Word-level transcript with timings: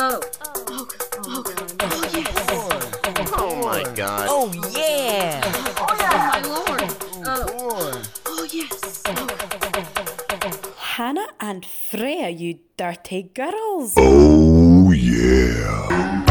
Oh. 0.00 0.20
Oh, 0.68 0.88
oh, 1.26 1.42
God. 1.42 1.82
oh 1.82 2.10
yes. 2.14 3.32
Oh 3.36 3.62
my 3.64 3.82
god. 3.96 4.26
Oh 4.30 4.52
yeah! 4.70 5.40
Oh, 5.76 5.96
my 6.30 6.40
lord. 6.46 6.82
Oh. 7.26 8.02
Oh 8.26 8.46
yes. 8.48 9.02
Oh. 9.06 10.74
Hannah 10.76 11.26
and 11.40 11.66
Freya, 11.66 12.28
you 12.28 12.60
dirty 12.76 13.24
girls. 13.34 13.94
Oh 13.96 14.92
yeah. 14.92 16.26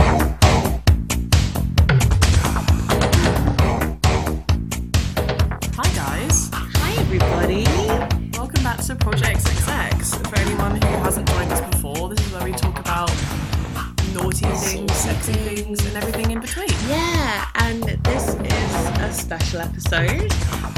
Special 19.27 19.59
episode, 19.59 20.31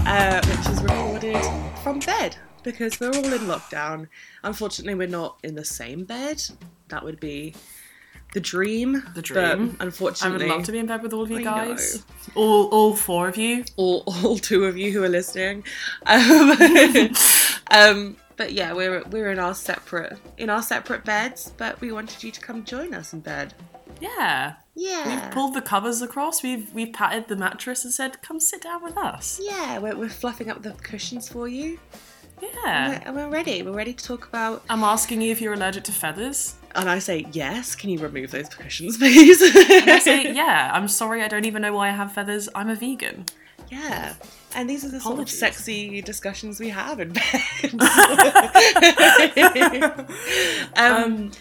uh, 0.08 0.42
which 0.48 0.70
is 0.74 0.82
recorded 0.82 1.38
from 1.84 2.00
bed 2.00 2.36
because 2.64 3.00
we're 3.00 3.10
all 3.10 3.32
in 3.32 3.42
lockdown. 3.42 4.08
Unfortunately, 4.44 4.96
we're 4.96 5.08
not 5.08 5.38
in 5.44 5.54
the 5.54 5.64
same 5.64 6.04
bed. 6.04 6.42
That 6.88 7.04
would 7.04 7.20
be 7.20 7.54
the 8.34 8.40
dream. 8.40 9.04
The 9.14 9.22
dream. 9.22 9.76
But 9.78 9.84
I 9.84 9.86
unfortunately, 9.86 10.48
would 10.48 10.52
love 10.52 10.64
to 10.64 10.72
be 10.72 10.80
in 10.80 10.88
bed 10.88 11.04
with 11.04 11.14
all 11.14 11.22
of 11.22 11.30
you 11.30 11.42
I 11.42 11.44
guys. 11.44 12.04
All, 12.34 12.70
all 12.70 12.96
four 12.96 13.30
of 13.30 13.38
you. 13.38 13.66
all, 13.76 14.02
all 14.08 14.40
two 14.40 14.66
of 14.66 14.76
you 14.76 14.92
who 14.94 15.04
are 15.04 15.10
listening. 15.10 15.64
Um, 16.08 16.58
um, 17.70 18.18
but 18.36 18.54
yeah, 18.54 18.74
we're 18.74 19.04
we're 19.12 19.30
in 19.30 19.38
our 19.38 19.54
separate 19.54 20.18
in 20.40 20.50
our 20.50 20.64
separate 20.64 21.06
beds. 21.06 21.54
But 21.56 21.80
we 21.82 21.92
wanted 21.92 22.24
you 22.24 22.32
to 22.32 22.42
come 22.42 22.64
join 22.66 22.96
us 22.96 23.14
in 23.14 23.20
bed. 23.20 23.54
Yeah. 24.02 24.56
Yeah. 24.82 25.24
We've 25.24 25.32
pulled 25.32 25.54
the 25.56 25.62
covers 25.62 26.02
across. 26.02 26.42
We've 26.42 26.74
we've 26.74 26.94
patted 26.94 27.28
the 27.28 27.36
mattress 27.36 27.84
and 27.84 27.94
said, 27.94 28.22
"Come 28.22 28.40
sit 28.40 28.62
down 28.64 28.82
with 28.84 28.98
us." 28.98 29.40
yeah, 29.44 29.78
we're, 29.80 29.96
we're 29.98 30.08
fluffing 30.10 30.50
up 30.50 30.62
the 30.64 30.72
cushions 30.72 31.28
for 31.28 31.48
you. 31.50 31.80
Yeah. 32.42 32.88
We're, 32.90 33.02
and 33.06 33.16
we're 33.18 33.30
ready. 33.30 33.62
We're 33.64 33.74
ready 33.76 33.94
to 33.94 34.04
talk 34.04 34.26
about. 34.28 34.64
I'm 34.70 34.84
asking 34.84 35.22
you 35.22 35.32
if 35.32 35.42
you're 35.42 35.54
allergic 35.54 35.84
to 35.86 35.92
feathers. 35.92 36.56
And 36.76 36.90
I 36.90 37.00
say 37.00 37.26
yes. 37.34 37.76
Can 37.76 37.90
you 37.90 38.00
remove 38.00 38.32
those 38.32 38.48
cushions, 38.48 38.98
please? 39.02 39.42
And 39.42 39.90
I 39.90 40.00
say, 40.00 40.34
"Yeah." 40.42 40.72
I'm 40.74 40.88
sorry. 40.88 41.24
I 41.24 41.28
don't 41.28 41.46
even 41.46 41.62
know 41.62 41.74
why 41.74 41.90
I 41.90 41.92
have 41.92 42.14
feathers. 42.14 42.48
I'm 42.56 42.70
a 42.70 42.76
vegan. 42.76 43.26
yeah. 43.70 44.14
And 44.56 44.68
these 44.70 44.84
are 44.86 44.90
the 44.90 45.00
sort 45.00 45.20
of 45.20 45.30
sexy 45.30 46.02
discussions 46.02 46.60
we 46.60 46.70
have 46.70 47.00
in 47.00 47.14
bed. 47.20 47.76
um, 50.76 51.32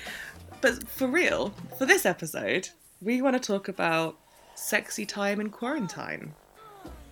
but 0.61 0.89
for 0.89 1.07
real, 1.09 1.55
for 1.79 1.87
this 1.87 2.05
episode, 2.05 2.69
we 3.03 3.23
want 3.23 3.35
to 3.41 3.41
talk 3.41 3.69
about 3.69 4.17
sexy 4.55 5.07
time 5.07 5.41
in 5.41 5.51
quarantine. 5.51 6.35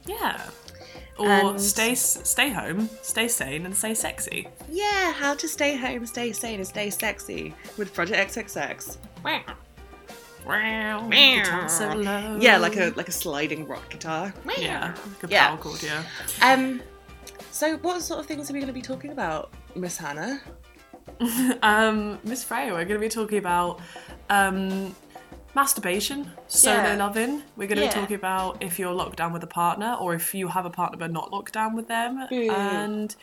Yeah. 0.07 0.41
Or 1.19 1.27
And- 1.29 1.61
stay 1.61 1.95
stay 1.95 2.51
home, 2.51 2.91
stay 3.03 3.29
sane, 3.29 3.65
and 3.67 3.75
stay 3.77 3.95
sexy. 3.95 4.49
Yeah, 4.69 5.13
how 5.13 5.35
to 5.35 5.49
stay 5.49 5.77
home, 5.77 6.05
stay 6.07 6.33
sane, 6.33 6.59
and 6.61 6.67
stay 6.69 6.91
sexy 6.91 7.55
with 7.79 7.93
Project 7.95 8.35
XXX. 8.37 8.99
Wow. 9.25 9.43
Guitar 11.11 11.69
solo. 11.69 12.39
Yeah, 12.41 12.59
like 12.59 12.77
a 12.77 12.93
like 12.97 13.09
a 13.09 13.13
sliding 13.13 13.67
rock 13.67 13.89
guitar. 13.91 14.33
yeah, 14.59 14.95
like 15.21 15.25
a 15.25 15.29
Yeah. 15.29 15.49
power 15.49 15.57
chord. 15.59 15.83
Yeah. 15.83 16.03
Um, 16.43 16.83
so 17.51 17.77
what 17.79 18.01
sort 18.03 18.21
of 18.21 18.27
things 18.27 18.49
are 18.51 18.53
we 18.53 18.61
going 18.61 18.69
to 18.69 18.73
be 18.75 18.83
talking 18.83 19.11
about, 19.13 19.53
Miss 19.75 19.97
Hannah? 19.97 20.41
Um, 21.63 22.19
Miss 22.25 22.45
Freya, 22.45 22.73
we're 22.73 22.85
going 22.85 23.01
to 23.01 23.07
be 23.07 23.09
talking 23.09 23.39
about 23.39 23.81
um, 24.29 24.95
masturbation, 25.57 26.31
solo 26.49 26.77
Yeah. 26.83 26.97
loving. 26.97 27.33
We're 27.57 27.67
going 27.67 27.79
to 27.79 27.85
Yeah. 27.85 27.95
be 27.95 28.01
talking 28.01 28.17
about 28.25 28.63
if 28.63 28.79
you're 28.79 28.93
locked 29.03 29.17
down 29.17 29.33
with 29.33 29.43
a 29.43 29.53
partner, 29.63 29.97
or 30.03 30.15
if 30.15 30.35
you 30.39 30.49
have 30.57 30.67
a 30.67 30.71
partner 30.81 30.99
but 30.99 31.11
not 31.11 31.33
locked 31.33 31.55
down 31.61 31.75
with 31.75 31.89
them, 31.89 32.13
Mm. 32.31 32.51
and 32.51 33.17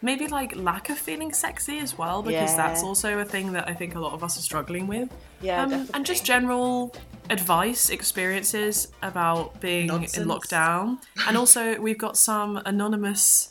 maybe 0.00 0.26
like 0.38 0.50
lack 0.56 0.88
of 0.90 0.98
feeling 0.98 1.32
sexy 1.32 1.78
as 1.86 1.96
well, 2.00 2.22
because 2.22 2.56
that's 2.56 2.82
also 2.82 3.18
a 3.18 3.24
thing 3.34 3.52
that 3.56 3.68
I 3.68 3.74
think 3.74 3.94
a 3.94 4.00
lot 4.00 4.12
of 4.16 4.24
us 4.26 4.36
are 4.38 4.42
struggling 4.50 4.86
with. 4.86 5.08
Yeah, 5.42 5.62
Um, 5.62 5.88
and 5.94 6.04
just 6.06 6.24
general 6.24 6.94
advice, 7.30 7.90
experiences 7.90 8.88
about 9.02 9.60
being 9.60 9.86
Nonsense. 9.86 10.16
in 10.18 10.24
lockdown. 10.28 10.98
And 11.28 11.36
also, 11.36 11.62
we've 11.86 11.98
got 12.06 12.16
some 12.18 12.50
anonymous 12.66 13.50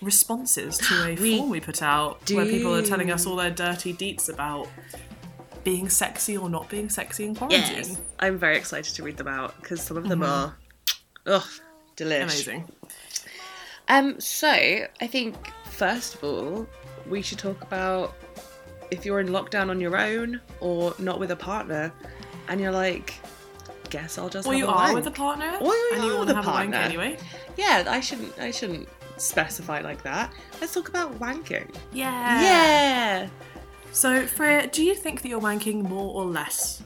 responses 0.00 0.78
to 0.78 0.94
a 1.10 1.14
We 1.14 1.38
form 1.38 1.50
we 1.50 1.60
put 1.60 1.80
out 1.80 2.28
where 2.30 2.44
people 2.44 2.74
are 2.74 2.82
telling 2.82 3.10
us 3.12 3.24
all 3.26 3.36
their 3.36 3.50
dirty 3.52 3.92
deets 3.94 4.28
about 4.28 4.66
being 5.64 5.88
sexy 5.88 6.36
or 6.36 6.48
not 6.48 6.68
being 6.68 6.88
sexy 6.88 7.24
in 7.24 7.34
quarantine. 7.34 7.76
Yes, 7.76 8.00
I'm 8.18 8.38
very 8.38 8.56
excited 8.56 8.94
to 8.94 9.02
read 9.02 9.16
them 9.16 9.28
out 9.28 9.54
because 9.60 9.80
some 9.82 9.96
of 9.96 10.08
them 10.08 10.22
are, 10.22 10.56
ugh, 11.26 11.44
delish. 11.96 12.22
Amazing. 12.22 12.64
Um, 13.88 14.18
so 14.20 14.48
I 14.48 15.06
think 15.06 15.36
first 15.64 16.14
of 16.16 16.24
all, 16.24 16.66
we 17.08 17.22
should 17.22 17.38
talk 17.38 17.60
about 17.62 18.14
if 18.90 19.04
you're 19.04 19.20
in 19.20 19.28
lockdown 19.28 19.70
on 19.70 19.80
your 19.80 19.96
own 19.96 20.40
or 20.60 20.94
not 20.98 21.18
with 21.18 21.30
a 21.30 21.36
partner, 21.36 21.92
and 22.48 22.60
you're 22.60 22.72
like, 22.72 23.14
guess 23.90 24.18
I'll 24.18 24.28
just. 24.28 24.46
Or 24.46 24.54
you 24.54 24.66
are 24.66 24.74
wank." 24.74 24.94
with 24.94 25.06
a 25.06 25.10
partner, 25.10 25.58
Or 25.60 25.72
you 25.74 25.90
and 25.94 26.02
are 26.04 26.20
with 26.20 26.30
a 26.30 26.34
have 26.34 26.46
a 26.46 26.50
wank 26.50 26.72
partner. 26.72 26.76
anyway. 26.78 27.18
Yeah, 27.56 27.84
I 27.88 28.00
shouldn't. 28.00 28.38
I 28.38 28.50
shouldn't 28.50 28.88
specify 29.16 29.80
like 29.80 30.02
that. 30.02 30.32
Let's 30.60 30.74
talk 30.74 30.88
about 30.88 31.18
wanking. 31.18 31.74
Yeah. 31.92 32.40
Yeah. 32.42 33.28
So, 33.92 34.26
Freya, 34.26 34.68
do 34.68 34.82
you 34.82 34.94
think 34.94 35.22
that 35.22 35.28
you're 35.28 35.40
wanking 35.40 35.82
more 35.82 36.14
or 36.14 36.24
less? 36.24 36.82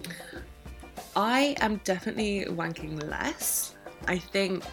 I 1.15 1.57
am 1.61 1.81
definitely 1.85 2.45
wanking 2.49 3.09
less. 3.09 3.75
I 4.09 4.19
think 4.19 4.65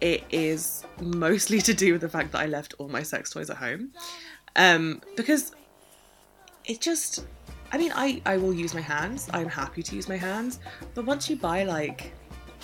it 0.00 0.24
is 0.30 0.84
mostly 1.00 1.60
to 1.68 1.74
do 1.74 1.92
with 1.92 2.00
the 2.00 2.08
fact 2.08 2.32
that 2.32 2.38
I 2.40 2.46
left 2.46 2.74
all 2.78 2.88
my 2.88 3.02
sex 3.02 3.30
toys 3.30 3.50
at 3.50 3.56
home. 3.56 3.90
Um, 4.56 5.02
because 5.16 5.52
it 6.64 6.80
just, 6.80 7.26
I 7.72 7.78
mean, 7.78 7.92
I, 7.94 8.22
I 8.24 8.36
will 8.36 8.54
use 8.54 8.72
my 8.72 8.80
hands. 8.80 9.28
I'm 9.32 9.48
happy 9.48 9.82
to 9.82 9.96
use 9.96 10.08
my 10.08 10.16
hands. 10.16 10.60
But 10.94 11.04
once 11.06 11.28
you 11.28 11.36
buy 11.36 11.64
like 11.64 12.12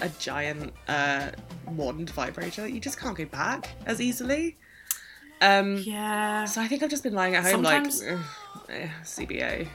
a 0.03 0.09
giant 0.21 0.73
uh, 0.89 1.31
wand 1.67 2.11
vibrator, 2.11 2.67
you 2.69 2.81
just 2.81 2.99
can't 2.99 3.17
go 3.17 3.25
back 3.27 3.69
as 3.87 4.01
easily. 4.01 4.57
Um, 5.41 5.77
Yeah. 5.79 6.45
So 6.45 6.61
I 6.63 6.69
think 6.69 6.83
I've 6.85 6.91
just 6.91 7.03
been 7.03 7.13
lying 7.15 7.35
at 7.35 7.43
home 7.43 7.53
Sometimes- 7.65 8.03
like, 8.03 8.13
"Ugh, 8.13 8.25
eh, 8.69 8.89
CBA. 9.03 9.69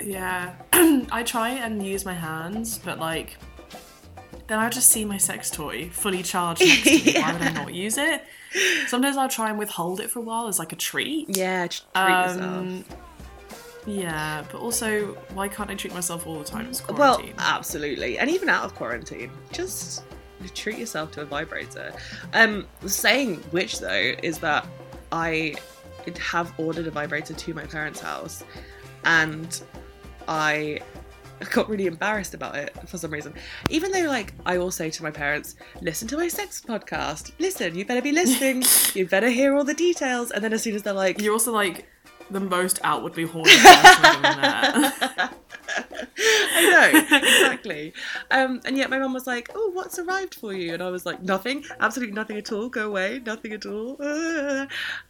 Yeah, 0.00 0.54
I 0.72 1.22
try 1.24 1.50
and 1.50 1.84
use 1.84 2.04
my 2.04 2.14
hands, 2.14 2.78
but 2.78 2.98
like, 2.98 3.36
then 4.46 4.58
I 4.58 4.68
just 4.68 4.90
see 4.90 5.04
my 5.04 5.18
sex 5.18 5.50
toy 5.50 5.90
fully 5.90 6.22
charged 6.22 6.62
next 6.62 6.84
to 6.84 6.90
me. 6.90 7.14
Why 7.20 7.32
would 7.32 7.42
I 7.42 7.52
not 7.52 7.74
use 7.74 7.98
it? 7.98 8.22
Sometimes 8.86 9.16
I'll 9.16 9.28
try 9.28 9.50
and 9.50 9.58
withhold 9.58 10.00
it 10.00 10.10
for 10.10 10.20
a 10.20 10.22
while 10.22 10.48
as 10.48 10.58
like 10.58 10.72
a 10.72 10.76
treat. 10.76 11.36
Yeah, 11.36 11.66
treat 11.66 11.86
yourself. 11.94 12.42
Um, 12.42 12.84
yeah, 13.86 14.44
but 14.52 14.60
also, 14.60 15.14
why 15.32 15.48
can't 15.48 15.70
I 15.70 15.74
treat 15.74 15.94
myself 15.94 16.26
all 16.26 16.38
the 16.38 16.44
time? 16.44 16.66
It's 16.66 16.86
Well, 16.88 17.22
absolutely, 17.38 18.18
and 18.18 18.28
even 18.30 18.48
out 18.48 18.64
of 18.64 18.74
quarantine, 18.74 19.30
just 19.50 20.04
treat 20.54 20.78
yourself 20.78 21.10
to 21.12 21.22
a 21.22 21.24
vibrator. 21.24 21.92
Um, 22.34 22.66
saying 22.86 23.36
which 23.50 23.80
though 23.80 24.14
is 24.22 24.38
that 24.38 24.66
I 25.10 25.54
have 26.16 26.52
ordered 26.58 26.86
a 26.86 26.90
vibrator 26.90 27.34
to 27.34 27.54
my 27.54 27.66
parents' 27.66 28.00
house, 28.00 28.42
and 29.04 29.60
I 30.26 30.80
got 31.52 31.68
really 31.68 31.86
embarrassed 31.86 32.34
about 32.34 32.56
it 32.56 32.74
for 32.88 32.98
some 32.98 33.10
reason. 33.10 33.34
Even 33.68 33.92
though, 33.92 34.04
like, 34.04 34.32
I 34.46 34.58
will 34.58 34.70
say 34.70 34.90
to 34.90 35.02
my 35.02 35.10
parents, 35.10 35.56
"Listen 35.82 36.08
to 36.08 36.16
my 36.16 36.28
sex 36.28 36.62
podcast. 36.66 37.32
Listen, 37.38 37.74
you 37.74 37.84
better 37.84 38.02
be 38.02 38.12
listening. 38.12 38.64
you 38.94 39.06
better 39.06 39.28
hear 39.28 39.54
all 39.54 39.64
the 39.64 39.74
details." 39.74 40.30
And 40.30 40.42
then 40.42 40.52
as 40.52 40.62
soon 40.62 40.74
as 40.74 40.82
they're 40.82 40.92
like, 40.92 41.20
You're 41.20 41.34
also 41.34 41.52
like 41.52 41.86
the 42.30 42.40
most 42.40 42.78
outwardly 42.84 43.24
horny 43.24 43.50
person 43.56 43.66
I've 43.66 44.24
ever 44.24 45.14
met. 45.16 45.34
I 46.18 46.70
know, 46.70 47.16
exactly. 47.16 47.92
Um, 48.30 48.60
and 48.64 48.76
yet 48.76 48.90
my 48.90 48.98
mum 48.98 49.12
was 49.12 49.26
like, 49.26 49.50
"Oh, 49.54 49.70
what's 49.72 49.98
arrived 49.98 50.34
for 50.34 50.52
you?" 50.52 50.74
And 50.74 50.82
I 50.82 50.90
was 50.90 51.06
like, 51.06 51.22
"Nothing, 51.22 51.64
absolutely 51.80 52.14
nothing 52.14 52.36
at 52.36 52.52
all. 52.52 52.68
Go 52.68 52.86
away, 52.88 53.20
nothing 53.24 53.52
at 53.52 53.66
all." 53.66 53.96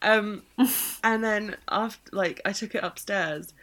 Um, 0.03 0.43
and 1.05 1.25
then 1.25 1.57
after, 1.69 2.11
like, 2.15 2.41
I 2.45 2.53
took 2.53 2.75
it 2.75 2.85
upstairs, 2.85 3.55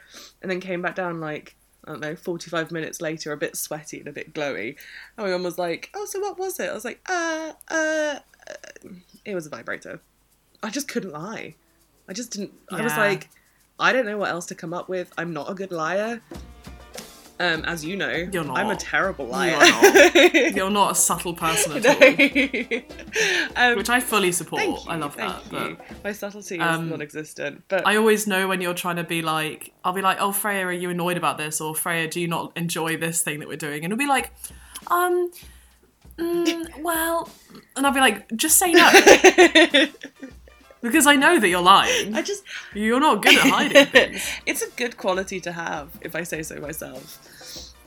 and 0.41 0.49
then 0.49 0.59
came 0.59 0.81
back 0.81 0.95
down 0.95 1.19
like. 1.19 1.55
I 1.87 1.91
don't 1.91 2.01
know, 2.01 2.15
45 2.15 2.71
minutes 2.71 2.99
later, 2.99 3.31
a 3.31 3.37
bit 3.37 3.55
sweaty 3.55 3.99
and 3.99 4.07
a 4.07 4.11
bit 4.11 4.33
glowy. 4.33 4.75
And 5.15 5.27
my 5.27 5.29
mum 5.29 5.43
was 5.43 5.59
like, 5.59 5.91
Oh, 5.93 6.05
so 6.05 6.19
what 6.19 6.39
was 6.39 6.59
it? 6.59 6.71
I 6.71 6.73
was 6.73 6.83
like, 6.83 6.99
Uh, 7.07 7.51
uh, 7.69 8.19
uh 8.49 8.89
it 9.23 9.35
was 9.35 9.45
a 9.45 9.51
vibrator. 9.51 10.01
I 10.63 10.71
just 10.71 10.87
couldn't 10.87 11.11
lie. 11.11 11.53
I 12.09 12.13
just 12.13 12.31
didn't. 12.31 12.53
I 12.71 12.81
was 12.81 12.97
like, 12.97 13.29
I 13.79 13.91
don't 13.91 14.05
know 14.05 14.17
what 14.17 14.29
else 14.29 14.45
to 14.47 14.55
come 14.55 14.73
up 14.73 14.87
with. 14.87 15.11
I'm 15.17 15.33
not 15.33 15.49
a 15.49 15.53
good 15.53 15.71
liar. 15.71 16.21
Um, 17.37 17.65
as 17.65 17.83
you 17.83 17.97
know, 17.97 18.09
You're 18.31 18.45
not. 18.45 18.57
I'm 18.57 18.69
a 18.69 18.77
terrible 18.77 19.25
liar. 19.25 19.55
are 19.55 19.59
not. 19.59 20.33
You're 20.55 20.69
not 20.69 20.93
a 20.93 20.95
subtle 20.95 21.33
person 21.33 21.73
at 21.73 21.85
all, 21.85 22.81
um, 23.71 23.77
which 23.77 23.89
I 23.89 23.99
fully 23.99 24.31
support. 24.31 24.63
you, 24.63 24.77
I 24.87 24.95
love 24.95 25.17
that. 25.17 25.43
But 25.51 25.79
My 26.03 26.13
subtlety 26.13 26.55
is 26.55 26.61
um, 26.61 26.89
non-existent, 26.89 27.63
but 27.67 27.85
I 27.85 27.97
always 27.97 28.25
know 28.25 28.47
when 28.47 28.61
you're 28.61 28.73
trying 28.73 28.95
to 28.95 29.03
be 29.03 29.21
like, 29.21 29.73
I'll 29.83 29.91
be 29.91 30.01
like, 30.01 30.17
oh 30.21 30.31
Freya, 30.31 30.65
are 30.65 30.71
you 30.71 30.89
annoyed 30.89 31.17
about 31.17 31.37
this? 31.37 31.59
Or 31.59 31.75
Freya, 31.75 32.07
do 32.07 32.21
you 32.21 32.27
not 32.29 32.53
enjoy 32.55 32.95
this 32.95 33.21
thing 33.21 33.39
that 33.39 33.49
we're 33.49 33.57
doing? 33.57 33.83
And 33.83 33.91
it'll 33.91 33.97
be 33.97 34.07
like, 34.07 34.31
um, 34.87 35.29
mm, 36.17 36.81
well, 36.83 37.29
and 37.75 37.85
I'll 37.85 37.91
be 37.93 37.99
like, 37.99 38.31
just 38.37 38.57
say 38.57 38.71
no. 38.71 38.89
because 40.85 41.07
I 41.07 41.15
know 41.15 41.39
that 41.39 41.47
you're 41.49 41.61
lying. 41.61 42.15
I 42.15 42.21
just 42.21 42.43
You're 42.73 42.99
not 42.99 43.21
good 43.21 43.37
at 43.37 43.47
hiding 43.47 43.85
things. 43.97 44.27
it's 44.45 44.61
a 44.61 44.69
good 44.71 44.97
quality 44.97 45.39
to 45.41 45.51
have, 45.51 45.89
if 46.01 46.15
I 46.15 46.23
say 46.23 46.43
so 46.43 46.59
myself. 46.59 47.19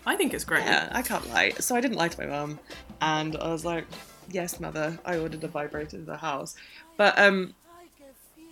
I 0.07 0.17
think 0.17 0.33
it's 0.35 0.45
great. 0.45 0.65
Yeah, 0.65 0.89
I 0.93 1.03
can't 1.03 1.29
lie. 1.31 1.51
So 1.59 1.77
I 1.77 1.81
didn't 1.81 1.97
lie 1.97 2.09
to 2.09 2.21
my 2.21 2.27
mum, 2.27 2.59
and 3.01 3.37
I 3.37 3.49
was 3.53 3.65
like, 3.65 3.85
"Yes, 4.31 4.59
mother, 4.59 4.99
I 5.05 5.19
ordered 5.19 5.45
a 5.45 5.49
vibrator 5.49 5.99
to 5.99 6.05
the 6.05 6.17
house." 6.17 6.57
But 6.97 7.19
um, 7.19 7.55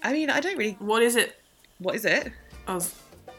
I 0.02 0.12
mean, 0.12 0.28
I 0.28 0.40
don't 0.40 0.58
really. 0.58 0.76
What 0.80 1.02
is 1.02 1.16
it? 1.16 1.40
What 1.78 1.94
is 1.94 2.04
it? 2.04 2.30
I 2.66 2.74
was, 2.74 2.94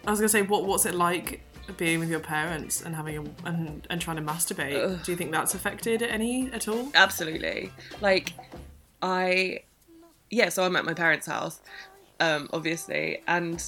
I 0.06 0.12
was 0.12 0.20
gonna 0.20 0.30
say, 0.30 0.42
what 0.42 0.66
what's 0.66 0.86
it 0.86 0.96
like 0.96 1.42
being 1.76 2.00
with 2.00 2.10
your 2.10 2.20
parents 2.22 2.82
and 2.82 2.96
having 2.96 3.18
a 3.18 3.48
and, 3.48 3.86
and 3.90 4.02
trying 4.02 4.18
to 4.18 4.24
masturbate? 4.24 5.04
Do 5.04 5.12
you 5.12 5.18
think 5.18 5.32
that's 5.32 5.54
affected 5.54 6.02
any 6.02 6.52
at 6.52 6.68
all? 6.68 6.90
Absolutely. 6.96 7.72
Like, 8.02 8.34
I, 9.02 9.60
yeah. 10.30 10.50
So 10.50 10.64
I'm 10.64 10.76
at 10.76 10.86
my 10.86 10.94
parents' 10.94 11.28
house, 11.28 11.60
um, 12.20 12.50
obviously, 12.54 13.22
and 13.28 13.64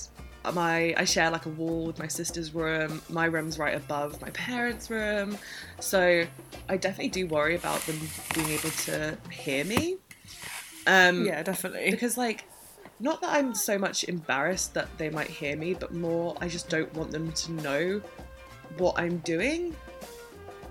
my 0.54 0.94
I 0.98 1.04
share 1.06 1.30
like 1.32 1.46
a 1.46 1.50
wall 1.50 1.86
with 1.88 2.00
my 2.00 2.08
sister's 2.08 2.54
room. 2.54 3.02
My 3.10 3.26
room's 3.26 3.60
right 3.60 3.76
above 3.76 4.22
my 4.22 4.30
parents' 4.32 4.90
room, 4.90 5.38
so 5.80 6.26
I 6.68 6.78
definitely 6.78 7.10
do 7.10 7.28
worry 7.28 7.56
about 7.56 7.82
them 7.82 8.00
being 8.34 8.50
able 8.50 8.70
to 8.72 9.18
hear 9.32 9.64
me. 9.66 9.98
Um, 10.88 11.26
Yeah, 11.26 11.44
definitely. 11.44 11.92
because 11.92 12.18
like 12.18 12.46
not 13.02 13.22
that 13.22 13.30
i'm 13.32 13.54
so 13.56 13.78
much 13.78 14.04
embarrassed 14.06 14.74
that 14.74 14.88
they 14.98 15.10
might 15.10 15.28
hear 15.28 15.56
me 15.56 15.74
but 15.74 15.94
more 15.94 16.36
i 16.42 16.48
just 16.50 16.68
don't 16.68 16.94
want 16.96 17.12
them 17.12 17.32
to 17.32 17.52
know 17.54 18.02
what 18.78 19.00
i'm 19.00 19.18
doing 19.20 19.74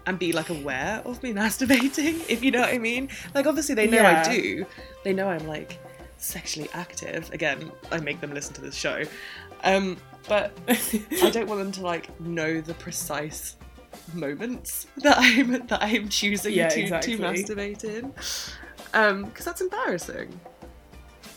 and 0.08 0.18
be 0.18 0.32
like 0.32 0.48
aware 0.50 1.02
of 1.04 1.22
me 1.22 1.32
masturbating 1.42 2.20
if 2.28 2.42
you 2.42 2.50
know 2.50 2.60
what 2.60 2.70
i 2.74 2.78
mean 2.78 3.08
like 3.34 3.46
obviously 3.46 3.74
they 3.74 3.86
know 3.86 3.98
Yeah. 4.02 4.22
i 4.26 4.34
do 4.34 4.66
they 5.04 5.12
know 5.12 5.28
i'm 5.28 5.46
like 5.46 5.78
sexually 6.16 6.68
active 6.74 7.30
again 7.32 7.70
i 7.92 7.98
make 7.98 8.20
them 8.20 8.32
listen 8.32 8.54
to 8.54 8.60
this 8.60 8.74
show 8.74 9.04
um 9.64 9.96
but 10.28 10.52
i 10.68 11.30
don't 11.30 11.46
want 11.46 11.60
them 11.60 11.72
to 11.72 11.82
like 11.82 12.18
know 12.20 12.60
the 12.60 12.74
precise 12.74 13.56
moments 14.14 14.86
that 14.98 15.16
i'm 15.18 15.66
that 15.66 15.82
i'm 15.82 16.08
choosing 16.08 16.54
Yeah, 16.54 16.68
to, 16.68 16.80
exactly. 16.80 17.16
to 17.16 17.22
masturbate 17.22 17.84
in 17.84 18.12
um 18.94 19.24
because 19.26 19.44
that's 19.44 19.60
embarrassing 19.60 20.40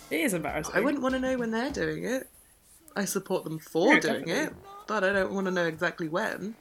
it 0.10 0.20
is 0.20 0.34
embarrassing. 0.34 0.76
I 0.76 0.82
wouldn't 0.82 1.02
want 1.02 1.14
to 1.16 1.20
know 1.22 1.38
when 1.38 1.52
they're 1.52 1.72
doing 1.72 2.04
it. 2.04 2.28
I 2.98 3.06
support 3.06 3.46
them 3.46 3.60
for 3.60 3.94
Yeah, 3.94 4.00
doing 4.02 4.26
definitely. 4.26 4.44
it, 4.44 4.54
but 4.86 5.06
I 5.06 5.14
don't 5.14 5.32
want 5.32 5.46
to 5.46 5.52
know 5.52 5.64
exactly 5.66 6.10
when. 6.10 6.54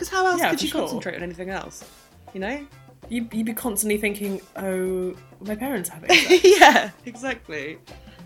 Because 0.00 0.08
how 0.08 0.26
else 0.26 0.40
Yeah, 0.40 0.48
could 0.48 0.62
you 0.62 0.68
sure. 0.68 0.80
concentrate 0.80 1.16
on 1.16 1.22
anything 1.22 1.50
else? 1.50 1.84
You 2.32 2.40
know? 2.40 2.66
You 3.10 3.28
you'd 3.32 3.44
be 3.44 3.52
constantly 3.52 3.98
thinking, 3.98 4.40
oh, 4.56 5.14
my 5.44 5.54
parents 5.54 5.90
are 5.90 5.94
having 5.96 6.10
sex. 6.16 6.40
yeah, 6.42 6.90
exactly. 7.04 7.76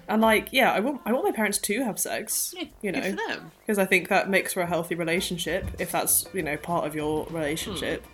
and 0.07 0.23
like, 0.23 0.53
yeah, 0.53 0.71
I 0.73 0.79
want 0.79 1.01
I 1.05 1.13
want 1.13 1.25
my 1.25 1.33
parents 1.33 1.59
to 1.59 1.83
have 1.83 1.99
sex. 1.99 2.55
You 2.81 2.93
know, 2.93 3.01
Good 3.01 3.19
for 3.19 3.29
them. 3.29 3.51
because 3.61 3.79
I 3.81 3.87
think 3.87 4.09
that 4.09 4.31
makes 4.31 4.53
for 4.53 4.61
a 4.63 4.67
healthy 4.67 4.95
relationship 4.95 5.67
if 5.81 5.91
that's 5.91 6.27
you 6.33 6.43
know 6.43 6.57
part 6.57 6.87
of 6.87 6.95
your 6.95 7.27
relationship. 7.31 8.05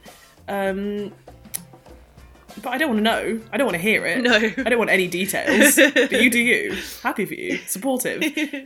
Um, 0.48 1.12
but 2.62 2.70
I 2.70 2.78
don't 2.78 2.88
want 2.88 2.98
to 2.98 3.02
know. 3.04 3.40
I 3.52 3.58
don't 3.58 3.66
want 3.66 3.76
to 3.76 3.82
hear 3.82 4.06
it. 4.06 4.22
No. 4.22 4.36
I 4.36 4.68
don't 4.70 4.78
want 4.78 4.90
any 4.90 5.06
details. 5.06 5.76
but 5.76 6.12
you 6.22 6.30
do 6.30 6.38
you. 6.38 6.76
Happy 7.02 7.26
for 7.26 7.34
you. 7.34 7.58
Supportive, 7.66 8.22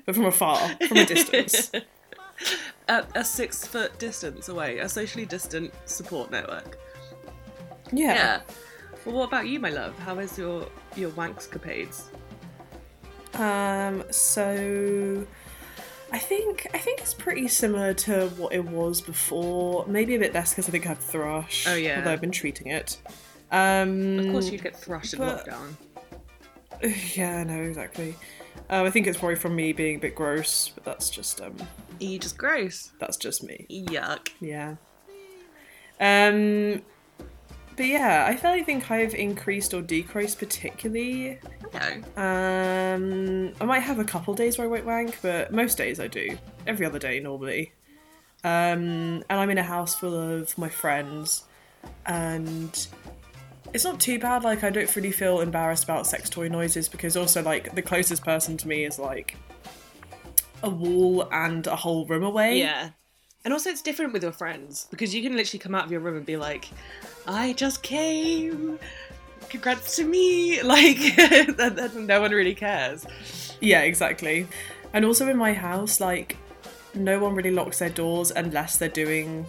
but 0.07 0.15
from 0.15 0.27
afar, 0.27 0.57
from 0.89 0.99
a 0.99 1.05
distance. 1.05 1.73
At 2.89 3.09
a 3.15 3.25
six 3.25 3.67
foot 3.67 3.99
distance 3.99 4.49
away, 4.49 4.79
a 4.79 4.89
socially 4.89 5.25
distant 5.25 5.73
support 5.87 6.31
network. 6.31 6.79
Yeah. 7.93 8.15
Yeah. 8.15 8.41
Well, 9.05 9.15
what 9.17 9.29
about 9.29 9.49
you, 9.49 9.59
my 9.61 9.71
love? 9.71 9.99
How 9.99 10.19
is 10.19 10.37
your 10.39 10.67
your 10.97 11.11
wankscapades? 11.11 12.05
Um. 13.35 14.05
So. 14.11 15.27
I 16.13 16.19
think 16.19 16.69
I 16.73 16.79
think 16.79 17.01
it's 17.01 17.15
pretty 17.15 17.49
similar 17.49 17.93
to 17.95 18.29
what 18.37 18.53
it 18.53 18.65
was 18.65 19.01
before. 19.01 19.85
Maybe 19.89 20.15
a 20.15 20.19
bit 20.19 20.33
less 20.33 20.53
because 20.53 20.69
I 20.69 20.71
think 20.73 20.85
I 20.87 20.91
have 20.91 20.99
thrush. 20.99 21.67
Oh, 21.67 21.75
yeah. 21.75 21.99
Although 21.99 22.13
I've 22.13 22.21
been 22.21 22.31
treating 22.31 22.69
it. 22.69 22.99
Um, 23.51 24.19
Of 24.21 24.31
course, 24.31 24.51
you'd 24.51 24.63
get 24.63 24.77
thrushed 24.77 25.15
in 25.15 25.19
but- 25.21 25.47
lockdown. 25.47 25.75
Yeah, 27.17 27.43
no, 27.45 27.63
exactly. 27.63 28.15
Um, 28.75 28.87
I 28.87 28.91
think 28.91 29.07
it's 29.07 29.19
probably 29.19 29.37
from 29.37 29.55
me 29.55 29.73
being 29.73 29.95
a 29.97 29.99
bit 30.01 30.17
gross, 30.17 30.71
but 30.75 30.83
that's 30.85 31.09
just 31.09 31.41
um, 31.41 31.55
You 32.01 32.19
just 32.19 32.37
gross. 32.37 32.91
that's 32.99 33.17
just 33.17 33.45
me. 33.45 33.67
Yuck. 33.71 34.31
Yeah. 34.41 34.75
Um, 36.01 36.83
but 37.77 37.87
yeah, 37.87 38.27
I 38.29 38.37
fairly 38.37 38.65
think 38.65 38.91
I've 38.91 39.15
increased 39.15 39.75
or 39.75 39.81
decreased 39.81 40.41
particularly. 40.41 41.39
Okay. 41.67 42.03
Um, 42.17 43.53
I 43.61 43.65
might 43.65 43.85
have 43.85 44.01
a 44.01 44.05
couple 44.05 44.35
days 44.35 44.59
where 44.59 44.67
I 44.67 44.71
won't 44.71 44.87
wank, 44.87 45.19
but 45.23 45.53
most 45.53 45.79
days 45.79 46.01
I 46.01 46.09
do. 46.09 46.37
Every 46.67 46.85
other 46.85 46.99
day 46.99 47.21
normally. 47.21 47.73
Um, 48.43 49.23
and 49.31 49.41
I'm 49.41 49.51
in 49.51 49.59
a 49.59 49.63
house 49.63 49.95
full 49.95 50.17
of 50.17 50.59
my 50.59 50.69
friends, 50.69 51.45
and 52.07 52.89
it's 53.75 53.85
not 53.85 54.01
too 54.01 54.19
bad. 54.19 54.45
Like 54.45 54.65
I 54.65 54.71
don't 54.71 54.95
really 54.97 55.13
feel 55.13 55.41
embarrassed 55.41 55.85
about 55.85 56.07
sex 56.07 56.31
toy 56.31 56.49
noises 56.49 56.89
because 56.89 57.17
also 57.17 57.43
like 57.43 57.75
the 57.75 57.83
closest 57.83 58.25
person 58.25 58.57
to 58.59 58.69
me 58.69 58.85
is 58.85 58.99
like 58.99 59.37
a 60.63 60.71
wall 60.71 61.29
and 61.33 61.67
a 61.67 61.77
whole 61.77 62.07
room 62.07 62.23
away. 62.23 62.59
Yeah. 62.61 62.91
And 63.45 63.53
also, 63.53 63.69
it's 63.69 63.83
different 63.83 64.15
with 64.15 64.23
your 64.23 64.33
friends 64.33 64.87
because 64.91 65.15
you 65.15 65.23
can 65.23 65.37
literally 65.37 65.59
come 65.59 65.75
out 65.75 65.85
of 65.85 65.93
your 65.93 66.01
room 66.01 66.17
and 66.17 66.25
be 66.25 66.39
like, 66.39 66.71
I 67.27 67.53
just 67.53 67.83
came. 67.83 68.79
Congrats 69.51 69.97
to 69.97 70.05
me. 70.05 70.63
Like, 70.63 70.97
that, 71.17 71.75
that, 71.77 71.95
no 71.95 72.23
one 72.23 72.31
really 72.31 72.55
cares. 72.55 73.05
Yeah, 73.61 73.83
exactly. 73.83 74.47
And 74.95 75.05
also 75.05 75.29
in 75.29 75.37
my 75.37 75.53
house, 75.53 76.01
like, 76.01 76.39
no 76.95 77.19
one 77.19 77.35
really 77.35 77.51
locks 77.51 77.81
their 77.81 77.91
doors 77.91 78.31
unless 78.31 78.79
they're 78.79 78.89
doing 78.89 79.45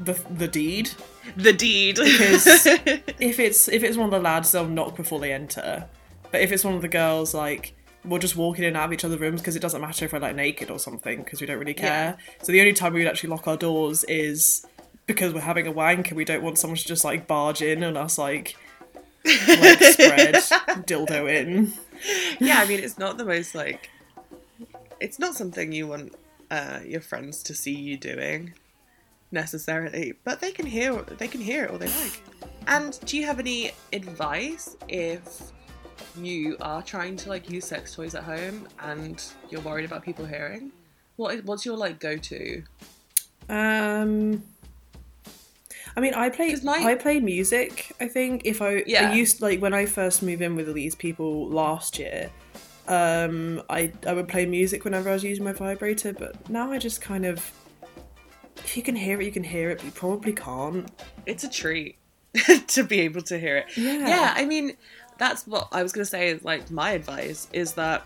the 0.00 0.12
the 0.30 0.48
deed. 0.48 0.90
The 1.36 1.52
deed. 1.52 1.96
Because 1.96 2.46
if 2.66 3.38
it's 3.38 3.68
if 3.68 3.82
it's 3.82 3.96
one 3.96 4.06
of 4.06 4.12
the 4.12 4.20
lads, 4.20 4.52
they'll 4.52 4.68
knock 4.68 4.96
before 4.96 5.20
they 5.20 5.32
enter. 5.32 5.88
But 6.30 6.40
if 6.40 6.52
it's 6.52 6.64
one 6.64 6.74
of 6.74 6.82
the 6.82 6.88
girls, 6.88 7.34
like 7.34 7.74
we'll 8.04 8.20
just 8.20 8.36
walk 8.36 8.58
in 8.58 8.64
and 8.64 8.76
out 8.76 8.86
of 8.86 8.92
each 8.92 9.04
other's 9.04 9.18
rooms 9.18 9.40
because 9.40 9.56
it 9.56 9.60
doesn't 9.60 9.80
matter 9.80 10.04
if 10.04 10.12
we're 10.12 10.20
like 10.20 10.36
naked 10.36 10.70
or 10.70 10.78
something 10.78 11.22
because 11.22 11.40
we 11.40 11.46
don't 11.46 11.58
really 11.58 11.74
care. 11.74 12.16
So 12.42 12.52
the 12.52 12.60
only 12.60 12.72
time 12.72 12.92
we 12.92 13.00
would 13.00 13.08
actually 13.08 13.30
lock 13.30 13.48
our 13.48 13.56
doors 13.56 14.04
is 14.04 14.64
because 15.06 15.32
we're 15.32 15.40
having 15.40 15.66
a 15.66 15.72
wank 15.72 16.08
and 16.08 16.16
we 16.16 16.24
don't 16.24 16.42
want 16.42 16.58
someone 16.58 16.76
to 16.76 16.86
just 16.86 17.04
like 17.04 17.26
barge 17.26 17.62
in 17.62 17.82
and 17.82 17.96
us 17.96 18.18
like 18.18 18.56
leg 19.24 19.82
spread 19.82 20.34
dildo 20.86 21.32
in. 21.32 21.72
yeah, 22.38 22.60
I 22.60 22.66
mean, 22.66 22.80
it's 22.80 22.98
not 22.98 23.18
the 23.18 23.24
most 23.24 23.54
like. 23.54 23.90
It's 24.98 25.18
not 25.18 25.34
something 25.34 25.72
you 25.72 25.86
want 25.86 26.14
uh, 26.50 26.80
your 26.84 27.00
friends 27.02 27.42
to 27.44 27.54
see 27.54 27.74
you 27.74 27.98
doing, 27.98 28.54
necessarily. 29.30 30.14
But 30.24 30.40
they 30.40 30.52
can 30.52 30.66
hear. 30.66 30.94
They 31.02 31.28
can 31.28 31.40
hear 31.40 31.64
it 31.64 31.70
all 31.70 31.78
they 31.78 31.88
like. 31.88 32.22
And 32.66 32.98
do 33.04 33.16
you 33.16 33.24
have 33.26 33.38
any 33.38 33.72
advice 33.92 34.76
if 34.88 35.52
you 36.16 36.56
are 36.60 36.82
trying 36.82 37.16
to 37.16 37.28
like 37.28 37.48
use 37.50 37.64
sex 37.64 37.94
toys 37.94 38.14
at 38.14 38.24
home 38.24 38.66
and 38.80 39.22
you're 39.50 39.60
worried 39.60 39.84
about 39.84 40.02
people 40.02 40.24
hearing? 40.24 40.72
What 41.16 41.34
is, 41.34 41.44
what's 41.44 41.64
your 41.64 41.76
like 41.76 42.00
go 42.00 42.16
to? 42.16 42.62
Um, 43.48 44.42
I 45.96 46.00
mean, 46.00 46.14
I 46.14 46.28
play 46.28 46.54
I 46.66 46.94
play 46.94 47.20
music. 47.20 47.92
I 48.00 48.08
think 48.08 48.42
if 48.44 48.60
I 48.60 48.82
Yeah. 48.86 49.10
I 49.10 49.14
used 49.14 49.40
like 49.40 49.60
when 49.60 49.72
I 49.72 49.86
first 49.86 50.22
moved 50.22 50.42
in 50.42 50.56
with 50.56 50.72
these 50.74 50.94
people 50.94 51.48
last 51.48 51.98
year, 51.98 52.30
um, 52.88 53.62
I 53.70 53.92
I 54.06 54.12
would 54.12 54.28
play 54.28 54.44
music 54.44 54.84
whenever 54.84 55.08
I 55.08 55.14
was 55.14 55.24
using 55.24 55.44
my 55.44 55.52
vibrator. 55.52 56.12
But 56.12 56.50
now 56.50 56.70
I 56.70 56.78
just 56.78 57.00
kind 57.00 57.24
of 57.24 57.50
if 58.58 58.76
you 58.76 58.82
can 58.82 58.96
hear 58.96 59.20
it, 59.20 59.24
you 59.24 59.32
can 59.32 59.44
hear 59.44 59.70
it. 59.70 59.78
But 59.78 59.84
you 59.86 59.92
probably 59.92 60.32
can't. 60.32 60.90
It's 61.24 61.44
a 61.44 61.48
treat 61.48 61.96
to 62.68 62.82
be 62.82 63.00
able 63.00 63.22
to 63.22 63.38
hear 63.38 63.58
it. 63.58 63.76
Yeah. 63.76 64.08
Yeah, 64.08 64.34
I 64.36 64.44
mean, 64.44 64.76
that's 65.18 65.46
what 65.46 65.68
I 65.72 65.82
was 65.82 65.92
gonna 65.92 66.04
say. 66.04 66.28
Is 66.28 66.44
like 66.44 66.70
my 66.70 66.92
advice 66.92 67.48
is 67.52 67.72
that 67.74 68.04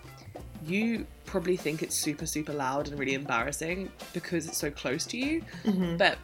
you 0.66 1.06
probably 1.26 1.56
think 1.56 1.82
it's 1.82 1.96
super 1.96 2.26
super 2.26 2.52
loud 2.52 2.88
and 2.88 2.98
really 2.98 3.14
embarrassing 3.14 3.90
because 4.12 4.46
it's 4.46 4.58
so 4.58 4.70
close 4.70 5.06
to 5.06 5.16
you, 5.16 5.42
mm-hmm. 5.64 5.96
but 5.96 6.18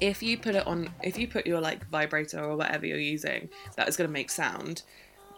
if 0.00 0.22
you 0.22 0.38
put 0.38 0.54
it 0.54 0.66
on, 0.66 0.88
if 1.02 1.18
you 1.18 1.28
put 1.28 1.46
your 1.46 1.60
like 1.60 1.86
vibrator 1.88 2.42
or 2.42 2.56
whatever 2.56 2.86
you're 2.86 2.98
using 2.98 3.48
that 3.76 3.88
is 3.88 3.96
gonna 3.96 4.08
make 4.08 4.30
sound 4.30 4.82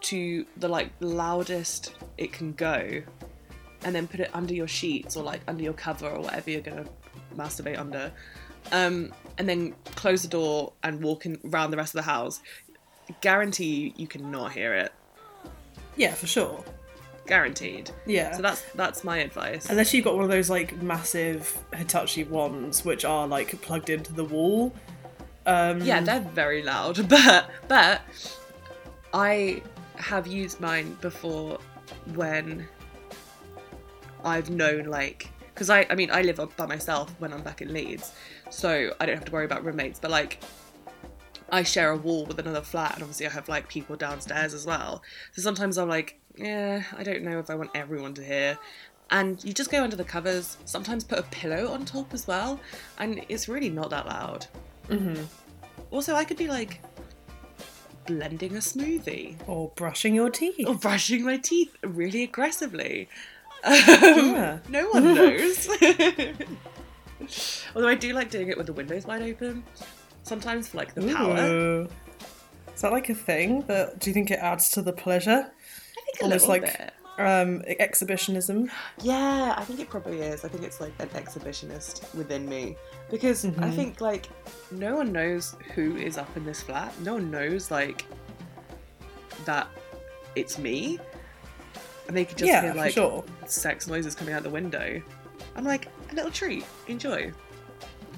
to 0.01 0.45
the 0.57 0.67
like 0.67 0.89
loudest 0.99 1.95
it 2.17 2.31
can 2.31 2.53
go, 2.53 3.01
and 3.83 3.95
then 3.95 4.07
put 4.07 4.19
it 4.19 4.29
under 4.33 4.53
your 4.53 4.67
sheets 4.67 5.15
or 5.17 5.23
like 5.23 5.41
under 5.47 5.63
your 5.63 5.73
cover 5.73 6.09
or 6.09 6.21
whatever 6.21 6.51
you're 6.51 6.61
gonna 6.61 6.85
masturbate 7.35 7.77
under, 7.79 8.11
um, 8.71 9.13
and 9.37 9.47
then 9.47 9.73
close 9.95 10.21
the 10.21 10.27
door 10.27 10.73
and 10.83 11.01
walk 11.01 11.25
in, 11.25 11.39
around 11.45 11.71
the 11.71 11.77
rest 11.77 11.93
of 11.93 11.97
the 11.97 12.09
house, 12.11 12.39
guarantee 13.21 13.93
you 13.97 14.07
cannot 14.07 14.51
hear 14.53 14.73
it. 14.73 14.91
Yeah, 15.95 16.13
for 16.13 16.27
sure. 16.27 16.63
Guaranteed. 17.25 17.89
Yeah. 18.05 18.35
So 18.35 18.41
that's 18.41 18.61
that's 18.75 19.03
my 19.03 19.19
advice. 19.19 19.69
Unless 19.69 19.93
you've 19.93 20.03
got 20.03 20.15
one 20.15 20.25
of 20.25 20.29
those 20.29 20.49
like 20.49 20.81
massive 20.81 21.57
Hitachi 21.73 22.25
wands, 22.25 22.83
which 22.83 23.05
are 23.05 23.27
like 23.27 23.61
plugged 23.61 23.89
into 23.89 24.11
the 24.13 24.25
wall. 24.25 24.73
Um, 25.45 25.81
Yeah, 25.81 26.01
they're 26.01 26.19
very 26.19 26.63
loud, 26.63 27.07
but 27.09 27.49
but 27.67 28.01
I 29.13 29.61
have 29.95 30.27
used 30.27 30.59
mine 30.59 30.97
before 30.99 31.59
when 32.13 32.67
I've 34.25 34.49
known 34.49 34.85
like 34.85 35.29
because 35.53 35.69
I 35.69 35.85
I 35.89 35.95
mean 35.95 36.09
I 36.11 36.21
live 36.21 36.39
by 36.57 36.65
myself 36.65 37.13
when 37.19 37.33
I'm 37.33 37.41
back 37.41 37.61
in 37.61 37.73
Leeds, 37.73 38.13
so 38.49 38.93
I 38.99 39.05
don't 39.05 39.15
have 39.15 39.25
to 39.25 39.31
worry 39.31 39.45
about 39.45 39.63
roommates. 39.63 39.99
But 39.99 40.11
like 40.11 40.43
I 41.51 41.63
share 41.63 41.91
a 41.91 41.97
wall 41.97 42.25
with 42.25 42.39
another 42.39 42.61
flat, 42.61 42.93
and 42.95 43.03
obviously 43.03 43.27
I 43.27 43.29
have 43.29 43.47
like 43.47 43.67
people 43.67 43.95
downstairs 43.95 44.53
as 44.53 44.65
well. 44.65 45.03
So 45.33 45.41
sometimes 45.41 45.77
I'm 45.77 45.89
like, 45.89 46.19
yeah, 46.35 46.83
I 46.97 47.03
don't 47.03 47.23
know 47.23 47.39
if 47.39 47.49
I 47.49 47.55
want 47.55 47.71
everyone 47.75 48.13
to 48.15 48.23
hear. 48.23 48.57
And 49.11 49.43
you 49.43 49.53
just 49.53 49.69
go 49.69 49.83
under 49.83 49.95
the 49.95 50.03
covers. 50.03 50.57
Sometimes 50.65 51.03
put 51.03 51.19
a 51.19 51.23
pillow 51.23 51.67
on 51.67 51.85
top 51.85 52.13
as 52.13 52.25
well, 52.25 52.59
and 52.97 53.23
it's 53.29 53.47
really 53.47 53.69
not 53.69 53.91
that 53.91 54.07
loud. 54.07 54.47
Mm-hmm. 54.89 55.23
Also, 55.91 56.15
I 56.15 56.23
could 56.23 56.37
be 56.37 56.47
like 56.47 56.81
blending 58.07 58.55
a 58.55 58.59
smoothie 58.59 59.35
or 59.47 59.71
brushing 59.75 60.15
your 60.15 60.29
teeth. 60.29 60.67
or 60.67 60.75
brushing 60.75 61.23
my 61.23 61.37
teeth 61.37 61.75
really 61.83 62.23
aggressively. 62.23 63.07
Yeah. 63.65 64.59
No 64.69 64.89
one 64.89 65.13
knows. 65.15 65.67
Although 67.75 67.87
I 67.87 67.95
do 67.95 68.13
like 68.13 68.29
doing 68.29 68.49
it 68.49 68.57
with 68.57 68.67
the 68.67 68.73
windows 68.73 69.05
wide 69.05 69.21
open. 69.21 69.63
Sometimes 70.23 70.69
for 70.69 70.77
like 70.77 70.93
the 70.93 71.13
power. 71.13 71.87
Is 72.75 72.81
that 72.81 72.91
like 72.91 73.09
a 73.09 73.15
thing? 73.15 73.61
That 73.67 73.99
do 73.99 74.09
you 74.09 74.13
think 74.13 74.31
it 74.31 74.39
adds 74.39 74.69
to 74.71 74.81
the 74.81 74.93
pleasure? 74.93 75.49
I 75.49 76.01
think 76.05 76.19
a 76.21 76.23
Almost 76.23 76.47
little 76.47 76.63
like 76.63 76.77
bit. 76.79 76.93
um, 77.19 77.61
exhibitionism. 77.79 78.69
Yeah, 79.01 79.53
I 79.57 79.63
think 79.63 79.79
it 79.79 79.89
probably 79.89 80.19
is. 80.21 80.43
I 80.43 80.49
think 80.49 80.63
it's 80.63 80.81
like 80.81 80.93
an 80.99 81.09
exhibitionist 81.09 82.13
within 82.15 82.47
me. 82.49 82.75
Because 83.09 83.45
I 83.45 83.49
Mm-hmm. 83.49 83.71
think 83.71 84.01
like 84.01 84.27
no 84.71 84.95
one 84.95 85.11
knows 85.11 85.55
who 85.75 85.95
is 85.97 86.17
up 86.17 86.35
in 86.35 86.45
this 86.45 86.61
flat. 86.61 86.99
No 87.01 87.13
one 87.13 87.31
knows 87.31 87.71
like 87.71 88.05
that 89.45 89.67
it's 90.35 90.57
me. 90.57 90.99
And 92.07 92.15
they 92.17 92.25
could 92.25 92.37
just 92.37 92.47
Yeah, 92.49 92.61
hear 92.61 92.73
like 92.73 92.93
sure. 92.93 93.23
sex 93.45 93.87
noises 93.87 94.15
coming 94.15 94.33
out 94.33 94.43
the 94.43 94.49
window. 94.49 95.01
I'm 95.55 95.63
like, 95.65 95.87
a 96.11 96.15
little 96.15 96.31
treat. 96.31 96.65
Enjoy. 96.87 97.31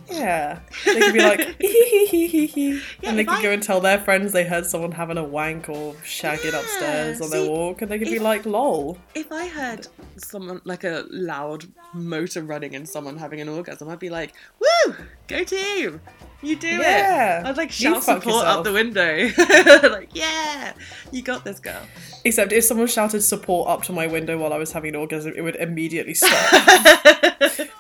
Yeah, 0.10 0.60
they 0.86 1.00
could 1.00 1.14
be 1.14 1.20
like, 1.22 1.40
hee 1.60 1.68
hee 1.90 2.06
hee 2.06 2.28
hee 2.28 2.46
hee, 2.46 2.82
Yeah, 3.02 3.10
and 3.10 3.18
they 3.18 3.26
could 3.26 3.40
I- 3.40 3.42
go 3.42 3.50
and 3.52 3.64
tell 3.64 3.82
their 3.82 3.98
friends 4.00 4.34
they 4.34 4.44
heard 4.44 4.68
someone 4.68 4.92
having 4.92 5.18
a 5.18 5.24
wank 5.24 5.68
or 5.68 5.94
shagging 6.04 6.52
Yeah, 6.54 6.60
upstairs 6.60 7.22
on 7.22 7.30
see, 7.30 7.40
their 7.42 7.50
walk, 7.50 7.82
and 7.82 7.90
they 7.90 7.98
could 7.98 8.10
be 8.10 8.20
like, 8.20 8.46
lol. 8.46 9.00
If 9.16 9.32
I 9.32 9.48
heard 9.48 9.88
someone 10.18 10.62
like 10.64 10.84
a 10.84 11.06
loud 11.10 11.66
motor 11.96 12.44
running 12.44 12.76
and 12.76 12.88
someone 12.88 13.18
having 13.18 13.42
an 13.42 13.50
orgasm, 13.50 13.90
I'd 13.90 13.98
be 13.98 14.12
like, 14.12 14.36
"Woo, 14.60 14.94
go 15.28 15.44
team! 15.44 16.00
You 16.46 16.56
do 16.56 16.68
Yeah, 16.68 17.42
it!" 17.42 17.46
I'd 17.48 17.58
like 17.58 17.72
shout 17.72 18.04
support 18.04 18.26
yourself. 18.26 18.46
out 18.46 18.64
the 18.64 18.74
window, 18.74 19.30
like, 19.90 20.10
"Yeah, 20.14 20.74
you 21.12 21.22
got 21.22 21.44
this, 21.44 21.60
girl." 21.60 21.82
Except 22.24 22.52
if 22.52 22.64
someone 22.64 22.88
shouted 22.88 23.22
support 23.22 23.70
up 23.70 23.84
to 23.84 23.94
my 23.94 24.08
window 24.08 24.38
while 24.38 24.52
I 24.54 24.58
was 24.58 24.72
having 24.72 24.90
an 24.90 24.96
orgasm, 24.96 25.34
it 25.36 25.42
would 25.42 25.56
immediately 25.58 26.14
stop. 26.16 26.32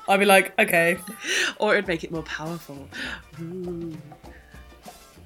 I'd 0.07 0.19
be 0.19 0.25
like, 0.25 0.53
okay, 0.59 0.97
Or 1.57 1.73
it'd 1.73 1.87
make 1.87 2.03
it 2.03 2.11
more 2.11 2.21
powerful. 2.23 2.87
Ooh. 3.41 3.97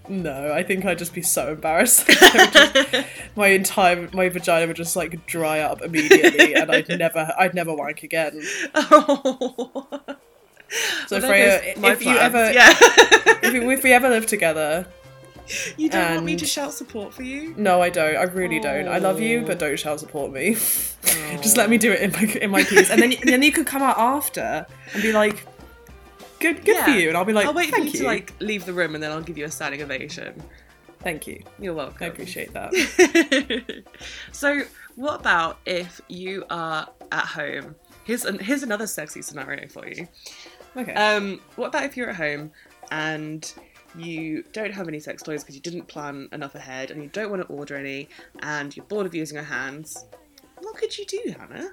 no, 0.08 0.53
I 0.53 0.63
think 0.63 0.86
I'd 0.86 0.98
just 0.98 1.13
be 1.13 1.22
so 1.22 1.51
embarrassed. 1.51 2.08
Just- 2.08 3.05
my 3.36 3.48
entire 3.50 4.10
my 4.13 4.29
vagina 4.29 4.67
would 4.67 4.75
just 4.77 4.96
like 4.96 5.25
dry 5.27 5.60
up 5.60 5.81
immediately, 5.81 6.55
and 6.55 6.72
I'd 6.72 6.88
never 6.89 7.31
I'd 7.38 7.53
never 7.53 7.74
wank 7.74 8.03
again. 8.03 8.41
Oh. 8.74 10.15
So 11.07 11.17
Well, 11.19 11.27
Freya, 11.29 11.61
if 11.77 12.05
you 12.05 12.15
ever 12.17 12.51
yeah, 12.51 12.69
if, 13.43 13.53
you- 13.53 13.69
if 13.71 13.83
we 13.83 13.91
ever 13.93 14.09
live 14.09 14.25
together, 14.27 14.85
you 15.77 15.89
don't 15.89 16.13
want 16.15 16.25
me 16.25 16.35
to 16.35 16.45
shout 16.45 16.73
support 16.73 17.13
for 17.13 17.23
you. 17.23 17.55
No, 17.57 17.81
I 17.81 17.89
don't. 17.89 18.15
I 18.15 18.23
really 18.23 18.59
don't. 18.59 18.88
I 18.88 18.99
love 18.99 19.19
you, 19.19 19.41
but 19.41 19.57
don't 19.59 19.79
shout 19.79 19.99
support 19.99 20.31
me. 20.31 20.53
Just 21.41 21.57
let 21.57 21.69
me 21.69 21.77
do 21.79 21.91
it 21.91 22.01
in 22.01 22.11
my 22.11 22.21
in 22.41 22.51
my 22.51 22.63
piece, 22.63 22.89
and 22.91 23.01
then 23.01 23.13
and 23.13 23.29
then 23.29 23.41
you 23.41 23.51
can 23.51 23.65
come 23.65 23.81
out 23.81 23.97
after 23.97 24.67
and 24.93 25.01
be 25.01 25.11
like, 25.11 25.43
"Good, 26.39 26.63
good 26.63 26.83
for 26.83 26.91
you," 26.91 27.07
and 27.07 27.17
I'll 27.17 27.25
be 27.25 27.33
like, 27.33 27.47
I'll 27.47 27.53
wait 27.53 27.71
for 27.71 27.79
you 27.79 27.85
you, 27.85 27.99
to 27.99 28.03
like 28.05 28.33
leave 28.39 28.65
the 28.65 28.73
room 28.73 28.93
and 28.93 29.03
then 29.03 29.11
I'll 29.11 29.21
give 29.21 29.38
you 29.38 29.45
a 29.45 29.51
standing 29.51 29.81
ovation. 29.81 30.39
thank 30.99 31.25
you." 31.25 31.41
You're 31.57 31.73
welcome. 31.73 31.97
I 32.01 32.07
appreciate 32.07 32.53
that. 32.53 33.83
so, 34.31 34.61
what 34.95 35.19
about 35.21 35.57
if 35.65 35.99
you 36.09 36.45
are 36.51 36.88
at 37.11 37.25
home? 37.25 37.75
Here's 38.03 38.25
an, 38.25 38.39
here's 38.39 38.63
another 38.63 38.88
sexy 38.88 39.21
scenario 39.21 39.67
for 39.67 39.88
you. 39.88 40.07
Okay. 40.77 40.93
Um, 40.93 41.39
what 41.55 41.67
about 41.67 41.83
if 41.83 41.97
you're 41.97 42.09
at 42.09 42.15
home 42.15 42.51
and 42.91 43.51
you 43.97 44.43
don't 44.53 44.71
have 44.71 44.88
any 44.88 44.99
sex 44.99 45.23
toys 45.23 45.43
because 45.43 45.55
you 45.55 45.61
didn't 45.61 45.88
plan 45.88 46.29
enough 46.31 46.55
ahead 46.55 46.91
and 46.91 47.01
you 47.01 47.09
don't 47.09 47.29
want 47.29 47.41
to 47.41 47.47
order 47.47 47.75
any 47.75 48.07
and 48.41 48.75
you're 48.75 48.85
bored 48.85 49.05
of 49.05 49.15
using 49.15 49.35
your 49.35 49.43
hands? 49.45 50.05
What 50.59 50.75
could 50.77 50.97
you 50.97 51.05
do, 51.05 51.35
Hannah? 51.38 51.71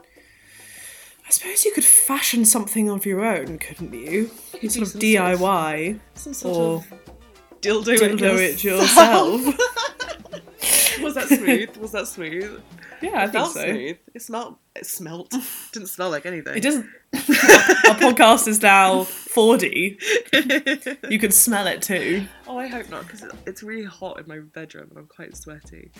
I 0.00 1.30
suppose 1.30 1.64
you 1.64 1.72
could 1.72 1.84
fashion 1.84 2.44
something 2.44 2.88
of 2.90 3.06
your 3.06 3.24
own, 3.24 3.58
couldn't 3.58 3.92
you? 3.94 4.30
You 4.54 4.60
do 4.60 4.68
sort 4.70 4.82
of 4.82 4.88
some 4.88 5.00
sort 5.00 5.20
of- 5.32 5.38
DIY 5.40 6.00
Some 6.14 6.34
sort 6.34 6.56
or 6.56 6.74
of 6.76 7.60
dildo, 7.60 7.96
dildo 7.96 8.34
it 8.34 8.54
it 8.54 8.64
yourself. 8.64 9.40
Was 11.02 11.14
that 11.14 11.28
smooth? 11.28 11.76
Was 11.78 11.92
that 11.92 12.06
smooth? 12.06 12.60
Yeah, 13.02 13.22
I 13.22 13.26
think 13.28 13.46
so. 13.46 13.62
smooth. 13.62 13.96
It 14.14 14.22
smelled. 14.22 14.56
It 14.76 14.86
smelt. 14.86 15.34
Didn't 15.72 15.88
smell 15.88 16.10
like 16.10 16.26
anything. 16.26 16.56
It 16.56 16.62
doesn't. 16.62 16.86
Our 17.14 17.96
podcast 17.96 18.48
is 18.48 18.62
now 18.62 19.04
4D. 19.04 21.10
You 21.10 21.18
can 21.18 21.30
smell 21.30 21.66
it 21.66 21.82
too. 21.82 22.26
Oh, 22.46 22.58
I 22.58 22.68
hope 22.68 22.88
not, 22.90 23.06
because 23.06 23.24
it's 23.46 23.62
really 23.62 23.84
hot 23.84 24.20
in 24.20 24.28
my 24.28 24.38
bedroom 24.38 24.88
and 24.90 24.98
I'm 24.98 25.06
quite 25.06 25.36
sweaty. 25.36 25.90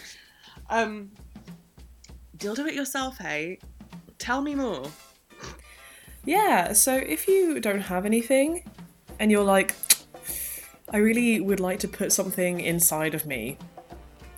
Um, 0.70 1.10
dildo 2.36 2.66
it 2.68 2.74
yourself, 2.74 3.18
hey? 3.18 3.58
Tell 4.18 4.40
me 4.40 4.54
more. 4.54 4.90
Yeah, 6.24 6.72
so 6.72 6.94
if 6.94 7.26
you 7.26 7.60
don't 7.60 7.80
have 7.80 8.06
anything 8.06 8.64
and 9.18 9.30
you're 9.30 9.44
like, 9.44 9.74
I 10.88 10.98
really 10.98 11.40
would 11.40 11.60
like 11.60 11.80
to 11.80 11.88
put 11.88 12.12
something 12.12 12.60
inside 12.60 13.14
of 13.14 13.26
me, 13.26 13.58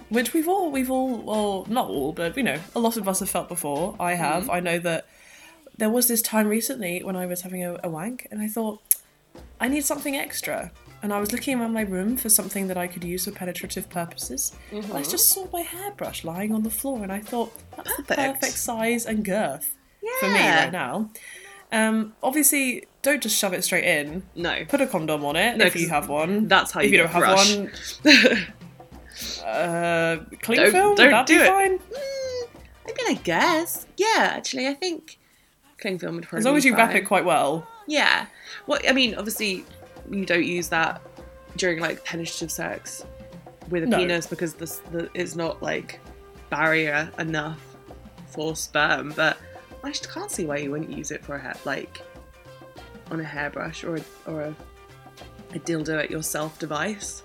which 0.08 0.32
we've 0.32 0.48
all, 0.48 0.70
we've 0.70 0.90
all, 0.90 1.16
well, 1.18 1.66
not 1.68 1.88
all, 1.88 2.12
but 2.12 2.36
you 2.36 2.42
know, 2.42 2.58
a 2.74 2.78
lot 2.80 2.96
of 2.96 3.08
us 3.08 3.20
have 3.20 3.30
felt 3.30 3.48
before. 3.48 3.96
I 3.98 4.14
have. 4.14 4.48
I 4.50 4.60
know 4.60 4.78
that 4.80 5.06
there 5.76 5.90
was 5.90 6.08
this 6.08 6.22
time 6.22 6.46
recently 6.46 7.02
when 7.02 7.16
I 7.16 7.26
was 7.26 7.40
having 7.42 7.64
a, 7.64 7.78
a 7.82 7.88
wank 7.88 8.26
and 8.30 8.40
I 8.40 8.46
thought, 8.48 8.80
I 9.60 9.68
need 9.68 9.84
something 9.84 10.14
extra. 10.16 10.70
And 11.02 11.12
I 11.12 11.20
was 11.20 11.32
looking 11.32 11.60
around 11.60 11.72
my 11.74 11.82
room 11.82 12.16
for 12.16 12.28
something 12.30 12.68
that 12.68 12.78
I 12.78 12.86
could 12.86 13.04
use 13.04 13.24
for 13.26 13.30
penetrative 13.30 13.90
purposes. 13.90 14.52
And 14.70 14.90
I 14.92 15.02
just 15.02 15.28
saw 15.28 15.46
my 15.52 15.60
hairbrush 15.60 16.24
lying 16.24 16.52
on 16.54 16.62
the 16.62 16.70
floor 16.70 17.02
and 17.02 17.12
I 17.12 17.20
thought, 17.20 17.52
that's 17.76 17.96
the 17.96 18.02
Perfect. 18.04 18.40
perfect 18.40 18.56
size 18.58 19.04
and 19.04 19.22
girth 19.24 19.74
for 20.20 20.28
me 20.28 20.38
right 20.40 20.72
now. 20.72 21.10
Um, 21.72 22.14
obviously, 22.22 22.86
don't 23.02 23.22
just 23.22 23.36
shove 23.36 23.52
it 23.52 23.64
straight 23.64 23.84
in. 23.84 24.22
No. 24.34 24.64
Put 24.66 24.80
a 24.80 24.86
condom 24.86 25.24
on 25.24 25.34
it 25.36 25.56
No, 25.58 25.66
if 25.66 25.74
you 25.76 25.88
have 25.88 26.08
one. 26.08 26.46
that's 26.48 26.70
how 26.72 26.80
if 26.80 26.86
you 26.86 26.92
you 26.92 27.04
get 27.04 27.12
don't 27.12 27.22
have 27.22 27.36
brush. 27.36 27.56
one. 27.56 28.46
Uh, 29.44 30.18
cling 30.42 30.58
Don't- 30.58 30.72
film? 30.72 30.94
don't 30.96 31.12
Would 31.12 31.26
do 31.26 31.36
be 31.38 31.42
it. 31.44 31.46
fine? 31.48 31.78
Mm, 31.78 32.46
I 32.86 32.92
mean, 32.96 33.06
I 33.08 33.14
guess. 33.22 33.86
Yeah, 33.96 34.32
actually, 34.36 34.66
I 34.68 34.74
think 34.74 35.18
cling 35.78 35.98
film 35.98 36.16
would 36.16 36.24
probably 36.24 36.38
As 36.40 36.44
long 36.44 36.54
be 36.54 36.58
as 36.58 36.64
you 36.64 36.76
wrap 36.76 36.94
it 36.94 37.02
quite 37.02 37.24
well. 37.24 37.66
Yeah. 37.86 38.26
Well, 38.66 38.80
I 38.88 38.92
mean, 38.92 39.14
obviously, 39.14 39.64
you 40.10 40.24
don't 40.26 40.44
use 40.44 40.68
that 40.68 41.00
during 41.56 41.80
like 41.80 42.04
penetrative 42.04 42.50
sex 42.50 43.04
with 43.68 43.82
a 43.84 43.86
No. 43.86 43.96
penis 43.98 44.26
because 44.26 44.54
this 44.54 44.78
the, 44.90 45.08
it's 45.14 45.34
not 45.36 45.62
like 45.62 46.00
barrier 46.50 47.10
enough 47.18 47.60
for 48.26 48.56
sperm. 48.56 49.12
But 49.14 49.38
I 49.82 49.90
just 49.90 50.10
can't 50.10 50.30
see 50.30 50.44
why 50.46 50.58
you 50.58 50.70
wouldn't 50.70 50.90
use 50.90 51.10
it 51.10 51.24
for 51.24 51.36
a 51.36 51.40
hair, 51.40 51.54
like 51.64 52.00
on 53.10 53.20
a 53.20 53.24
hairbrush 53.24 53.84
or 53.84 53.96
a, 53.96 54.00
or 54.26 54.40
a, 54.42 54.54
a 55.54 55.58
dildo 55.60 56.02
at 56.02 56.10
yourself 56.10 56.58
device. 56.58 57.22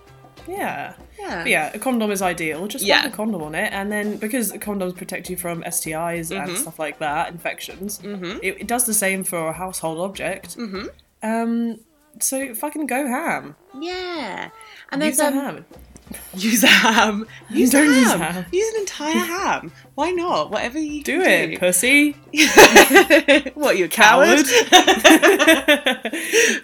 Yeah. 0.48 0.94
Yeah. 1.20 1.44
But 1.44 1.48
yeah, 1.50 1.72
a 1.74 1.80
condom 1.80 2.12
is 2.12 2.22
ideal. 2.22 2.68
Just 2.68 2.86
Yeah. 2.86 3.06
a 3.06 3.10
condom 3.12 3.42
on 3.44 3.56
it, 3.56 3.72
and 3.74 3.92
then 3.92 4.18
because 4.18 4.52
condoms 4.54 4.96
protect 4.96 5.30
you 5.30 5.38
from 5.38 5.64
STIs 5.64 6.32
and 6.32 6.50
Mhm. 6.52 6.58
stuff 6.58 6.80
like 6.80 7.00
that, 7.00 7.32
infections, 7.32 8.00
Mhm. 8.00 8.40
it, 8.42 8.58
it 8.62 8.68
does 8.68 8.86
the 8.86 8.94
same 8.94 9.24
for 9.24 9.48
a 9.50 9.54
household 9.54 10.00
object. 10.00 10.58
Mhm. 10.58 10.90
Um, 11.22 11.80
so 12.20 12.54
fucking 12.56 12.88
go 12.88 13.08
ham. 13.08 13.56
Yeah. 13.80 14.50
And 14.92 15.04
Use 15.04 15.18
there's 15.18 15.34
a 15.34 15.38
um, 15.38 15.44
ham. 15.46 15.66
use 16.34 16.64
a 16.64 16.68
ham. 16.68 17.28
Use 17.52 17.70
Don't 17.70 17.88
a 17.88 17.92
use 18.00 18.12
ham. 18.12 18.20
ham. 18.20 18.46
Use 18.52 18.74
an 18.74 18.80
entire 18.82 19.14
ham. 19.36 19.72
Why 19.96 20.10
not? 20.12 20.50
Whatever 20.52 20.80
you 20.80 21.04
Do 21.04 21.22
it, 21.22 21.60
pussy. 21.60 22.14
what 23.54 23.78
you 23.78 23.86
a 23.86 23.88
coward? 23.88 24.46
Coward. 24.48 24.48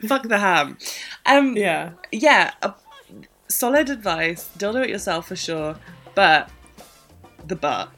Fuck 0.07 0.23
the 0.27 0.37
ham. 0.39 0.77
Um, 1.25 1.55
yeah. 1.57 1.91
yeah, 2.11 2.51
a, 2.61 2.73
solid 3.47 3.89
advice. 3.89 4.49
Don't 4.57 4.73
do 4.73 4.81
it 4.81 4.89
yourself 4.89 5.27
for 5.27 5.35
sure, 5.35 5.75
but 6.15 6.49
the 7.47 7.55
butt. 7.55 7.89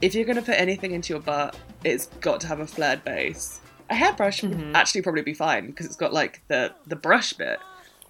If 0.00 0.14
you're 0.14 0.24
gonna 0.24 0.42
put 0.42 0.58
anything 0.58 0.92
into 0.92 1.12
your 1.12 1.20
butt, 1.22 1.56
it's 1.84 2.06
got 2.20 2.40
to 2.42 2.46
have 2.46 2.60
a 2.60 2.66
flared 2.66 3.04
base. 3.04 3.60
A 3.90 3.94
hairbrush 3.94 4.42
would 4.42 4.72
actually 4.74 5.02
probably 5.02 5.22
be 5.22 5.34
fine 5.34 5.66
because 5.66 5.86
it's 5.86 5.96
got 5.96 6.12
like 6.12 6.42
the 6.48 6.72
the 6.86 6.96
brush 6.96 7.32
bit 7.32 7.60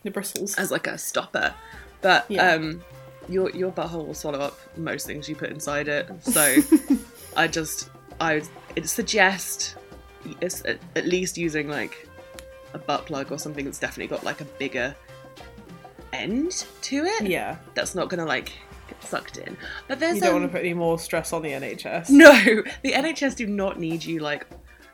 The 0.05 0.11
bristles. 0.11 0.57
as 0.57 0.71
like 0.71 0.87
a 0.87 0.97
stopper. 0.99 1.55
But 2.01 2.25
Yeah. 2.31 2.53
um, 2.53 2.83
your 3.29 3.51
your 3.51 3.71
butthole 3.73 4.07
will 4.07 4.15
swallow 4.15 4.41
up 4.41 4.59
most 4.77 5.07
things 5.07 5.29
you 5.29 5.37
put 5.37 5.51
inside 5.51 5.89
it. 5.89 6.09
So 6.23 6.57
I 7.37 7.47
just 7.47 7.91
I 8.21 8.43
would 8.77 8.89
suggest 8.89 9.77
at 10.43 11.07
least 11.07 11.37
using 11.39 11.69
like 11.69 12.09
a 12.73 12.79
butt 12.79 13.07
plug 13.07 13.31
or 13.31 13.39
something 13.39 13.65
that's 13.65 13.79
definitely 13.79 14.09
got 14.09 14.25
like 14.25 14.41
a 14.41 14.45
bigger 14.45 14.95
end 16.17 16.67
to 16.83 17.05
it. 17.05 17.27
Yeah. 17.27 17.57
That's 17.75 17.95
not 17.95 18.09
gonna 18.09 18.25
like 18.27 18.53
get 18.89 19.03
sucked 19.03 19.37
in. 19.39 19.57
But 19.89 19.99
there's 20.01 20.17
You 20.17 20.21
don't 20.23 20.35
um, 20.37 20.41
want 20.43 20.53
to 20.53 20.57
put 20.59 20.65
any 20.65 20.75
more 20.75 20.99
stress 20.99 21.33
on 21.33 21.43
the 21.43 21.51
NHS. 21.51 22.11
no, 22.11 22.33
the 22.83 22.93
NHS 22.93 23.37
do 23.37 23.47
not 23.47 23.79
need 23.79 24.05
you 24.05 24.21
like 24.21 24.47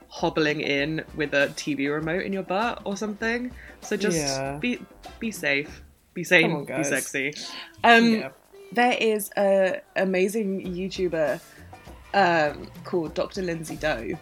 hobbling 0.09 0.61
in 0.61 1.03
with 1.15 1.33
a 1.35 1.49
TV 1.57 1.91
remote 1.93 2.23
in 2.23 2.33
your 2.33 2.43
butt 2.43 2.83
or 2.85 2.97
something. 2.97 3.51
So 3.81 3.97
just 3.97 4.17
Yeah. 4.19 4.59
be 4.61 4.79
be 5.19 5.31
safe, 5.31 5.83
be 6.15 6.25
sane, 6.25 6.53
on, 6.53 6.65
be 6.65 6.85
sexy. 6.85 7.33
Um, 7.85 8.15
Yeah. 8.17 8.29
there 8.73 8.93
is 9.01 9.31
a 9.37 9.81
amazing 9.97 10.67
YouTuber 10.67 11.41
um, 12.15 12.71
called 12.85 13.15
Dr. 13.15 13.41
Lindsay 13.43 13.77
Doe. 13.77 14.19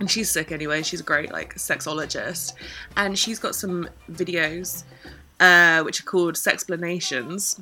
And 0.00 0.10
she's 0.10 0.28
sick 0.30 0.50
anyway. 0.50 0.82
She's 0.82 0.98
a 1.00 1.04
great 1.04 1.30
like 1.30 1.54
sexologist, 1.54 2.54
and 2.96 3.16
she's 3.16 3.38
got 3.38 3.54
some 3.54 3.88
videos 4.10 4.82
uh, 5.42 5.82
which 5.82 6.00
are 6.00 6.04
called 6.04 6.36
Sexplanations, 6.36 7.60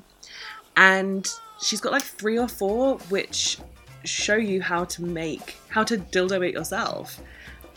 and 0.76 1.28
she's 1.62 1.80
got 1.80 1.92
like 1.92 2.02
three 2.02 2.38
or 2.38 2.46
four 2.46 2.98
which 3.08 3.58
show 4.04 4.36
you 4.36 4.60
how 4.62 4.84
to 4.84 5.02
make 5.02 5.56
how 5.68 5.82
to 5.84 5.96
dildo 5.96 6.46
it 6.46 6.52
yourself, 6.52 7.20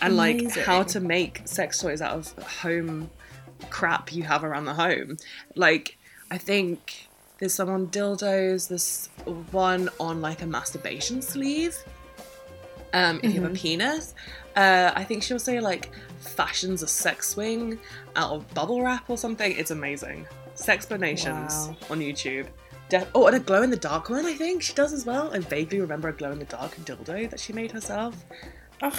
and 0.01 0.17
like 0.17 0.41
Amazing. 0.41 0.63
how 0.63 0.83
to 0.83 0.99
make 0.99 1.41
sex 1.45 1.79
toys 1.79 2.01
out 2.01 2.11
of 2.11 2.43
home 2.43 3.09
crap 3.69 4.11
you 4.11 4.23
have 4.23 4.43
around 4.43 4.65
the 4.65 4.73
home. 4.73 5.17
Like 5.55 5.97
I 6.29 6.37
think 6.37 7.07
there's 7.39 7.53
some 7.53 7.69
on 7.69 7.87
dildos. 7.87 8.67
There's 8.67 9.07
one 9.51 9.89
on 10.01 10.21
like 10.21 10.41
a 10.41 10.45
masturbation 10.47 11.21
sleeve. 11.21 11.77
Um, 12.93 13.21
if 13.23 13.33
you 13.33 13.41
have 13.41 13.51
a 13.51 13.55
penis, 13.55 14.13
uh, 14.55 14.91
I 14.95 15.03
think 15.03 15.23
she'll 15.23 15.39
say 15.39 15.59
like 15.59 15.89
fashions 16.19 16.83
a 16.83 16.87
sex 16.87 17.29
swing 17.29 17.77
out 18.15 18.31
of 18.31 18.53
bubble 18.53 18.81
wrap 18.81 19.09
or 19.09 19.17
something. 19.17 19.51
It's 19.57 19.71
amazing. 19.71 20.25
Sexplanations 20.55 21.67
Wow. 21.67 21.75
on 21.89 21.99
YouTube. 21.99 22.47
De- 22.89 23.07
oh, 23.15 23.27
and 23.27 23.35
a 23.35 23.39
glow 23.39 23.63
in 23.63 23.69
the 23.69 23.77
dark 23.77 24.09
one. 24.09 24.25
I 24.25 24.33
think 24.33 24.61
she 24.61 24.73
does 24.73 24.93
as 24.93 25.05
well. 25.05 25.33
I 25.33 25.39
vaguely 25.39 25.79
remember 25.81 26.09
a 26.09 26.13
glow 26.13 26.31
in 26.31 26.39
the 26.39 26.45
dark 26.45 26.75
dildo 26.77 27.29
that 27.29 27.39
she 27.39 27.53
made 27.53 27.71
herself. 27.71 28.23
Ugh, 28.81 28.93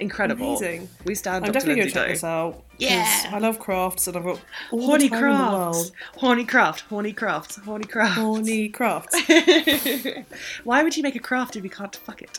Incredible. 0.00 0.56
Amazing. 0.56 0.88
We 1.04 1.14
stand. 1.14 1.44
I'm 1.44 1.52
Dr. 1.52 1.52
definitely 1.52 1.82
Lindsay 1.82 1.94
going 1.94 2.06
to 2.06 2.14
check 2.14 2.22
Doe. 2.22 2.52
this 2.52 2.56
out. 2.56 2.64
Yeah. 2.78 3.30
I 3.34 3.38
love 3.38 3.58
crafts 3.58 4.06
and 4.06 4.16
I've 4.16 4.24
got 4.24 4.40
all 4.72 4.86
Horny 4.86 5.08
the 5.08 5.16
time 5.16 5.24
in 5.24 5.30
the 5.30 5.36
crafts. 5.38 5.76
world. 5.78 5.92
Horny 6.16 6.44
craft. 6.44 6.80
Horny 6.82 7.12
crafts. 7.12 7.56
Horny 7.56 7.84
crafts. 7.84 8.16
Horny 8.16 8.68
crafts. 8.70 9.22
Why 10.64 10.82
would 10.82 10.96
you 10.96 11.02
make 11.02 11.14
a 11.14 11.20
craft 11.20 11.56
if 11.56 11.62
you 11.64 11.70
can't 11.70 11.94
fuck 11.94 12.22
it? 12.22 12.38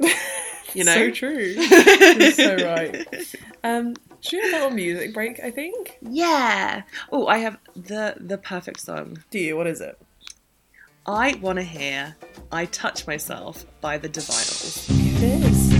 You 0.76 0.84
know? 0.84 0.94
So 0.94 1.10
true. 1.10 1.36
You're 1.56 2.32
so 2.32 2.56
right. 2.56 3.06
Um, 3.62 3.94
should 4.20 4.42
we 4.42 4.50
have 4.50 4.52
a 4.52 4.56
little 4.64 4.70
music 4.70 5.12
break, 5.12 5.38
I 5.40 5.50
think? 5.50 5.98
Yeah. 6.00 6.82
Oh, 7.10 7.26
I 7.26 7.38
have 7.38 7.58
the 7.76 8.14
the 8.18 8.38
perfect 8.38 8.80
song. 8.80 9.18
Do 9.30 9.38
you? 9.38 9.56
What 9.56 9.66
is 9.66 9.80
it? 9.80 9.98
I 11.04 11.34
want 11.40 11.58
to 11.58 11.62
hear 11.64 12.16
"I 12.50 12.66
Touch 12.66 13.06
Myself" 13.06 13.66
by 13.80 13.98
the 13.98 14.08
Divinyls. 14.08 14.88
It 15.22 15.44
is. 15.44 15.71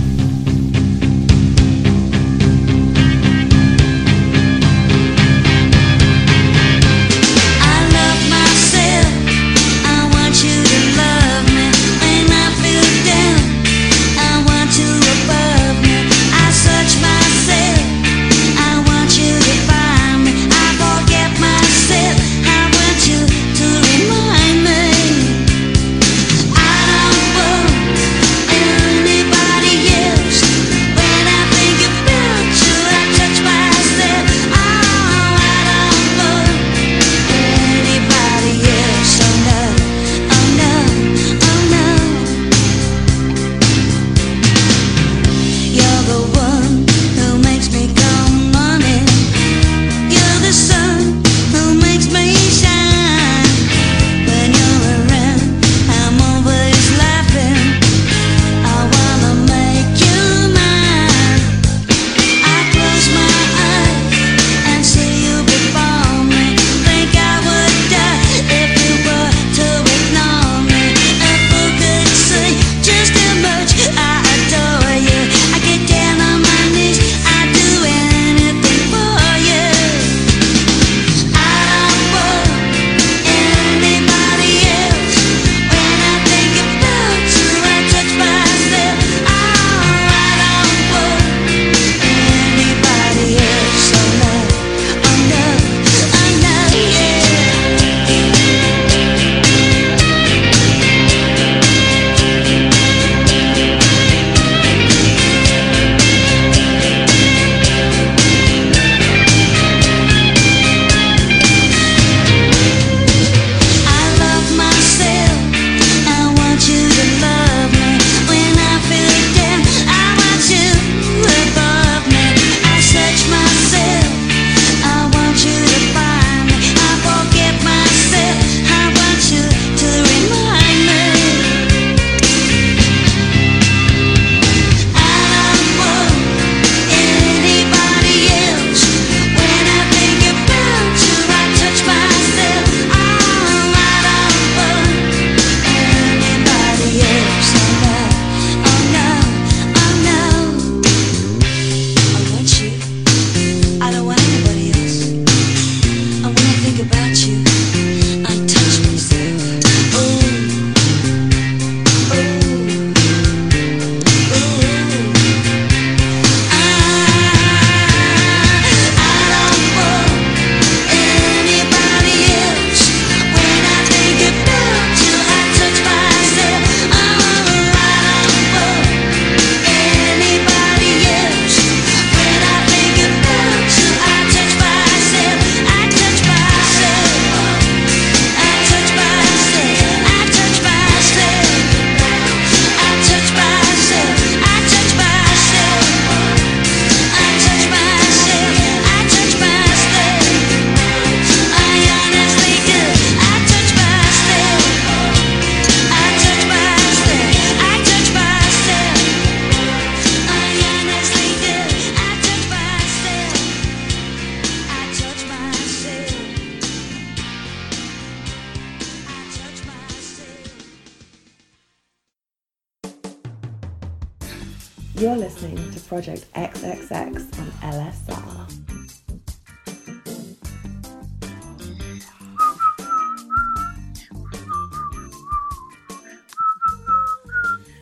You're 224.95 225.17
listening 225.17 225.71
to 225.73 225.81
Project 225.81 226.27
XXX 226.35 227.39
on 227.39 227.51
LSR. 227.73 229.53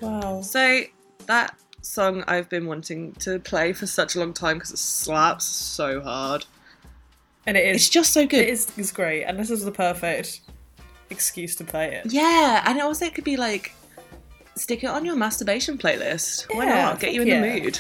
Wow. 0.01 0.41
So 0.43 0.83
that 1.27 1.55
song 1.83 2.25
I've 2.27 2.49
been 2.49 2.67
wanting 2.67 3.13
to 3.15 3.39
play 3.39 3.73
for 3.73 3.87
such 3.87 4.15
a 4.15 4.19
long 4.21 4.33
time 4.33 4.57
because 4.57 4.71
it 4.73 4.79
slaps 4.79 5.45
so 5.45 6.01
hard. 6.01 6.47
And 7.47 7.57
it 7.57 7.67
is 7.67 7.77
It's 7.77 7.89
just 7.89 8.13
so 8.13 8.27
good. 8.27 8.41
it 8.41 8.49
is 8.49 8.71
it's 8.77 8.93
great, 8.93 9.25
and 9.25 9.39
this 9.39 9.51
is 9.51 9.65
the 9.65 9.73
perfect 9.73 10.41
excuse 11.11 11.57
to 11.57 11.65
play 11.65 11.95
it. 11.95 12.13
Yeah, 12.13 12.63
and 12.67 12.81
also 12.81 13.07
it 13.07 13.15
could 13.15 13.25
be 13.25 13.37
like 13.37 13.73
stick 14.61 14.85
it 14.85 14.89
on 14.89 15.05
your 15.05 15.17
masturbation 15.17 15.79
playlist. 15.79 16.55
Why 16.55 16.67
not? 16.67 17.01
Get 17.01 17.15
you 17.15 17.23
in 17.23 17.29
fuck 17.29 17.43
the 17.43 17.61
mood. 17.61 17.79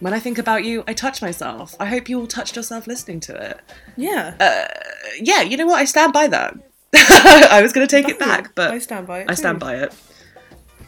When 0.00 0.12
I 0.12 0.18
think 0.18 0.38
about 0.38 0.64
you, 0.64 0.82
I 0.88 0.94
touch 0.94 1.22
myself. 1.22 1.76
I 1.78 1.86
hope 1.86 2.08
you 2.08 2.18
all 2.18 2.26
touched 2.26 2.56
yourself 2.56 2.88
listening 2.88 3.20
to 3.20 3.50
it. 3.50 3.60
Yeah. 3.96 4.34
Uh, 4.40 4.66
yeah, 5.20 5.42
you 5.42 5.56
know 5.56 5.66
what? 5.66 5.76
I 5.76 5.84
stand 5.84 6.12
by 6.12 6.26
that. 6.26 6.58
I 6.94 7.60
was 7.62 7.72
going 7.72 7.86
to 7.86 7.90
take 7.90 8.08
it 8.08 8.18
back, 8.18 8.54
but 8.54 8.72
I 8.72 8.78
stand 8.78 9.06
by 9.06 9.20
it. 9.20 9.30
I 9.30 9.34
stand 9.34 9.60
too. 9.60 9.66
by 9.66 9.76
it. 9.76 9.94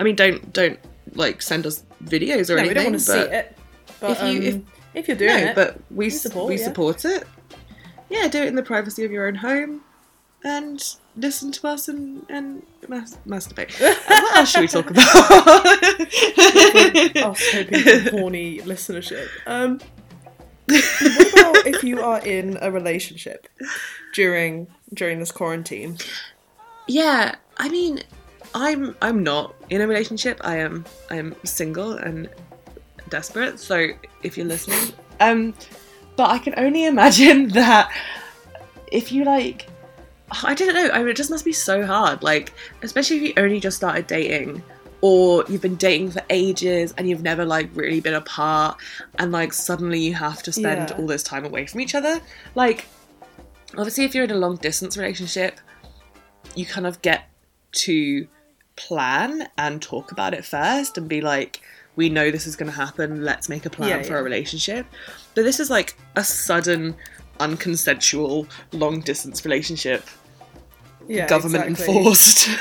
I 0.00 0.02
mean, 0.02 0.16
don't 0.16 0.52
don't 0.52 0.78
like 1.14 1.42
send 1.42 1.64
us 1.66 1.84
videos 2.04 2.50
or 2.50 2.56
No, 2.56 2.64
we 2.64 2.74
don't 2.74 2.84
want 2.84 2.96
to 2.96 3.00
see 3.00 3.18
it. 3.18 3.56
But 4.00 4.10
if 4.10 4.22
you- 4.22 4.52
um, 4.52 4.66
if, 4.94 5.08
you're 5.08 5.16
doing 5.16 5.44
no, 5.44 5.50
it, 5.50 5.54
but 5.54 5.76
we 5.90 6.06
we 6.06 6.10
support, 6.10 6.48
we 6.48 6.58
yeah. 6.58 6.64
support 6.64 7.04
it. 7.04 7.24
Yeah, 8.10 8.28
do 8.28 8.42
it 8.42 8.48
in 8.48 8.54
the 8.54 8.62
privacy 8.62 9.04
of 9.04 9.12
your 9.12 9.26
own 9.26 9.34
home, 9.34 9.82
and 10.44 10.96
listen 11.16 11.50
to 11.52 11.66
us 11.66 11.88
and 11.88 12.24
and 12.28 12.62
mas- 12.88 13.18
masturbate. 13.26 13.72
What 14.08 14.36
else 14.36 14.50
should 14.50 14.60
we 14.60 14.68
talk 14.68 14.90
about? 14.90 15.06
us 17.16 17.52
hoping 17.52 17.80
for 17.82 18.10
horny 18.10 18.60
listenership. 18.60 19.28
Um, 19.46 19.80
what 20.68 21.32
about 21.32 21.66
if 21.66 21.84
you 21.84 22.00
are 22.00 22.20
in 22.20 22.58
a 22.60 22.70
relationship 22.70 23.48
during 24.14 24.66
during 24.92 25.18
this 25.18 25.32
quarantine? 25.32 25.98
yeah, 26.86 27.34
I 27.56 27.68
mean, 27.68 28.02
I'm 28.54 28.96
I'm 29.00 29.22
not 29.22 29.54
in 29.70 29.80
a 29.80 29.86
relationship. 29.86 30.40
I 30.44 30.58
am 30.58 30.84
I 31.10 31.16
am 31.16 31.34
single 31.44 31.92
and 31.92 32.28
desperate. 33.08 33.58
So 33.60 33.88
if 34.22 34.36
you're 34.36 34.46
listening, 34.46 34.92
um, 35.20 35.54
but 36.16 36.30
I 36.30 36.38
can 36.38 36.54
only 36.56 36.84
imagine 36.86 37.48
that 37.60 37.90
if 38.92 39.10
you 39.12 39.24
like, 39.24 39.68
I 40.30 40.54
don't 40.54 40.74
know. 40.74 40.90
I 40.92 40.98
mean, 41.00 41.08
it 41.08 41.16
just 41.16 41.30
must 41.30 41.44
be 41.44 41.52
so 41.52 41.84
hard. 41.86 42.22
Like, 42.22 42.52
especially 42.82 43.16
if 43.18 43.22
you 43.22 43.32
only 43.36 43.60
just 43.60 43.76
started 43.76 44.06
dating. 44.06 44.62
Or 45.00 45.44
you've 45.50 45.60
been 45.60 45.76
dating 45.76 46.12
for 46.12 46.22
ages 46.30 46.94
and 46.96 47.06
you've 47.06 47.22
never 47.22 47.44
like 47.44 47.68
really 47.74 48.00
been 48.00 48.14
apart, 48.14 48.78
and 49.18 49.32
like 49.32 49.52
suddenly 49.52 50.00
you 50.00 50.14
have 50.14 50.42
to 50.44 50.52
spend 50.52 50.88
Yeah. 50.90 50.96
all 50.96 51.06
this 51.06 51.22
time 51.22 51.44
away 51.44 51.66
from 51.66 51.80
each 51.82 51.94
other. 51.94 52.22
Like, 52.54 52.86
obviously, 53.76 54.04
if 54.04 54.14
you're 54.14 54.24
in 54.24 54.30
a 54.30 54.36
long 54.36 54.56
distance 54.56 54.96
relationship, 54.96 55.60
you 56.54 56.64
kind 56.64 56.86
of 56.86 57.02
get 57.02 57.28
to 57.72 58.26
plan 58.76 59.46
and 59.58 59.82
talk 59.82 60.10
about 60.10 60.32
it 60.32 60.42
first 60.42 60.96
and 60.96 61.06
be 61.06 61.20
like, 61.20 61.60
we 61.96 62.08
know 62.08 62.30
this 62.30 62.46
is 62.46 62.56
going 62.56 62.70
to 62.70 62.76
happen, 62.76 63.24
let's 63.24 63.48
make 63.50 63.66
a 63.66 63.70
plan 63.70 63.88
Yeah, 63.90 64.02
for 64.04 64.14
yeah. 64.14 64.20
a 64.20 64.22
relationship. 64.22 64.86
But 65.34 65.42
this 65.44 65.60
is 65.60 65.68
like 65.68 65.96
a 66.16 66.24
sudden, 66.24 66.96
unconsensual, 67.40 68.46
long 68.72 69.00
distance 69.00 69.44
relationship, 69.44 70.04
Yeah, 71.08 71.26
government 71.26 71.64
exactly. 71.66 71.96
enforced 71.96 72.46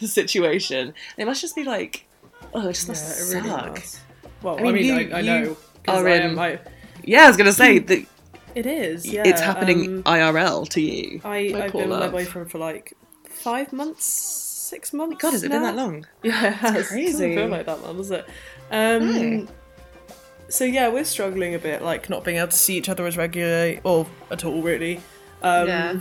the 0.00 0.06
situation. 0.08 0.94
It 1.16 1.24
must 1.26 1.40
just 1.40 1.54
be 1.56 1.64
like, 1.64 2.06
oh, 2.54 2.68
it 2.68 2.72
just 2.74 2.86
Yeah, 2.86 2.92
must 2.92 3.20
it 3.32 3.34
really 3.36 3.48
suck. 3.48 3.70
must. 3.70 4.00
Well, 4.42 4.56
I 4.58 4.60
I 4.60 4.62
mean, 4.64 4.74
mean, 4.74 4.84
you- 4.84 5.14
I, 5.14 5.18
I 5.18 5.22
know. 5.22 5.56
are 5.88 6.08
I 6.08 6.12
am- 6.16 6.38
I- 6.38 6.58
Yeah, 7.04 7.24
I 7.24 7.28
was 7.28 7.36
going 7.36 7.46
to 7.46 7.52
say 7.52 7.78
that 7.78 8.06
it 8.54 8.66
is. 8.66 9.06
Yeah, 9.06 9.22
it's 9.26 9.40
happening 9.40 9.98
um, 9.98 10.02
IRL 10.04 10.68
to 10.70 10.80
you. 10.80 11.20
I, 11.24 11.52
I've 11.54 11.72
been 11.72 11.88
with 11.90 11.98
my 12.00 12.08
boyfriend 12.08 12.50
for 12.50 12.58
like 12.58 12.94
five 13.28 13.72
months, 13.72 14.04
six 14.06 14.92
months. 14.92 15.18
God, 15.22 15.32
has 15.32 15.42
it 15.44 15.50
been 15.50 15.62
that 15.62 15.76
long? 15.76 16.06
Yeah, 16.22 16.48
it 16.48 16.52
has. 16.54 16.88
crazy. 16.88 17.12
Doesn't 17.12 17.34
feel 17.34 17.48
like 17.48 17.66
that 17.66 17.82
long, 17.82 17.96
does 17.98 18.10
it? 18.10 18.26
Um, 18.70 19.44
No. 19.44 19.48
So 20.48 20.64
yeah, 20.64 20.88
we're 20.88 21.04
struggling 21.04 21.54
a 21.54 21.58
bit, 21.58 21.82
like 21.82 22.08
not 22.08 22.24
being 22.24 22.36
able 22.38 22.48
to 22.48 22.56
see 22.56 22.76
each 22.76 22.88
other 22.88 23.06
as 23.06 23.16
regularly 23.16 23.80
or 23.84 24.06
at 24.30 24.44
all, 24.44 24.62
really. 24.62 24.98
Um, 25.42 25.66
Yeah. 25.68 25.96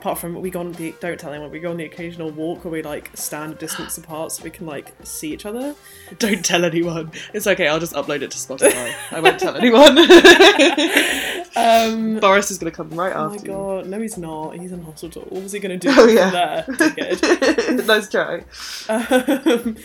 Apart 0.00 0.18
from 0.18 0.40
we 0.40 0.50
go 0.50 0.58
on 0.58 0.72
the 0.72 0.92
don't 0.98 1.16
tell 1.20 1.32
anyone 1.32 1.52
we 1.52 1.60
go 1.60 1.70
on 1.70 1.76
the 1.76 1.84
occasional 1.84 2.28
walk 2.30 2.64
where 2.64 2.72
we 2.72 2.82
like 2.82 3.08
stand 3.14 3.52
a 3.52 3.54
distance 3.54 3.96
apart 3.98 4.32
so 4.32 4.42
we 4.42 4.50
can 4.50 4.66
like 4.66 4.92
see 5.04 5.32
each 5.32 5.46
other. 5.46 5.76
Don't 6.18 6.44
tell 6.44 6.64
anyone. 6.64 7.12
It's 7.32 7.46
okay, 7.46 7.68
I'll 7.68 7.78
just 7.78 7.92
upload 7.92 8.22
it 8.22 8.32
to 8.32 8.36
Spotify. 8.36 8.92
I 9.12 9.20
won't 9.20 9.38
tell 9.38 9.54
anyone. 9.56 9.96
Um, 11.54 12.18
Boris 12.18 12.50
is 12.50 12.56
going 12.58 12.72
to 12.72 12.76
come 12.76 12.88
right 12.98 13.12
after. 13.12 13.52
oh 13.52 13.76
my 13.76 13.82
god, 13.82 13.86
no, 13.90 14.00
he's 14.00 14.16
not. 14.16 14.56
He's 14.56 14.72
in 14.72 14.82
hospital. 14.82 15.22
What 15.28 15.42
was 15.42 15.52
he 15.52 15.58
gonna 15.60 15.76
do 15.76 15.88
Oh, 15.92 16.06
from 16.06 16.16
yeah. 16.16 16.62
there? 16.66 17.74
You. 17.76 17.82
nice 17.84 18.08
try. 18.08 18.42
Um, 18.88 19.76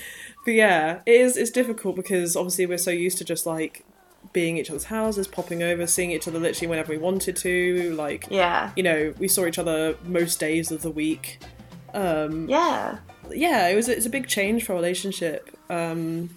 but 0.48 0.54
yeah, 0.54 1.02
it 1.06 1.12
is. 1.12 1.36
It's 1.36 1.52
difficult 1.52 1.98
because 1.98 2.38
obviously 2.38 2.66
we're 2.66 2.78
so 2.78 2.90
used 2.90 3.18
to 3.18 3.26
just 3.26 3.46
like 3.46 3.84
being 4.32 4.56
each 4.58 4.70
other's 4.70 4.86
houses, 4.86 5.28
popping 5.28 5.62
over, 5.62 5.86
seeing 5.86 6.12
each 6.12 6.26
other 6.26 6.40
literally 6.40 6.68
whenever 6.68 6.94
we 6.94 6.98
wanted 6.98 7.36
to. 7.36 7.94
Like, 7.96 8.28
Yeah. 8.32 8.72
you 8.78 8.82
know, 8.84 9.14
we 9.20 9.28
saw 9.28 9.46
each 9.46 9.60
other 9.60 9.98
most 10.06 10.40
days 10.40 10.72
of 10.72 10.84
the 10.84 10.90
week. 10.90 11.40
Um, 11.94 12.48
Yeah. 12.48 13.00
yeah, 13.30 13.68
it 13.68 13.76
was. 13.76 13.90
It's 13.90 14.06
a 14.06 14.10
big 14.10 14.28
change 14.28 14.64
for 14.64 14.72
a 14.72 14.76
relationship. 14.76 15.50
Um, 15.70 16.30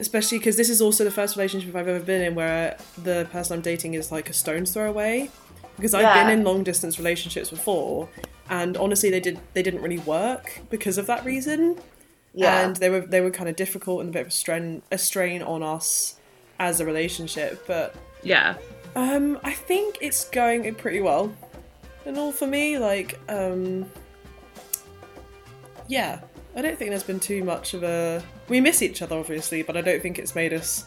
especially 0.00 0.36
because 0.36 0.58
this 0.58 0.68
is 0.68 0.82
also 0.82 1.02
the 1.02 1.10
first 1.10 1.34
relationship 1.34 1.74
I've 1.74 1.88
ever 1.88 2.04
been 2.04 2.20
in 2.20 2.34
where 2.34 2.76
the 3.02 3.26
person 3.32 3.54
I'm 3.54 3.62
dating 3.62 3.94
is 3.94 4.12
like 4.12 4.28
a 4.28 4.34
stone's 4.34 4.70
throw 4.72 4.90
away. 4.90 5.30
Because 5.76 5.94
I've 5.94 6.02
Yeah. 6.02 6.24
been 6.24 6.38
in 6.40 6.44
long 6.44 6.62
distance 6.62 6.98
relationships 6.98 7.48
before, 7.48 8.10
and 8.50 8.76
honestly, 8.76 9.08
they 9.08 9.20
did 9.20 9.38
they 9.54 9.62
didn't 9.62 9.80
really 9.80 9.98
work 10.00 10.60
because 10.68 10.98
of 10.98 11.06
that 11.06 11.24
reason 11.24 11.78
Yeah. 12.34 12.66
and 12.66 12.76
they 12.76 12.90
were 12.90 13.00
they 13.00 13.20
were 13.20 13.30
kind 13.30 13.48
of 13.48 13.56
difficult 13.56 14.00
and 14.00 14.10
a 14.10 14.12
bit 14.12 14.22
of 14.22 14.28
a 14.28 14.30
strain 14.30 14.82
a 14.90 14.98
strain 14.98 15.42
on 15.42 15.62
us 15.62 16.16
as 16.58 16.80
a 16.80 16.86
relationship. 16.86 17.64
But 17.66 17.94
yeah. 18.22 18.56
um, 18.96 19.38
I 19.42 19.52
think 19.52 19.98
it's 20.00 20.28
going 20.30 20.72
pretty 20.74 21.00
well, 21.00 21.32
and 22.06 22.18
all 22.18 22.32
for 22.32 22.46
me. 22.46 22.78
Like, 22.78 23.18
um, 23.28 23.86
yeah, 25.88 26.20
I 26.56 26.62
don't 26.62 26.78
think 26.78 26.90
there's 26.90 27.02
been 27.02 27.20
too 27.20 27.44
much 27.44 27.74
of 27.74 27.82
a. 27.82 28.22
We 28.48 28.60
miss 28.60 28.82
each 28.82 29.02
other, 29.02 29.16
obviously, 29.16 29.62
but 29.62 29.76
I 29.76 29.80
don't 29.80 30.02
think 30.02 30.18
it's 30.18 30.34
made 30.34 30.52
us 30.52 30.86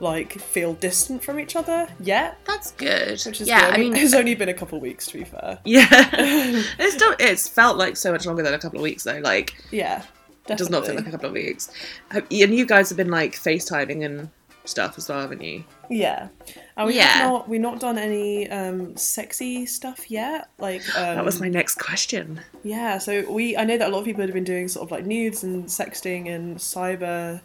like 0.00 0.32
feel 0.32 0.74
distant 0.74 1.22
from 1.22 1.38
each 1.38 1.56
other 1.56 1.88
yet. 2.00 2.38
That's 2.46 2.72
good. 2.72 3.22
Which 3.24 3.40
is 3.40 3.48
yeah, 3.48 3.66
good. 3.66 3.74
I 3.74 3.76
mean, 3.78 3.96
it's 3.96 4.14
only 4.14 4.34
been 4.34 4.48
a 4.48 4.54
couple 4.54 4.76
of 4.76 4.82
weeks 4.82 5.06
to 5.08 5.18
be 5.18 5.24
fair. 5.24 5.58
yeah. 5.64 5.86
it's 6.78 6.94
still 6.94 7.14
it's 7.18 7.48
felt 7.48 7.76
like 7.76 7.96
so 7.96 8.12
much 8.12 8.26
longer 8.26 8.42
than 8.42 8.54
a 8.54 8.58
couple 8.58 8.78
of 8.78 8.82
weeks 8.82 9.04
though. 9.04 9.20
Like 9.20 9.54
Yeah, 9.70 10.02
it 10.48 10.58
does 10.58 10.70
not 10.70 10.86
feel 10.86 10.94
like 10.94 11.06
a 11.06 11.10
couple 11.10 11.28
of 11.28 11.32
weeks. 11.32 11.70
Have, 12.10 12.26
and 12.30 12.54
you 12.54 12.66
guys 12.66 12.88
have 12.90 12.96
been 12.98 13.10
like 13.10 13.34
FaceTiming 13.34 14.04
and 14.04 14.30
stuff 14.66 14.96
as 14.96 15.08
well, 15.08 15.20
haven't 15.20 15.42
you? 15.42 15.62
Yeah, 15.90 16.28
and 16.76 16.86
we 16.86 16.96
Yeah. 16.96 17.26
not 17.26 17.48
we 17.48 17.58
not 17.58 17.80
done 17.80 17.98
any 17.98 18.48
um 18.50 18.96
sexy 18.96 19.66
stuff 19.66 20.10
yet. 20.10 20.48
Like 20.58 20.80
um, 20.96 21.16
That 21.16 21.24
was 21.24 21.40
my 21.40 21.48
next 21.48 21.74
question. 21.76 22.40
Yeah, 22.62 22.98
so 22.98 23.30
we 23.30 23.56
I 23.56 23.64
know 23.64 23.76
that 23.78 23.88
a 23.88 23.92
lot 23.92 23.98
of 24.00 24.04
people 24.06 24.22
have 24.22 24.32
been 24.32 24.44
doing 24.44 24.68
sort 24.68 24.86
of 24.86 24.90
like 24.90 25.04
nudes 25.04 25.44
and 25.44 25.66
sexting 25.66 26.28
and 26.34 26.56
cyber 26.56 27.40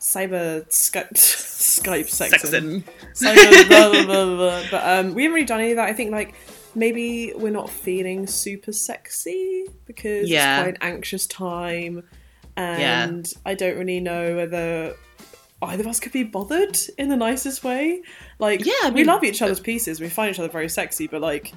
cyber 0.00 0.66
Skype 0.68 1.12
Skype 1.12 2.08
sexting. 2.08 2.82
Cyber 3.14 3.68
blah, 3.68 3.90
blah, 3.90 4.04
blah, 4.04 4.36
blah. 4.36 4.62
But 4.70 4.82
um 4.98 5.14
we 5.14 5.22
haven't 5.22 5.34
really 5.34 5.46
done 5.46 5.60
any 5.60 5.70
of 5.70 5.76
that. 5.76 5.88
I 5.88 5.92
think 5.92 6.10
like 6.10 6.34
maybe 6.74 7.32
we're 7.36 7.50
not 7.52 7.68
feeling 7.70 8.26
super 8.26 8.72
sexy 8.72 9.66
because 9.86 10.28
Yeah. 10.28 10.60
it's 10.60 10.64
quite 10.64 10.74
an 10.76 10.94
anxious 10.94 11.26
time 11.26 12.02
and 12.56 13.32
I 13.46 13.54
don't 13.54 13.76
really 13.78 14.00
know 14.00 14.36
whether 14.36 14.94
either 15.62 15.82
of 15.82 15.86
us 15.86 16.00
could 16.00 16.12
be 16.12 16.24
bothered 16.24 16.76
in 16.98 17.08
the 17.08 17.16
nicest 17.16 17.62
way. 17.64 18.02
Like 18.38 18.64
Yeah, 18.64 18.72
I 18.84 18.90
we 18.90 19.04
love 19.04 19.22
each 19.24 19.42
other's 19.42 19.60
pieces, 19.60 20.00
we 20.00 20.08
find 20.08 20.34
each 20.34 20.38
other 20.38 20.48
very 20.48 20.68
sexy, 20.68 21.06
but 21.06 21.20
like 21.20 21.52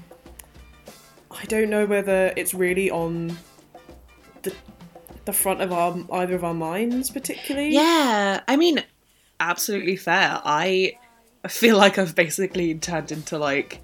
I 1.32 1.44
don't 1.46 1.70
know 1.70 1.86
whether 1.86 2.32
it's 2.38 2.54
really 2.54 2.90
on 2.92 3.38
the 4.44 4.54
the 5.26 5.34
front 5.34 5.60
of 5.62 5.72
our 5.74 5.98
either 6.14 6.36
of 6.36 6.44
our 6.44 6.54
minds 6.54 7.10
particularly. 7.10 7.70
Yeah, 7.74 8.42
I 8.48 8.56
mean, 8.58 8.84
absolutely 9.40 9.96
fair. 9.98 10.40
I 10.46 10.94
feel 11.50 11.78
like 11.78 11.98
I've 11.98 12.16
basically 12.16 12.74
turned 12.76 13.12
into 13.12 13.38
like 13.38 13.82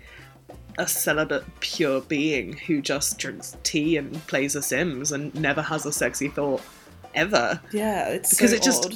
a 0.77 0.87
celibate 0.87 1.43
pure 1.59 2.01
being 2.01 2.53
who 2.57 2.81
just 2.81 3.17
drinks 3.17 3.57
tea 3.63 3.97
and 3.97 4.15
plays 4.27 4.53
The 4.53 4.61
Sims 4.61 5.11
and 5.11 5.33
never 5.35 5.61
has 5.61 5.85
a 5.85 5.91
sexy 5.91 6.27
thought 6.29 6.61
ever. 7.13 7.59
Yeah, 7.71 8.09
it's 8.09 8.29
Because 8.31 8.51
so 8.51 8.55
it 8.57 8.63
just- 8.63 8.85
odd. 8.85 8.95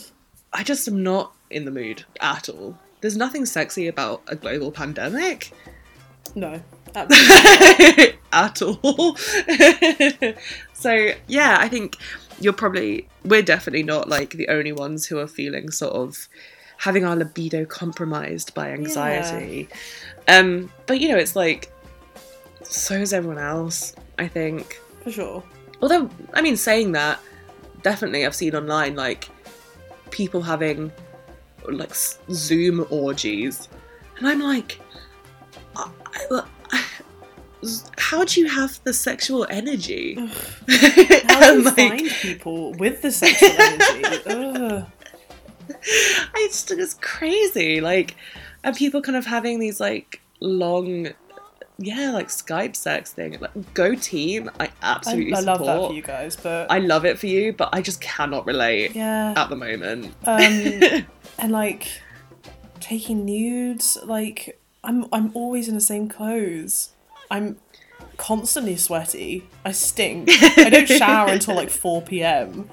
I 0.54 0.64
just 0.64 0.88
am 0.88 1.04
not 1.04 1.34
in 1.50 1.66
the 1.66 1.72
mood 1.72 2.06
at 2.22 2.48
all. 2.48 2.78
There's 3.02 3.18
nothing 3.18 3.46
sexy 3.46 3.88
about 3.88 4.22
a 4.28 4.36
global 4.36 4.72
pandemic 4.72 5.52
no. 6.34 6.62
At 8.34 8.62
all. 8.62 9.16
so 10.74 11.10
yeah, 11.28 11.58
I 11.60 11.68
think 11.70 11.98
you're 12.40 12.54
probably 12.54 13.08
we're 13.24 13.42
definitely 13.42 13.84
not 13.84 14.10
like 14.10 14.32
the 14.32 14.48
only 14.50 14.72
ones 14.74 15.06
who 15.06 15.18
are 15.20 15.28
feeling 15.28 15.72
sort 15.72 15.94
of 15.94 16.28
having 16.78 17.06
our 17.06 17.16
libido 17.16 17.66
compromised 17.66 18.54
by 18.54 18.72
anxiety. 18.72 19.70
Um, 20.28 20.72
but 20.86 21.00
you 21.00 21.10
know, 21.10 21.18
it's 21.18 21.36
like 21.36 21.72
so 22.64 22.96
is 22.96 23.14
everyone 23.14 23.38
else. 23.40 23.96
I 24.18 24.28
think. 24.28 24.80
For 25.04 25.12
sure. 25.12 25.44
Although, 25.82 26.10
I 26.34 26.42
mean, 26.42 26.56
saying 26.58 26.94
that, 26.94 27.20
definitely 27.84 28.26
I've 28.26 28.34
seen 28.36 28.56
online 28.56 28.96
like 28.96 29.30
people 30.10 30.42
having 30.42 30.92
like 31.68 31.94
Zoom 32.32 32.86
orgies, 32.90 33.68
and 34.18 34.28
I'm 34.28 34.42
like, 34.42 34.80
I- 35.76 35.90
I- 36.32 36.44
how 37.98 38.24
do 38.24 38.40
you 38.40 38.48
have 38.48 38.80
the 38.84 38.94
sexual 38.94 39.48
energy? 39.50 40.14
How 40.16 41.52
do 41.52 41.58
you 41.58 41.62
like, 41.64 41.76
find 41.76 42.10
people 42.22 42.74
with 42.74 43.02
the 43.02 43.12
sexual 43.12 43.50
energy? 43.60 44.22
Ugh. 44.28 44.86
I 46.34 46.48
just 46.48 46.68
think 46.68 46.82
it's 46.82 46.94
crazy. 46.96 47.82
Like, 47.82 48.16
and 48.64 48.76
people 48.76 49.02
kind 49.02 49.18
of 49.18 49.26
having 49.26 49.60
these 49.60 49.80
like 49.80 50.22
long, 50.40 51.10
yeah, 51.78 52.12
like 52.12 52.28
Skype 52.28 52.76
sex 52.76 53.12
thing. 53.14 53.38
Like, 53.40 53.74
go 53.74 53.96
team! 53.96 54.50
I 54.60 54.66
I, 54.66 54.72
absolutely 54.82 55.34
I 55.34 55.40
love 55.42 55.60
that 55.66 55.88
for 55.88 55.94
you 55.94 56.02
guys, 56.02 56.36
but 56.36 56.72
I 56.72 56.80
love 56.80 57.06
it 57.06 57.20
for 57.20 57.28
you, 57.28 57.54
but 57.54 57.70
I 57.74 57.82
just 57.82 58.02
cannot 58.02 58.46
relate 58.46 58.96
yeah. 58.96 59.34
at 59.36 59.50
the 59.50 59.56
moment. 59.56 60.14
Um, 60.26 61.06
and 61.40 61.52
like 61.52 61.88
taking 62.80 63.26
nudes, 63.26 63.98
like 64.04 64.60
I'm 64.84 65.08
I'm 65.12 65.32
always 65.34 65.68
in 65.68 65.76
the 65.76 65.82
same 65.82 66.08
clothes. 66.08 66.92
I'm 67.30 67.58
constantly 68.18 68.78
sweaty. 68.78 69.48
I 69.64 69.72
stink. 69.72 70.30
I 70.32 70.70
don't 70.70 70.88
shower 70.88 71.30
until 71.30 71.56
like 71.56 71.70
4 71.72 72.02
p.m. 72.04 72.70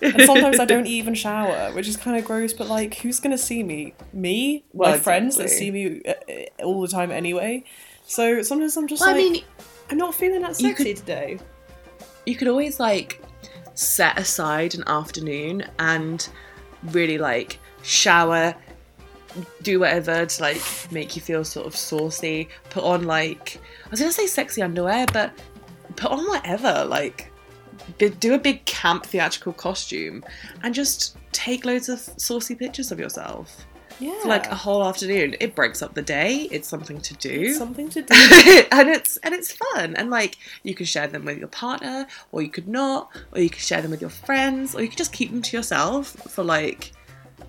And 0.00 0.22
sometimes 0.22 0.58
I 0.60 0.64
don't 0.64 0.86
even 0.86 1.14
shower, 1.14 1.72
which 1.72 1.86
is 1.88 1.96
kind 1.96 2.16
of 2.16 2.24
gross. 2.24 2.52
But 2.52 2.68
like, 2.68 2.94
who's 2.96 3.20
gonna 3.20 3.38
see 3.38 3.62
me? 3.62 3.94
Me, 4.12 4.64
my 4.74 4.90
Well, 4.90 4.98
friends 4.98 5.36
that 5.36 5.50
see 5.50 5.70
me 5.70 6.02
uh, 6.06 6.12
uh, 6.60 6.64
all 6.64 6.80
the 6.80 6.88
time 6.88 7.10
anyway. 7.10 7.64
So 8.06 8.42
sometimes 8.42 8.76
I'm 8.76 8.86
just 8.88 9.00
Well, 9.00 9.14
like, 9.14 9.24
I 9.24 9.28
mean, 9.28 9.44
I'm 9.90 9.98
not 9.98 10.14
feeling 10.14 10.40
that 10.42 10.56
sexy 10.56 10.84
could- 10.84 10.96
today. 10.96 11.38
you 12.26 12.36
could 12.36 12.48
always 12.48 12.78
like 12.80 13.22
set 13.74 14.18
aside 14.18 14.74
an 14.74 14.84
afternoon 14.86 15.64
and 15.78 16.28
really 16.84 17.16
like 17.18 17.58
shower 17.82 18.54
do 19.62 19.78
whatever 19.80 20.26
to 20.26 20.42
like 20.42 20.60
make 20.90 21.14
you 21.14 21.22
feel 21.22 21.44
sort 21.44 21.66
of 21.66 21.76
saucy 21.76 22.48
put 22.70 22.82
on 22.82 23.04
like 23.04 23.60
i 23.86 23.90
was 23.90 24.00
gonna 24.00 24.10
say 24.10 24.26
sexy 24.26 24.62
underwear 24.62 25.06
but 25.12 25.32
put 25.96 26.10
on 26.10 26.26
whatever 26.28 26.84
like 26.86 27.30
do 28.20 28.34
a 28.34 28.38
big 28.38 28.64
camp 28.64 29.06
theatrical 29.06 29.52
costume 29.52 30.24
and 30.62 30.74
just 30.74 31.16
take 31.32 31.64
loads 31.64 31.88
of 31.88 31.98
saucy 32.16 32.54
pictures 32.54 32.90
of 32.92 32.98
yourself 32.98 33.64
Yeah, 34.00 34.20
for 34.22 34.28
like 34.28 34.46
a 34.46 34.54
whole 34.54 34.82
afternoon. 34.84 35.36
It 35.40 35.54
breaks 35.54 35.82
up 35.82 35.94
the 35.94 36.02
day. 36.02 36.48
It's 36.50 36.68
something 36.68 37.00
to 37.00 37.14
do. 37.14 37.30
It's 37.30 37.58
something 37.58 37.88
to 37.90 38.02
do. 38.12 38.14
and 38.72 38.88
it's 38.88 39.16
and 39.18 39.34
it's 39.34 39.52
fun. 39.52 39.94
And 39.96 40.10
like 40.10 40.36
you 40.62 40.74
can 40.74 40.86
share 40.86 41.06
them 41.06 41.24
with 41.24 41.38
your 41.38 41.48
partner 41.48 42.06
or 42.32 42.42
you 42.42 42.48
could 42.50 42.68
not 42.68 43.10
or 43.32 43.40
you 43.40 43.50
could 43.50 43.60
share 43.62 43.82
them 43.82 43.90
with 43.90 44.00
your 44.00 44.10
friends 44.10 44.74
or 44.74 44.82
you 44.82 44.88
could 44.88 44.98
just 44.98 45.12
keep 45.12 45.30
them 45.30 45.42
to 45.42 45.56
yourself 45.56 46.08
for 46.30 46.44
like 46.44 46.92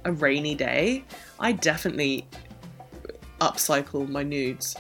a 0.06 0.12
rainy 0.12 0.56
day. 0.56 1.04
I 1.40 1.52
definitely 1.54 2.28
upcycle 3.42 4.08
my 4.10 4.24
nudes 4.24 4.76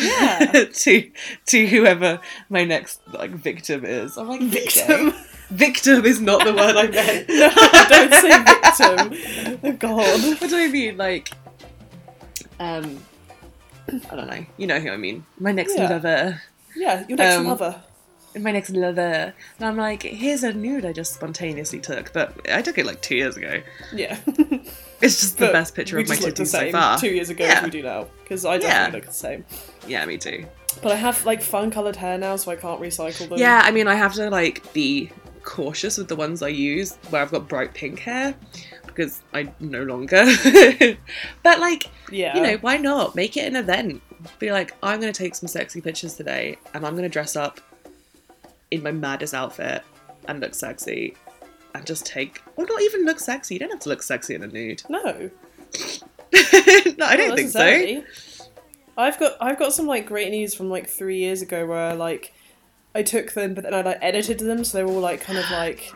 Yeah. 0.00 0.64
to 0.72 1.10
to 1.46 1.66
whoever 1.66 2.20
my 2.48 2.64
next 2.64 3.00
like 3.12 3.30
victim 3.30 3.84
is 3.84 4.16
i'm 4.16 4.28
like 4.28 4.40
Victim. 4.42 5.12
victim 5.50 6.04
is 6.04 6.20
not 6.20 6.44
the 6.44 6.52
word 6.54 6.76
i 6.76 6.86
meant 6.96 7.28
no, 7.28 7.50
don't 7.88 8.14
say 8.14 8.44
victim. 8.44 9.60
Oh 9.64 9.72
God. 9.72 10.40
what 10.40 10.50
do 10.50 10.56
i 10.56 10.68
mean 10.68 10.96
like 10.96 11.30
um 12.58 12.98
i 14.10 14.14
don't 14.16 14.28
know 14.28 14.44
you 14.56 14.66
know 14.66 14.78
who 14.80 14.90
i 14.90 14.96
mean 14.96 15.24
my 15.38 15.52
next 15.52 15.76
Yeah. 15.76 15.88
lover 15.90 16.40
Yeah, 16.76 17.04
your 17.08 17.18
next 17.18 17.36
Um, 17.36 17.46
lover. 17.46 17.82
My 18.38 18.52
next 18.52 18.70
lover. 18.70 19.34
And 19.58 19.66
I'm 19.68 19.76
like, 19.76 20.02
here's 20.02 20.42
a 20.42 20.52
nude 20.52 20.84
I 20.84 20.92
just 20.92 21.14
spontaneously 21.14 21.80
took, 21.80 22.12
but 22.12 22.34
I 22.52 22.62
took 22.62 22.78
it 22.78 22.86
like 22.86 23.00
two 23.02 23.16
years 23.16 23.36
ago. 23.36 23.62
Yeah. 23.92 24.18
It's 25.02 25.18
just 25.18 25.38
the 25.38 25.46
But 25.46 25.52
best 25.54 25.74
picture 25.74 25.98
of 25.98 26.06
my 26.10 26.14
titties 26.14 26.48
so 26.48 26.70
far. 26.70 26.98
two 26.98 27.08
years 27.08 27.30
ago 27.30 27.42
Yeah. 27.42 27.54
as 27.60 27.64
we 27.64 27.70
do 27.70 27.82
now 27.82 28.06
because 28.22 28.44
I 28.44 28.56
Yeah. 28.56 28.58
definitely 28.58 29.00
look 29.00 29.06
the 29.08 29.14
same. 29.14 29.46
Yeah, 29.88 30.04
me 30.04 30.18
too. 30.18 30.44
But 30.82 30.92
I 30.92 30.96
have 30.96 31.24
like 31.24 31.40
fun 31.40 31.70
coloured 31.70 31.96
hair 31.96 32.18
now, 32.18 32.36
so 32.36 32.50
I 32.50 32.56
can't 32.56 32.78
recycle 32.82 33.26
them. 33.30 33.38
Yeah, 33.38 33.62
I 33.64 33.70
mean, 33.70 33.88
I 33.88 33.94
have 33.94 34.12
to 34.16 34.28
like 34.28 34.70
be 34.74 35.10
cautious 35.42 35.96
with 35.96 36.08
the 36.08 36.16
ones 36.16 36.42
I 36.42 36.48
use 36.48 36.96
where 37.08 37.22
I've 37.22 37.30
got 37.30 37.48
bright 37.48 37.72
pink 37.72 38.00
hair 38.00 38.34
because 38.86 39.22
I 39.32 39.50
no 39.58 39.84
longer. 39.84 40.22
but 41.42 41.60
like, 41.60 41.86
yeah. 42.10 42.36
you 42.36 42.42
know, 42.42 42.56
why 42.60 42.76
not 42.76 43.14
make 43.14 43.38
it 43.38 43.46
an 43.46 43.56
event? 43.56 44.02
Be 44.38 44.52
like, 44.52 44.74
I'm 44.82 45.00
gonna 45.00 45.14
take 45.14 45.34
some 45.34 45.48
sexy 45.48 45.80
pictures 45.80 46.14
today, 46.14 46.58
and 46.74 46.84
I'm 46.86 46.94
gonna 46.94 47.08
dress 47.08 47.36
up 47.36 47.58
in 48.70 48.82
my 48.82 48.92
maddest 48.92 49.34
outfit 49.34 49.82
and 50.26 50.40
look 50.40 50.54
sexy, 50.54 51.16
and 51.74 51.86
just 51.86 52.06
take, 52.06 52.42
or 52.56 52.66
not 52.66 52.80
even 52.82 53.04
look 53.04 53.20
sexy. 53.20 53.54
You 53.54 53.60
don't 53.60 53.70
have 53.70 53.80
to 53.80 53.88
look 53.88 54.02
sexy 54.02 54.34
in 54.34 54.42
a 54.42 54.46
nude. 54.46 54.82
no, 54.88 55.02
no, 56.32 57.06
I 57.06 57.16
don't 57.16 57.36
think 57.36 57.50
so. 57.50 58.02
I've 58.96 59.18
got 59.18 59.36
I've 59.40 59.58
got 59.58 59.72
some 59.72 59.86
like 59.86 60.06
great 60.06 60.30
news 60.30 60.54
from 60.54 60.68
like 60.68 60.88
three 60.88 61.18
years 61.18 61.42
ago 61.42 61.66
where 61.66 61.94
like 61.94 62.34
I 62.94 63.02
took 63.02 63.32
them, 63.32 63.54
but 63.54 63.64
then 63.64 63.74
I 63.74 63.82
like 63.82 63.98
edited 64.02 64.40
them, 64.40 64.64
so 64.64 64.78
they 64.78 64.84
were 64.84 64.92
all 64.92 65.00
like 65.00 65.20
kind 65.20 65.38
of 65.38 65.50
like 65.50 65.92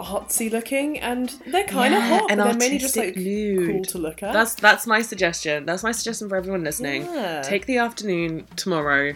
artsy 0.00 0.50
looking, 0.50 0.98
and 1.00 1.28
they're 1.46 1.64
kind 1.64 1.94
of 1.94 2.02
hot, 2.02 2.30
and 2.30 2.40
they're 2.40 2.54
mainly 2.54 2.78
just 2.78 2.96
like 2.96 3.16
nude. 3.16 3.70
cool 3.70 3.84
to 3.84 3.98
look 3.98 4.22
at. 4.22 4.32
That's 4.32 4.54
that's 4.54 4.86
my 4.86 5.02
suggestion. 5.02 5.66
That's 5.66 5.82
my 5.82 5.92
suggestion 5.92 6.28
for 6.28 6.36
everyone 6.36 6.64
listening. 6.64 7.04
Yeah. 7.04 7.42
Take 7.42 7.66
the 7.66 7.78
afternoon 7.78 8.46
tomorrow 8.56 9.14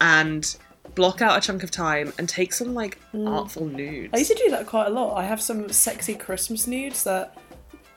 and 0.00 0.56
block 0.94 1.22
out 1.22 1.36
a 1.36 1.40
chunk 1.40 1.62
of 1.62 1.70
time 1.70 2.12
and 2.18 2.28
take 2.28 2.52
some 2.52 2.74
like 2.74 2.98
artful 3.26 3.66
nudes. 3.66 4.12
Mm. 4.12 4.16
I 4.16 4.18
used 4.18 4.30
to 4.30 4.42
do 4.42 4.50
that 4.50 4.66
quite 4.66 4.86
a 4.86 4.90
lot. 4.90 5.16
I 5.16 5.24
have 5.24 5.40
some 5.40 5.70
sexy 5.70 6.14
Christmas 6.14 6.66
nudes 6.66 7.04
that 7.04 7.36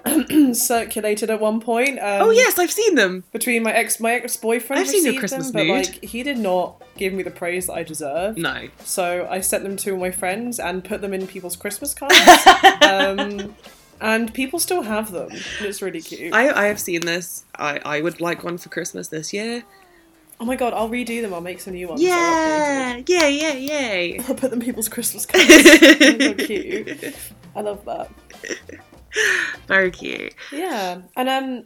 circulated 0.54 1.30
at 1.30 1.40
one 1.40 1.60
point. 1.60 2.00
Um, 2.00 2.28
oh 2.28 2.30
yes, 2.30 2.60
I've 2.60 2.72
seen 2.72 2.96
them. 2.96 3.24
between 3.32 3.64
my 3.64 3.74
ex 3.74 4.00
my 4.00 4.14
ex 4.14 4.38
boyfriend 4.38 4.82
I've 4.82 4.88
seen 4.88 5.06
your 5.06 5.20
Christmas 5.20 5.52
them, 5.52 5.54
but 5.54 5.64
nude. 5.64 5.86
like 5.88 6.04
he 6.04 6.24
did 6.24 6.38
not 6.38 6.82
give 6.98 7.14
me 7.14 7.24
the 7.24 7.32
praise 7.32 7.68
that 7.68 7.74
I 7.74 7.84
deserve. 7.84 8.38
No. 8.38 8.68
So 8.84 9.28
I 9.30 9.42
sent 9.42 9.64
them 9.64 9.78
to 9.78 9.92
all 9.92 10.00
my 10.00 10.12
friends 10.12 10.60
and 10.60 10.84
put 10.84 11.02
them 11.02 11.14
in 11.14 11.26
people's 11.28 11.56
Christmas 11.56 11.94
cards. 11.96 12.16
um, 12.84 13.56
and 14.00 14.34
people 14.34 14.60
still 14.60 14.84
have 14.84 15.12
them. 15.12 15.30
It's 15.62 15.82
really 15.82 16.02
cute. 16.02 16.34
I, 16.34 16.66
I 16.66 16.66
have 16.66 16.80
seen 16.80 17.02
this. 17.02 17.46
I, 17.56 17.80
I 17.86 18.02
would 18.02 18.22
like 18.22 18.44
one 18.44 18.58
for 18.58 18.70
Christmas 18.70 19.08
this 19.08 19.34
year. 19.34 19.64
Oh 20.40 20.46
my 20.46 20.56
god, 20.56 20.74
I'll 20.74 20.90
redo 20.90 21.22
them. 21.22 21.34
I'll 21.34 21.42
make 21.42 21.60
some 21.60 21.74
new 21.74 21.88
ones. 21.88 22.02
They're. 22.02 23.04
Yeah, 23.06 23.28
yeah, 23.28 23.54
yeah. 23.54 24.24
I'll 24.28 24.36
put 24.36 24.52
them 24.52 24.60
people's 24.60 24.90
Christmas 24.90 25.26
cards. 25.28 25.48
So 25.48 26.34
cute. 26.36 27.16
I 27.56 27.62
love 27.62 27.84
that. 27.86 28.10
Very 29.68 29.92
cute. 29.92 30.36
Yeah, 30.52 31.02
and 31.16 31.30
um, 31.30 31.66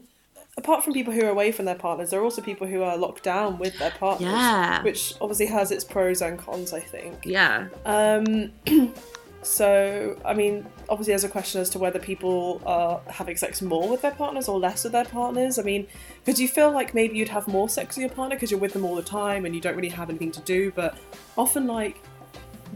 apart 0.58 0.84
from 0.84 0.94
people 0.94 1.14
who 1.14 1.26
are 1.26 1.30
away 1.30 1.52
from 1.52 1.66
their 1.66 1.76
partners, 1.76 2.12
there 2.12 2.20
are 2.20 2.24
also 2.24 2.42
people 2.42 2.68
who 2.68 2.84
are 2.84 2.96
locked 2.98 3.24
down 3.24 3.58
with 3.58 3.78
their 3.80 3.92
partners. 3.92 4.30
Yeah. 4.30 4.84
Which 4.84 5.14
obviously 5.20 5.48
has 5.48 5.72
its 5.72 5.84
pros 5.84 6.22
and 6.22 6.38
cons, 6.38 6.74
I 6.74 6.80
think. 6.80 7.26
Yeah. 7.26 7.68
Um, 7.86 8.52
so, 9.42 10.20
I 10.26 10.34
mean, 10.34 10.66
obviously, 10.90 11.12
there's 11.12 11.24
a 11.24 11.30
question 11.30 11.62
as 11.62 11.70
to 11.72 11.80
whether 11.80 12.00
people 12.00 12.62
are 12.66 13.02
having 13.08 13.38
sex 13.38 13.62
more 13.62 13.88
with 13.88 14.02
their 14.02 14.12
partners 14.12 14.48
or 14.48 14.60
less 14.60 14.84
with 14.84 14.94
their 14.94 15.06
partners. 15.06 15.58
I 15.58 15.64
mean, 15.64 15.88
because 16.24 16.40
you 16.42 16.48
feel 16.48 16.72
like 16.72 16.94
maybe 16.94 17.18
you'd 17.18 17.30
have 17.30 17.48
more 17.48 17.70
sex 17.70 17.96
with 17.96 18.02
your 18.02 18.16
partner 18.16 18.36
because 18.36 18.52
you're 18.52 18.60
with 18.60 18.74
them 18.74 18.86
all 18.86 18.96
the 18.96 19.02
time 19.02 19.46
and 19.46 19.56
you 19.56 19.62
don't 19.62 19.76
really 19.76 19.90
have 19.90 20.10
anything 20.10 20.32
to 20.32 20.42
do, 20.42 20.72
but 20.76 20.98
often, 21.38 21.68
like, 21.68 22.02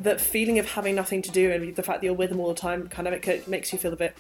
the 0.02 0.17
feeling 0.17 0.58
of 0.58 0.69
having 0.69 0.95
nothing 0.95 1.21
to 1.21 1.32
do 1.32 1.52
and 1.52 1.76
the 1.76 1.84
fact 1.84 2.02
that 2.02 2.06
you're 2.06 2.15
with 2.15 2.30
them 2.30 2.39
all 2.39 2.47
the 2.47 2.60
time 2.60 2.88
kind 2.88 3.08
of 3.08 3.13
it 3.13 3.47
makes 3.47 3.71
you 3.71 3.78
feel 3.78 3.93
a 3.93 3.95
bit 3.95 4.15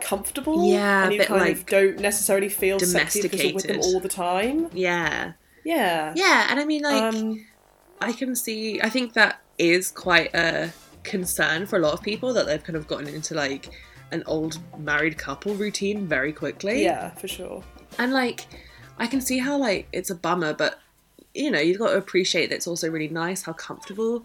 comfortable. 0.00 0.68
Yeah, 0.68 1.04
and 1.04 1.10
a 1.10 1.14
you 1.14 1.20
bit, 1.20 1.28
kind 1.28 1.50
of 1.50 1.66
don't 1.66 1.98
necessarily 2.00 2.48
feel 2.48 2.78
sexy 2.80 3.22
because 3.22 3.42
you're 3.42 3.54
with 3.54 3.66
them 3.66 3.80
all 3.80 4.00
the 4.00 4.08
time. 4.08 4.68
Yeah. 4.72 5.32
Yeah. 5.64 6.12
Yeah, 6.16 6.48
and 6.50 6.60
I 6.60 6.64
mean, 6.64 6.82
like, 6.82 7.02
Um, 7.02 7.46
I 8.00 8.12
can 8.12 8.34
see. 8.34 8.80
I 8.80 8.88
think 8.90 9.12
that 9.14 9.40
is 9.58 9.90
quite 9.90 10.34
a 10.34 10.72
concern 11.02 11.66
for 11.66 11.76
a 11.76 11.80
lot 11.80 11.92
of 11.94 12.02
people 12.02 12.32
that 12.34 12.46
they've 12.46 12.62
kind 12.62 12.76
of 12.76 12.86
gotten 12.86 13.08
into 13.08 13.34
like 13.34 13.70
an 14.12 14.22
old 14.26 14.58
married 14.78 15.16
couple 15.16 15.54
routine 15.54 16.06
very 16.06 16.32
quickly. 16.32 16.82
yeah, 16.82 17.10
for 17.10 17.28
sure. 17.28 17.62
and 17.98 18.12
like, 18.12 18.46
I 18.98 19.06
can 19.06 19.20
see 19.20 19.38
how 19.38 19.56
like 19.56 19.86
it's 19.92 20.10
a 20.10 20.14
bummer, 20.14 20.52
but 20.52 20.78
you 21.34 21.50
know, 21.50 21.60
you've 21.60 21.78
got 21.78 21.90
to 21.92 21.96
appreciate 21.96 22.50
that 22.50 22.56
it's 22.56 22.66
also 22.66 22.90
really 22.90 23.08
nice 23.08 23.42
how 23.42 23.52
comfortable 23.52 24.24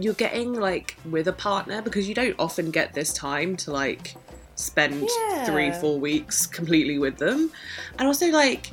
you're 0.00 0.14
getting 0.14 0.54
like 0.54 0.96
with 1.10 1.28
a 1.28 1.32
partner 1.32 1.82
because 1.82 2.08
you 2.08 2.14
don't 2.14 2.36
often 2.38 2.70
get 2.70 2.94
this 2.94 3.12
time 3.12 3.56
to 3.56 3.72
like 3.72 4.14
spend 4.54 5.08
Yeah. 5.28 5.44
three 5.44 5.70
four 5.72 5.98
weeks 6.00 6.46
completely 6.46 6.98
with 6.98 7.18
them 7.18 7.50
and 7.98 8.06
also 8.06 8.28
like 8.28 8.70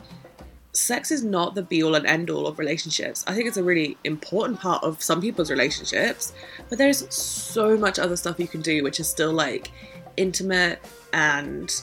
sex 0.75 1.09
is 1.09 1.23
not 1.23 1.55
the 1.55 1.63
be 1.63 1.83
all 1.83 1.95
and 1.95 2.05
end 2.05 2.29
all 2.29 2.47
of 2.47 2.59
relationships. 2.59 3.23
I 3.27 3.33
think 3.33 3.47
it's 3.47 3.57
a 3.57 3.63
really 3.63 3.97
important 4.03 4.59
part 4.59 4.83
of 4.83 5.01
some 5.01 5.21
people's 5.21 5.49
relationships, 5.49 6.33
but 6.69 6.77
there's 6.77 7.13
so 7.13 7.77
much 7.77 7.97
other 7.97 8.17
stuff 8.17 8.39
you 8.39 8.47
can 8.47 8.61
do 8.61 8.83
which 8.83 8.99
is 8.99 9.07
still 9.07 9.31
like 9.31 9.71
intimate 10.17 10.79
and 11.13 11.73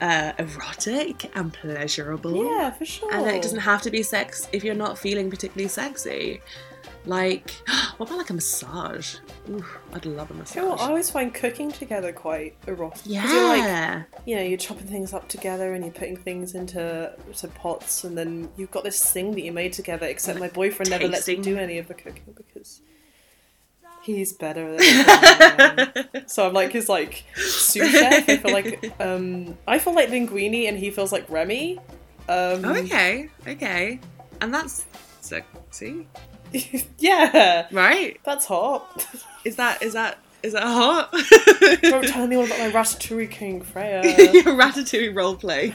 uh, 0.00 0.32
erotic 0.38 1.30
and 1.36 1.52
pleasurable. 1.52 2.44
Yeah, 2.44 2.70
for 2.70 2.84
sure. 2.84 3.14
And 3.14 3.26
it 3.28 3.42
doesn't 3.42 3.60
have 3.60 3.82
to 3.82 3.90
be 3.90 4.02
sex 4.02 4.48
if 4.52 4.64
you're 4.64 4.74
not 4.74 4.98
feeling 4.98 5.30
particularly 5.30 5.68
sexy. 5.68 6.40
Like, 7.06 7.50
what 7.96 8.08
about 8.08 8.18
like 8.18 8.30
a 8.30 8.34
massage? 8.34 9.16
Ooh, 9.48 9.64
I'd 9.94 10.04
love 10.06 10.30
a 10.30 10.34
massage. 10.34 10.56
You 10.56 10.62
know 10.62 10.74
I 10.74 10.88
always 10.88 11.08
find 11.10 11.32
cooking 11.32 11.70
together 11.72 12.12
quite 12.12 12.56
erotic. 12.66 12.94
'cause 13.04 13.06
You're 13.06 13.48
like, 13.48 13.62
yeah. 13.62 14.02
you 14.26 14.36
know, 14.36 14.42
you're 14.42 14.58
chopping 14.58 14.86
things 14.88 15.12
up 15.14 15.28
together 15.28 15.72
and 15.72 15.84
you're 15.84 15.94
putting 15.94 16.16
things 16.16 16.54
into 16.54 17.12
to 17.38 17.48
pots, 17.48 18.04
and 18.04 18.18
then 18.18 18.48
you've 18.56 18.70
got 18.72 18.84
this 18.84 19.10
thing 19.12 19.32
that 19.32 19.42
you 19.42 19.52
made 19.52 19.72
together. 19.72 20.06
Except 20.06 20.38
my 20.40 20.48
boyfriend 20.48 20.90
never 20.90 21.08
lets 21.08 21.28
me 21.28 21.36
do 21.36 21.56
any 21.56 21.78
of 21.78 21.88
the 21.88 21.94
cooking 21.94 22.34
because 22.36 22.80
he's 24.02 24.32
better. 24.32 24.76
So 26.28 26.46
I'm 26.46 26.52
like 26.54 26.72
his 26.72 26.88
like 26.88 27.24
sous 27.36 27.88
chef. 27.88 28.28
I 28.28 28.36
feel 28.38 28.52
like 28.52 28.92
um, 29.00 29.56
I 29.68 29.78
feel 29.78 29.94
like 29.94 30.08
Linguini, 30.08 30.68
and 30.68 30.76
he 30.76 30.90
feels 30.90 31.12
like 31.12 31.24
Remy. 31.30 31.78
Um, 32.28 32.64
Oh, 32.64 32.74
okay, 32.74 33.28
okay. 33.46 34.00
And 34.40 34.52
that's 34.52 34.84
sexy, 35.20 36.08
yeah, 36.98 37.66
right? 37.72 38.18
that's 38.24 38.46
hot. 38.46 39.06
Is 39.44 39.56
that 39.56 39.82
is 39.82 39.92
that 39.94 40.18
is 40.42 40.52
that 40.52 40.62
hot? 40.62 41.12
Don't 41.82 42.06
tell 42.06 42.22
anyone 42.24 42.46
about 42.46 42.58
my 42.58 42.70
ratatouille 42.70 43.30
king, 43.30 43.62
Freya. 43.62 44.02
Your 44.32 44.54
ratatouille 44.54 45.12
roleplay. 45.14 45.72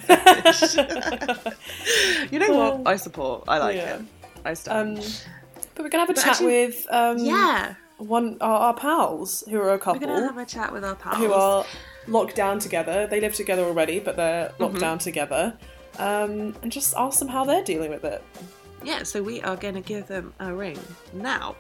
you 2.31 2.39
know 2.39 2.51
what? 2.51 2.88
I 2.88 2.95
support. 2.95 3.43
I 3.47 3.57
like 3.57 3.75
Yeah. 3.75 3.95
it. 3.95 4.01
I 4.45 4.53
stand. 4.53 4.99
Um, 4.99 5.03
but 5.75 5.84
we're 5.84 5.89
gonna 5.89 6.01
have 6.03 6.10
a 6.10 6.13
But 6.13 6.21
chat 6.21 6.31
actually- 6.34 6.65
with 6.67 6.88
um, 6.89 7.17
yeah, 7.19 7.75
one 7.97 8.38
our, 8.41 8.60
our 8.60 8.73
pals 8.73 9.43
who 9.49 9.60
are 9.60 9.73
a 9.73 9.79
couple. 9.79 10.01
we're 10.01 10.07
gonna 10.15 10.27
have 10.27 10.38
a 10.38 10.45
chat 10.45 10.71
with 10.73 10.84
our 10.86 10.95
pals. 10.95 11.17
who 11.17 11.31
are 11.34 11.65
locked 12.07 12.36
down 12.36 12.60
together. 12.60 13.07
They 13.07 13.19
live 13.21 13.36
together 13.36 13.63
already, 13.63 13.99
but 13.99 14.15
they're 14.15 14.51
locked 14.60 14.79
down 14.79 14.99
together. 14.99 15.57
Um, 15.99 16.55
and 16.63 16.71
just 16.71 16.95
ask 16.97 17.19
them 17.19 17.27
how 17.27 17.43
they're 17.43 17.63
dealing 17.63 17.89
with 17.91 18.03
it. 18.05 18.23
Yeah, 18.84 19.04
so 19.04 19.22
we 19.22 19.41
are 19.41 19.56
gonna 19.56 19.82
give 19.82 20.08
them 20.08 20.34
a 20.39 20.54
ring 20.54 20.80
now. 21.13 21.56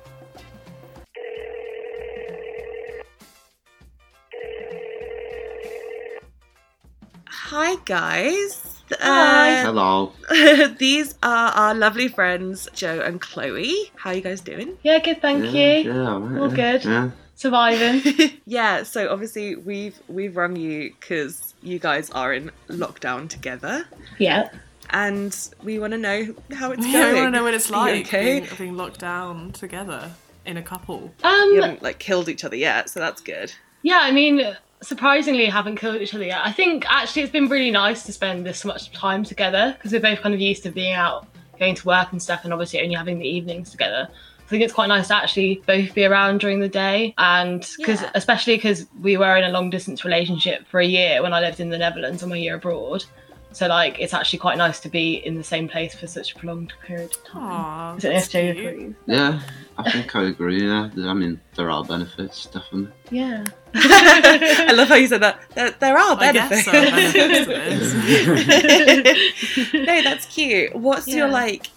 Hi 7.27 7.75
guys. 7.85 8.83
Hi. 8.99 9.61
Hello. 9.61 10.11
Uh, 10.29 10.69
these 10.77 11.15
are 11.23 11.49
our 11.51 11.73
lovely 11.73 12.07
friends 12.07 12.67
Joe 12.73 12.99
and 12.99 13.21
Chloe. 13.21 13.91
How 13.95 14.09
are 14.11 14.13
you 14.15 14.21
guys 14.21 14.41
doing? 14.41 14.77
Yeah, 14.83 14.99
good, 14.99 15.21
thank 15.21 15.45
Yeah, 15.45 15.77
you. 15.77 15.91
yeah, 15.93 16.11
all 16.11 16.19
right, 16.19 16.41
All 16.41 16.49
yeah, 16.49 16.55
good. 16.77 16.85
Yeah. 16.85 17.09
Surviving. 17.35 18.01
yeah, 18.45 18.83
so 18.83 19.09
obviously 19.09 19.55
we've 19.55 19.99
we've 20.07 20.35
rung 20.35 20.55
you 20.55 20.93
because 20.99 21.53
you 21.63 21.79
guys 21.79 22.09
are 22.11 22.33
in 22.33 22.51
lockdown 22.69 23.29
together, 23.29 23.85
yeah. 24.17 24.49
And 24.91 25.35
we 25.63 25.79
want 25.79 25.91
to 25.93 25.97
know 25.97 26.35
how 26.53 26.71
it's 26.71 26.85
Yeah, 26.85 26.99
I 26.99 27.01
going. 27.11 27.15
want 27.23 27.33
to 27.33 27.37
know 27.39 27.43
what 27.43 27.53
it's 27.53 27.69
like 27.69 28.05
okay? 28.07 28.39
being, 28.41 28.49
being 28.57 28.77
locked 28.77 28.99
down 28.99 29.51
together 29.51 30.11
in 30.45 30.57
a 30.57 30.61
couple. 30.63 31.11
Um, 31.23 31.49
You 31.53 31.61
haven't 31.61 31.81
like 31.83 31.99
killed 31.99 32.29
each 32.29 32.43
other 32.43 32.55
yet, 32.55 32.89
so 32.89 32.99
that's 32.99 33.21
good. 33.21 33.53
yeah, 33.83 33.99
I 34.01 34.11
mean, 34.11 34.55
surprisingly, 34.81 35.45
haven't 35.45 35.77
killed 35.77 36.01
each 36.01 36.13
other 36.15 36.25
yet. 36.25 36.41
I 36.43 36.51
think 36.51 36.85
actually 36.89 37.21
it's 37.23 37.31
been 37.31 37.47
really 37.47 37.71
nice 37.71 38.03
to 38.05 38.11
spend 38.13 38.45
this 38.45 38.65
much 38.65 38.91
time 38.91 39.23
together 39.23 39.73
because 39.77 39.91
we're 39.91 40.01
both 40.01 40.21
kind 40.21 40.33
of 40.35 40.41
used 40.41 40.63
to 40.63 40.71
being 40.71 40.93
out, 40.93 41.27
going 41.59 41.75
to 41.75 41.85
work 41.87 42.11
and 42.11 42.21
stuff, 42.21 42.43
and 42.43 42.51
obviously 42.53 42.81
only 42.81 42.95
having 42.95 43.19
the 43.19 43.27
evenings 43.27 43.71
together. 43.71 44.07
I 44.11 44.49
think 44.51 44.63
it's 44.63 44.73
quite 44.73 44.87
nice 44.87 45.07
to 45.07 45.15
actually 45.15 45.61
both 45.65 45.93
be 45.93 46.03
around 46.03 46.41
during 46.41 46.59
the 46.59 46.67
day, 46.67 47.13
and 47.17 47.65
because 47.77 48.01
Yeah. 48.01 48.11
especially 48.15 48.55
because 48.57 48.85
we 48.99 49.15
were 49.15 49.37
in 49.37 49.43
a 49.45 49.49
long 49.49 49.69
distance 49.69 50.03
relationship 50.03 50.67
for 50.67 50.79
a 50.81 50.85
year 50.85 51.21
when 51.23 51.31
I 51.31 51.39
lived 51.39 51.59
in 51.61 51.69
the 51.69 51.77
Netherlands 51.77 52.21
and 52.21 52.29
my 52.31 52.35
year 52.37 52.55
abroad. 52.55 53.05
So 53.53 53.67
like, 53.67 53.99
it's 53.99 54.13
actually 54.13 54.39
quite 54.39 54.57
nice 54.57 54.79
to 54.81 54.89
be 54.89 55.15
in 55.15 55.35
the 55.35 55.43
same 55.43 55.67
place 55.67 55.93
for 55.93 56.07
such 56.07 56.33
a 56.33 56.39
prolonged 56.39 56.73
period 56.85 57.11
of 57.11 57.23
time. 57.25 57.41
Aww, 57.41 57.95
I 57.95 57.99
don't 57.99 58.03
know 58.03 58.09
if 58.09 58.13
that's 58.13 58.27
cute. 58.29 58.57
agrees. 58.57 58.95
Yeah, 59.05 59.41
I 59.77 59.91
think 59.91 60.15
I 60.15 60.23
agree. 60.23 60.65
Yeah, 60.65 60.89
I 60.97 61.13
mean 61.13 61.39
there 61.55 61.69
are 61.69 61.83
benefits 61.83 62.45
definitely. 62.45 62.91
Yeah. 63.09 63.45
I 63.73 64.71
love 64.73 64.87
how 64.87 64.95
you 64.95 65.07
said 65.07 65.21
that. 65.21 65.41
There, 65.55 65.71
there 65.71 65.97
are 65.97 66.17
I 66.17 66.31
guess 66.31 66.65
benefits. 66.65 66.65
so. 66.65 68.35
benefits 68.35 69.73
no, 69.73 70.01
that's 70.03 70.25
cute. 70.27 70.75
What's 70.75 71.07
your 71.07 71.27
like? 71.27 71.67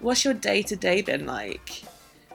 What's 0.00 0.24
your 0.24 0.34
day 0.34 0.62
to 0.62 0.76
day 0.76 1.00
been 1.02 1.26
like? 1.26 1.84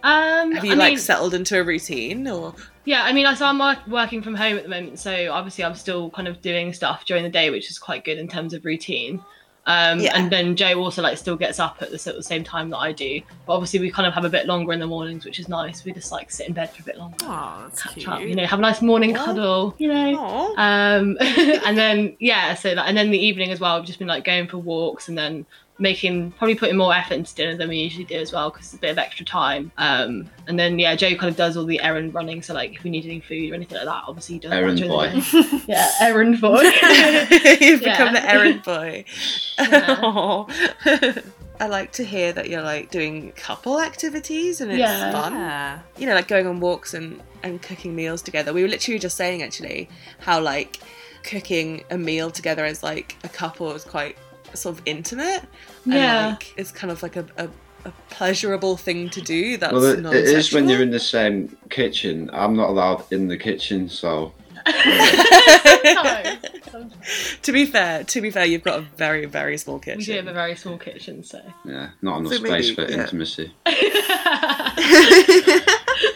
Um, 0.08 0.54
Have 0.54 0.64
you 0.64 0.72
I 0.72 0.76
like 0.76 0.90
mean, 0.92 0.98
settled 1.00 1.34
into 1.34 1.60
a 1.60 1.64
routine 1.64 2.28
or? 2.28 2.56
Yeah, 2.86 3.04
I 3.04 3.12
mean, 3.12 3.26
I 3.26 3.34
so 3.34 3.46
I'm 3.46 3.60
working 3.90 4.22
from 4.22 4.36
home 4.36 4.56
at 4.58 4.64
the 4.64 4.70
moment, 4.70 5.00
so 5.00 5.32
obviously 5.34 5.66
I'm 5.66 5.76
still 5.76 6.10
kind 6.12 6.28
of 6.30 6.42
doing 6.42 6.72
stuff 6.72 7.04
during 7.06 7.24
the 7.24 7.30
day, 7.30 7.50
which 7.50 7.70
is 7.70 7.78
quite 7.78 8.06
good 8.06 8.18
in 8.18 8.30
terms 8.30 8.54
of 8.54 8.64
routine. 8.64 9.22
Um, 9.66 10.00
Yeah. 10.00 10.14
And 10.16 10.32
then 10.32 10.56
Joe 10.56 10.80
also 10.82 11.02
like 11.02 11.18
still 11.18 11.36
gets 11.36 11.60
up 11.60 11.82
at 11.82 11.90
the, 11.92 11.96
at 12.10 12.16
the 12.16 12.24
same 12.24 12.42
time 12.46 12.70
that 12.70 12.78
I 12.78 12.94
do, 12.94 13.20
but 13.46 13.52
obviously 13.56 13.82
we 13.82 13.92
kind 13.92 14.08
of 14.08 14.14
have 14.14 14.24
a 14.24 14.30
bit 14.30 14.46
longer 14.46 14.72
in 14.72 14.80
the 14.80 14.88
mornings, 14.88 15.26
which 15.26 15.40
is 15.40 15.50
nice. 15.50 15.84
We 15.84 15.92
just 15.92 16.10
like 16.10 16.32
sit 16.32 16.48
in 16.48 16.54
bed 16.54 16.70
for 16.70 16.84
a 16.84 16.86
bit 16.86 16.98
longer, 16.98 17.18
Aw, 17.26 17.64
that's 17.64 17.84
catch 17.84 17.94
cute. 17.96 18.08
up, 18.08 18.22
you 18.22 18.34
know, 18.34 18.46
have 18.46 18.60
a 18.60 18.62
nice 18.62 18.82
morning 18.82 19.14
cuddle, 19.14 19.76
you 19.78 19.90
know. 19.90 20.56
Um, 20.56 21.18
and 21.20 21.78
then 21.78 22.16
yeah, 22.22 22.54
so 22.54 22.72
like, 22.72 22.88
and 22.88 22.96
then 22.96 23.12
the 23.12 23.20
evening 23.20 23.52
as 23.52 23.60
well, 23.60 23.78
we've 23.78 23.86
just 23.86 24.00
been 24.00 24.08
like 24.08 24.24
going 24.24 24.48
for 24.48 24.58
walks 24.58 25.10
and 25.10 25.18
then 25.18 25.46
making 25.80 26.32
probably 26.32 26.56
putting 26.56 26.76
more 26.76 26.94
effort 26.94 27.14
into 27.14 27.36
dinner 27.36 27.56
than 27.56 27.70
we 27.70 27.78
usually 27.78 28.04
do 28.06 28.16
as 28.16 28.34
well 28.34 28.50
because 28.50 28.66
it's 28.68 28.74
a 28.76 28.78
bit 28.80 28.92
of 28.92 28.98
extra 28.98 29.26
time. 29.26 29.72
Um, 29.78 30.30
and 30.48 30.58
then 30.58 30.80
yeah, 30.80 30.96
Joe 30.96 31.10
kind 31.16 31.30
of 31.30 31.36
does 31.36 31.56
all 31.56 31.66
the 31.66 31.80
errand 31.82 32.14
running. 32.14 32.42
So 32.42 32.54
like 32.54 32.74
if 32.74 32.84
we 32.84 32.90
need 32.90 33.06
any 33.06 33.20
food 33.20 33.52
or 33.52 33.56
anything 33.56 33.78
like 33.78 33.86
that, 33.86 34.04
obviously 34.08 34.36
he 34.36 34.40
does. 34.40 34.52
Errand 34.52 34.78
during 34.78 34.92
boy. 34.92 35.22
yeah, 35.68 35.90
errand 36.02 36.42
boy. 36.42 36.62
You've 37.62 37.82
become 37.84 38.14
the 38.14 38.24
errand 38.24 38.64
boy. 38.64 39.06
Yeah. 39.60 41.14
I 41.60 41.66
like 41.68 41.92
to 41.94 42.04
hear 42.06 42.32
that 42.34 42.50
you're 42.50 42.62
like 42.62 42.92
doing 42.92 43.32
couple 43.32 43.82
activities 43.82 44.62
and 44.62 44.70
it's 44.72 44.80
Yeah. 44.80 45.12
fun. 45.12 45.34
Yeah. 45.34 45.80
You 45.98 46.06
know, 46.06 46.14
like 46.14 46.28
going 46.28 46.46
on 46.48 46.60
walks 46.60 46.94
and 46.94 47.22
and 47.44 47.62
cooking 47.62 47.96
meals 47.96 48.22
together. 48.22 48.54
We 48.54 48.62
were 48.62 48.68
literally 48.68 49.00
just 49.00 49.18
saying 49.18 49.42
actually 49.42 49.90
how 50.20 50.40
like 50.40 50.80
cooking 51.24 51.84
a 51.90 51.98
meal 51.98 52.30
together 52.32 52.64
as 52.64 52.84
like 52.84 53.16
a 53.24 53.30
couple 53.30 53.72
is 53.74 53.84
quite 53.84 54.18
sort 54.58 54.78
of 54.78 54.82
intimate. 54.86 55.44
Yeah. 55.86 56.28
And 56.28 56.32
like 56.34 56.54
it's 56.58 56.72
kind 56.72 56.92
of 56.92 57.02
like 57.04 57.16
a, 57.16 57.26
a, 57.38 57.48
a 57.86 57.92
pleasurable 58.10 58.78
thing 58.78 59.10
to 59.12 59.22
do. 59.22 59.58
That's 59.58 59.74
well, 59.74 59.86
it, 59.86 60.06
it 60.06 60.14
is 60.26 60.52
when 60.54 60.68
you're 60.70 60.82
in 60.82 60.92
the 60.92 61.00
same 61.00 61.56
kitchen. 61.70 62.30
I'm 62.34 62.56
not 62.56 62.70
allowed 62.70 63.04
in 63.12 63.28
the 63.28 63.38
kitchen, 63.38 63.90
so 63.90 64.34
Sometimes. 64.66 66.40
Sometimes. 66.72 67.38
To 67.44 67.52
be 67.54 67.66
fair, 67.66 68.04
to 68.04 68.22
be 68.22 68.30
fair, 68.32 68.46
you've 68.46 68.64
got 68.64 68.80
a 68.80 68.82
very 68.82 69.26
very 69.26 69.58
small 69.58 69.80
kitchen. 69.80 70.00
We 70.00 70.06
do 70.06 70.14
have 70.14 70.28
a 70.28 70.34
very 70.34 70.56
small 70.58 70.78
kitchen, 70.78 71.24
so. 71.24 71.40
yeah, 71.64 71.90
not 72.02 72.20
enough 72.20 72.34
So 72.34 72.40
space 72.40 72.50
maybe- 72.50 72.76
for 72.76 72.82
yeah. 72.92 73.02
intimacy. 73.02 73.54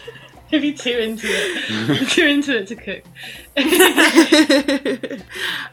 Maybe 0.52 0.72
too 0.74 0.98
into 0.98 1.26
it. 1.28 2.08
too 2.10 2.26
into 2.26 2.58
it 2.58 2.66
to 2.68 2.76
cook. 2.76 3.02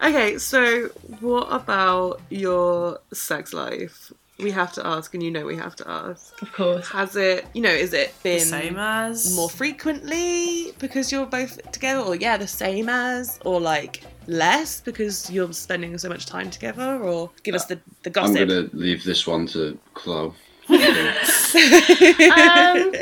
okay, 0.02 0.38
so 0.38 0.88
what 1.20 1.52
about 1.52 2.22
your 2.30 3.00
sex 3.14 3.54
life? 3.54 4.14
We 4.40 4.52
have 4.52 4.72
to 4.74 4.88
ask, 4.88 5.14
and 5.14 5.22
you 5.22 5.32
know 5.32 5.46
we 5.46 5.58
have 5.58 5.76
to 5.78 5.90
ask. 5.90 6.42
Of 6.42 6.54
course. 6.54 6.88
Has 6.88 7.18
it, 7.18 7.46
you 7.54 7.62
know, 7.62 7.70
is 7.70 7.92
it 7.92 8.14
The 8.24 8.38
been 8.38 8.40
same 8.40 8.78
as 8.78 9.36
more 9.36 9.50
frequently 9.50 10.72
because 10.80 11.12
you're 11.12 11.26
both 11.26 11.60
together, 11.74 12.00
or 12.00 12.16
yeah, 12.16 12.38
the 12.38 12.48
same 12.48 12.88
as, 12.88 13.38
or 13.44 13.60
like 13.60 14.04
less 14.28 14.80
because 14.80 15.30
you're 15.30 15.52
spending 15.52 15.98
so 15.98 16.08
much 16.08 16.26
time 16.26 16.50
together, 16.50 17.04
or 17.04 17.32
give 17.44 17.54
us 17.54 17.66
the 17.66 17.82
the 18.04 18.10
gossip. 18.10 18.38
I'm 18.38 18.48
gossip. 18.48 18.72
gonna 18.72 18.82
leave 18.82 19.04
this 19.04 19.28
one 19.28 19.46
to 19.48 19.78
Chloe. 19.94 20.32
Um, 22.30 22.94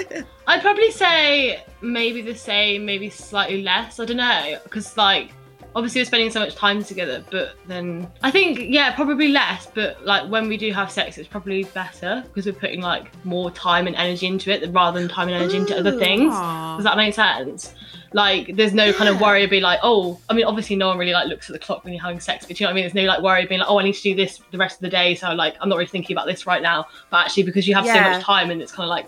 I'd 0.47 0.61
probably 0.61 0.91
say 0.91 1.61
maybe 1.81 2.21
the 2.21 2.35
same, 2.35 2.85
maybe 2.85 3.09
slightly 3.09 3.61
less. 3.61 3.99
I 3.99 4.05
don't 4.05 4.17
know, 4.17 4.59
because 4.63 4.95
like 4.97 5.31
obviously 5.75 6.01
we're 6.01 6.05
spending 6.05 6.31
so 6.31 6.39
much 6.39 6.55
time 6.55 6.83
together, 6.83 7.23
but 7.29 7.55
then 7.67 8.09
I 8.23 8.31
think 8.31 8.59
yeah, 8.61 8.95
probably 8.95 9.27
less. 9.27 9.67
But 9.67 10.03
like 10.05 10.27
when 10.29 10.47
we 10.47 10.57
do 10.57 10.71
have 10.73 10.89
sex, 10.89 11.17
it's 11.17 11.27
probably 11.27 11.65
better 11.65 12.23
because 12.25 12.45
we're 12.45 12.53
putting 12.53 12.81
like 12.81 13.13
more 13.25 13.51
time 13.51 13.87
and 13.87 13.95
energy 13.95 14.25
into 14.25 14.49
it 14.51 14.67
rather 14.73 14.99
than 14.99 15.09
time 15.09 15.27
and 15.27 15.35
energy 15.35 15.57
into 15.57 15.77
other 15.77 15.91
things. 15.91 16.33
Does 16.33 16.83
that 16.85 16.97
make 16.97 17.13
sense? 17.13 17.75
Like, 18.13 18.55
there's 18.55 18.73
no 18.73 18.93
kind 18.93 19.09
of 19.09 19.19
worry 19.19 19.43
of 19.43 19.49
being 19.49 19.63
like, 19.63 19.79
oh, 19.83 20.17
I 20.29 20.33
mean, 20.33 20.45
obviously, 20.45 20.77
no 20.77 20.87
one 20.87 20.97
really 20.97 21.11
like 21.11 21.27
looks 21.27 21.49
at 21.49 21.53
the 21.53 21.59
clock 21.59 21.83
when 21.83 21.93
you're 21.93 22.01
having 22.01 22.21
sex, 22.21 22.45
but 22.45 22.57
you 22.57 22.63
know 22.63 22.69
what 22.69 22.71
I 22.71 22.75
mean? 22.75 22.83
There's 22.85 22.93
no 22.93 23.03
like 23.03 23.21
worry 23.21 23.43
of 23.43 23.49
being 23.49 23.59
like, 23.59 23.69
oh, 23.69 23.79
I 23.79 23.83
need 23.83 23.95
to 23.95 24.01
do 24.01 24.15
this 24.15 24.39
the 24.51 24.57
rest 24.57 24.77
of 24.77 24.81
the 24.81 24.89
day, 24.89 25.13
so 25.13 25.33
like, 25.33 25.57
I'm 25.59 25.67
not 25.67 25.75
really 25.75 25.89
thinking 25.89 26.15
about 26.15 26.25
this 26.25 26.47
right 26.47 26.61
now. 26.61 26.85
But 27.11 27.25
actually, 27.25 27.43
because 27.43 27.67
you 27.67 27.75
have 27.75 27.85
so 27.85 27.93
Yeah. 27.93 28.11
much 28.13 28.23
time 28.23 28.49
and 28.49 28.61
it's 28.61 28.71
kind 28.71 28.85
of 28.85 28.89
like 28.89 29.07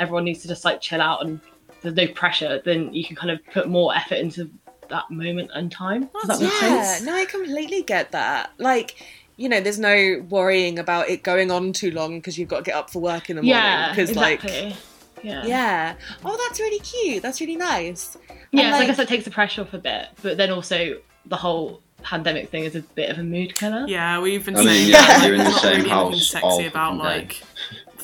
everyone 0.00 0.24
needs 0.24 0.42
to 0.42 0.48
just 0.48 0.64
like 0.64 0.80
chill 0.80 1.00
out 1.00 1.24
and 1.24 1.40
there's 1.82 1.94
no 1.94 2.08
pressure, 2.08 2.60
then 2.64 2.92
you 2.92 3.04
can 3.04 3.16
kind 3.16 3.30
of 3.30 3.44
put 3.52 3.68
more 3.68 3.94
effort 3.94 4.16
into 4.16 4.50
that 4.88 5.10
moment 5.10 5.50
and 5.54 5.70
time. 5.70 6.10
Does 6.26 6.38
that 6.38 6.40
make 6.40 6.52
yeah, 6.60 6.82
sense? 6.84 7.04
no, 7.04 7.14
I 7.14 7.24
completely 7.24 7.82
get 7.82 8.10
that. 8.12 8.52
Like, 8.58 8.96
you 9.36 9.48
know, 9.48 9.60
there's 9.60 9.78
no 9.78 10.24
worrying 10.28 10.78
about 10.78 11.08
it 11.08 11.22
going 11.22 11.50
on 11.50 11.72
too 11.72 11.90
long 11.90 12.18
because 12.18 12.38
you've 12.38 12.48
got 12.48 12.58
to 12.58 12.62
get 12.64 12.74
up 12.74 12.90
for 12.90 13.00
work 13.00 13.30
in 13.30 13.36
the 13.36 13.42
morning. 13.42 13.54
Yeah, 13.54 13.90
because 13.90 14.10
exactly. 14.10 14.66
like, 14.66 14.76
yeah. 15.22 15.46
yeah. 15.46 15.94
Oh, 16.24 16.36
that's 16.48 16.60
really 16.60 16.80
cute. 16.80 17.22
That's 17.22 17.40
really 17.40 17.56
nice. 17.56 18.16
Yeah, 18.50 18.64
And, 18.64 18.74
so 18.74 18.80
I 18.80 18.86
guess 18.86 18.96
that 18.96 19.08
takes 19.08 19.24
the 19.24 19.30
pressure 19.30 19.62
off 19.62 19.72
a 19.72 19.78
bit, 19.78 20.08
but 20.22 20.36
then 20.36 20.50
also 20.50 20.96
the 21.26 21.36
whole 21.36 21.82
pandemic 22.02 22.50
thing 22.50 22.64
is 22.64 22.74
a 22.74 22.82
bit 22.82 23.10
of 23.10 23.18
a 23.18 23.22
mood 23.22 23.54
killer. 23.54 23.84
Yeah, 23.86 24.20
we've 24.20 24.44
been 24.44 24.56
I 24.56 24.58
mean, 24.58 24.68
saying 24.68 24.88
yeah, 24.88 25.06
that, 25.06 25.18
like, 25.18 25.26
you're 25.26 25.34
in 25.34 25.38
the 25.38 25.44
there's 25.44 25.54
not 25.54 25.62
same 25.62 25.70
really 25.70 25.90
anything 25.90 25.92
house 25.92 26.34
all 26.42 26.50
sexy 26.50 26.66
about 26.66 26.98
fucking 26.98 26.98
day. 26.98 27.04
like 27.04 27.42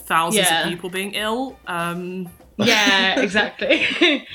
thousands 0.07 0.49
Yeah. 0.49 0.63
of 0.65 0.69
people 0.71 0.91
being 0.91 1.13
ill. 1.13 1.59
Um, 1.67 2.29
Yeah, 2.59 3.21
exactly. 3.27 3.85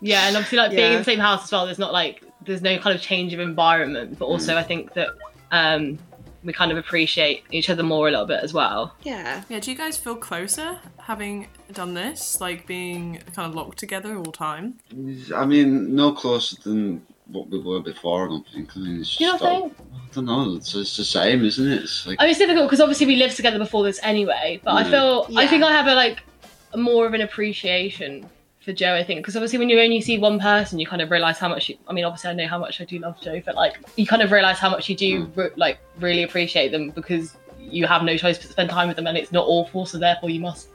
yeah, 0.00 0.26
and 0.28 0.36
obviously 0.36 0.58
like 0.58 0.70
being 0.70 0.82
Yeah. 0.82 0.92
in 0.92 0.98
the 0.98 1.04
same 1.04 1.18
house 1.18 1.44
as 1.44 1.52
well, 1.52 1.64
there's 1.66 1.78
not 1.78 1.92
like 1.92 2.22
there's 2.44 2.62
no 2.62 2.78
kind 2.78 2.94
of 2.96 3.02
change 3.02 3.32
of 3.34 3.40
environment, 3.40 4.18
but 4.18 4.26
also 4.26 4.56
I 4.56 4.62
think 4.62 4.94
that 4.94 5.08
um 5.52 5.98
we 6.42 6.54
kind 6.54 6.72
of 6.72 6.78
appreciate 6.78 7.44
each 7.50 7.68
other 7.68 7.82
more 7.82 8.08
a 8.08 8.10
little 8.10 8.24
bit 8.24 8.40
as 8.42 8.54
well. 8.54 8.94
Yeah. 9.02 9.42
yeah, 9.50 9.60
do 9.60 9.70
you 9.70 9.76
guys 9.76 9.98
feel 9.98 10.16
closer 10.16 10.78
having 11.00 11.48
done 11.72 11.92
this, 11.92 12.40
like 12.40 12.66
being 12.66 13.20
kind 13.34 13.46
of 13.46 13.54
locked 13.54 13.76
together 13.78 14.16
all 14.16 14.22
the 14.22 14.32
time? 14.32 14.78
I 15.36 15.44
mean, 15.44 15.94
no 15.94 16.12
closer 16.12 16.56
than 16.62 17.04
what 17.32 17.48
we 17.48 17.58
were 17.58 17.80
before. 17.80 18.26
I 18.26 18.28
don't 18.28 18.46
think. 18.52 18.70
I 18.76 18.80
mean, 18.80 19.00
it's 19.00 19.18
You 19.20 19.26
don't 19.28 19.42
all- 19.42 19.60
think? 19.68 19.74
I 19.80 20.14
don't 20.14 20.24
know. 20.26 20.54
It's, 20.56 20.74
it's 20.74 20.96
the 20.96 21.04
same, 21.04 21.44
isn't 21.44 21.66
it? 21.72 21.82
It's 21.82 22.06
like 22.06 22.16
I 22.20 22.24
mean, 22.24 22.30
it's 22.30 22.38
difficult 22.38 22.66
because 22.66 22.80
obviously 22.80 23.06
we 23.06 23.16
lived 23.16 23.36
together 23.36 23.58
before 23.58 23.84
this 23.84 24.00
anyway, 24.02 24.60
but 24.64 24.72
I 24.74 24.84
Mm. 24.84 24.90
feel 24.90 25.26
I 25.36 25.42
Yeah. 25.42 25.48
think 25.50 25.62
I 25.62 25.72
have 25.72 25.86
a 25.86 25.94
like 25.94 26.22
more 26.76 27.06
of 27.06 27.14
an 27.14 27.20
appreciation 27.20 28.28
for 28.60 28.72
Joe. 28.72 28.94
I 28.94 29.02
think 29.04 29.20
because 29.20 29.36
obviously 29.36 29.58
when 29.58 29.68
you 29.68 29.80
only 29.80 30.00
see 30.00 30.18
one 30.18 30.38
person, 30.40 30.78
you 30.78 30.86
kind 30.86 31.00
of 31.02 31.10
realize 31.10 31.38
how 31.38 31.48
much. 31.48 31.68
You, 31.68 31.76
I 31.88 31.92
mean, 31.92 32.04
obviously 32.04 32.30
I 32.30 32.34
know 32.34 32.46
how 32.48 32.58
much 32.58 32.80
I 32.80 32.84
do 32.84 32.98
love 32.98 33.20
Joe, 33.20 33.40
but 33.44 33.54
like 33.54 33.78
you 33.96 34.06
kind 34.06 34.22
of 34.22 34.32
realize 34.32 34.58
how 34.58 34.70
much 34.70 34.88
you 34.88 34.96
do 34.96 35.30
re- 35.36 35.50
like 35.56 35.78
really 36.00 36.22
appreciate 36.24 36.72
them 36.72 36.90
because 36.90 37.36
you 37.60 37.86
have 37.86 38.02
no 38.02 38.16
choice 38.16 38.36
but 38.38 38.46
to 38.46 38.52
spend 38.52 38.70
time 38.70 38.88
with 38.88 38.96
them, 38.96 39.06
and 39.06 39.16
it's 39.16 39.30
not 39.32 39.44
awful, 39.46 39.86
so 39.86 39.98
therefore 39.98 40.30
you 40.30 40.40
must 40.40 40.68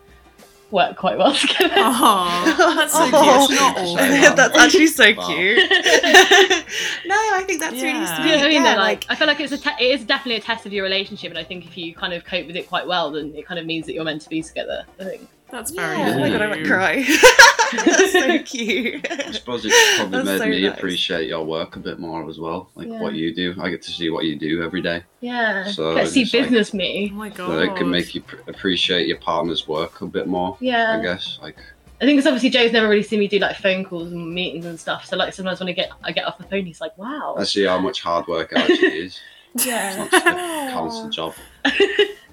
work 0.71 0.97
quite 0.97 1.17
well 1.17 1.33
together. 1.35 1.73
Oh, 1.77 2.73
that's 2.75 2.93
so 2.93 3.09
Oh. 3.13 3.45
cute. 3.47 3.59
It's 3.59 3.61
not 3.61 3.77
all. 3.77 4.35
That's 4.35 4.57
actually 4.57 4.87
so 4.87 5.13
Wow. 5.15 5.27
cute. 5.27 5.57
no, 7.05 7.15
I 7.15 7.43
think 7.45 7.59
that's 7.61 7.81
really 7.81 8.05
sweet. 8.05 8.25
You 8.25 8.31
know 8.31 8.37
what 8.37 8.45
I 8.45 8.47
mean? 8.49 8.63
Yeah, 8.63 8.73
though? 8.75 8.79
like, 8.81 9.05
I 9.09 9.15
feel 9.15 9.27
like 9.27 9.39
it's 9.39 9.51
a 9.53 9.57
te- 9.57 9.69
it 9.79 9.91
is 9.99 10.03
definitely 10.05 10.35
a 10.35 10.41
test 10.41 10.65
of 10.65 10.73
your 10.73 10.83
relationship, 10.83 11.29
and 11.29 11.37
I 11.39 11.43
think 11.43 11.65
if 11.65 11.77
you 11.77 11.93
kind 11.93 12.13
of 12.13 12.25
cope 12.25 12.47
with 12.47 12.55
it 12.55 12.67
quite 12.67 12.87
well, 12.87 13.11
then 13.11 13.33
it 13.35 13.45
kind 13.45 13.59
of 13.59 13.65
means 13.65 13.85
that 13.85 13.93
you're 13.93 14.03
meant 14.03 14.21
to 14.23 14.29
be 14.29 14.41
together. 14.41 14.85
I 14.99 15.03
think. 15.03 15.27
That's 15.51 15.71
very 15.71 15.97
yeah. 15.97 16.13
Oh 16.15 16.19
my 16.19 16.27
cute. 16.27 16.39
god, 16.39 16.41
I 16.41 16.47
might 16.55 16.65
cry. 16.65 16.95
that's 17.85 18.11
so 18.11 18.39
cute. 18.39 19.07
I 19.11 19.31
suppose 19.31 19.63
it's 19.65 19.95
probably 19.97 20.11
That's 20.17 20.25
made 20.25 20.37
so 20.39 20.45
me 20.47 20.67
nice. 20.67 20.77
appreciate 20.77 21.27
your 21.27 21.43
work 21.45 21.75
a 21.75 21.79
bit 21.79 21.99
more 21.99 22.27
as 22.29 22.39
well, 22.39 22.69
like 22.75 22.87
Yeah. 22.87 22.99
what 23.01 23.13
you 23.13 23.33
do. 23.33 23.53
I 23.59 23.69
get 23.69 23.81
to 23.83 23.91
see 23.91 24.09
what 24.09 24.25
you 24.25 24.37
do 24.37 24.63
every 24.63 24.81
day, 24.81 25.03
Yeah. 25.21 25.65
So 25.71 25.93
Let's 25.93 26.11
see 26.11 26.23
business 26.23 26.73
like- 26.73 26.81
business 26.81 27.09
Oh 27.11 27.15
my 27.15 27.29
god. 27.29 27.47
so 27.47 27.59
it 27.59 27.75
can 27.75 27.89
make 27.89 28.13
you 28.15 28.21
pr- 28.21 28.37
appreciate 28.49 29.07
your 29.07 29.17
partner's 29.17 29.67
work 29.67 30.01
a 30.01 30.07
bit 30.07 30.27
more. 30.27 30.57
Yeah. 30.59 30.97
I 30.99 31.01
guess 31.03 31.37
like 31.41 31.57
I 32.01 32.05
think 32.05 32.17
it's 32.17 32.27
obviously 32.27 32.49
Joe's 32.49 32.73
never 32.73 32.89
really 32.89 33.03
seen 33.03 33.19
me 33.19 33.27
do 33.27 33.39
like 33.39 33.55
phone 33.57 33.85
calls 33.85 34.11
and 34.11 34.33
meetings 34.33 34.65
and 34.65 34.77
stuff. 34.79 35.05
So 35.05 35.15
like 35.15 35.33
sometimes 35.33 35.59
when 35.59 35.69
I 35.69 35.73
get 35.73 35.91
I 36.03 36.11
get 36.11 36.25
off 36.25 36.37
the 36.37 36.43
phone, 36.43 36.65
he's 36.65 36.81
like, 36.81 36.97
"Wow." 36.97 37.35
I 37.37 37.43
see 37.45 37.63
how 37.65 37.79
much 37.79 38.01
hard 38.01 38.27
work 38.27 38.51
it 38.51 38.57
actually 38.57 38.87
is. 39.05 39.19
It's 39.55 39.65
Yeah. 39.65 39.95
not 39.95 40.11
just 40.11 40.25
a 40.25 40.69
constant 40.73 41.13
job. 41.13 41.33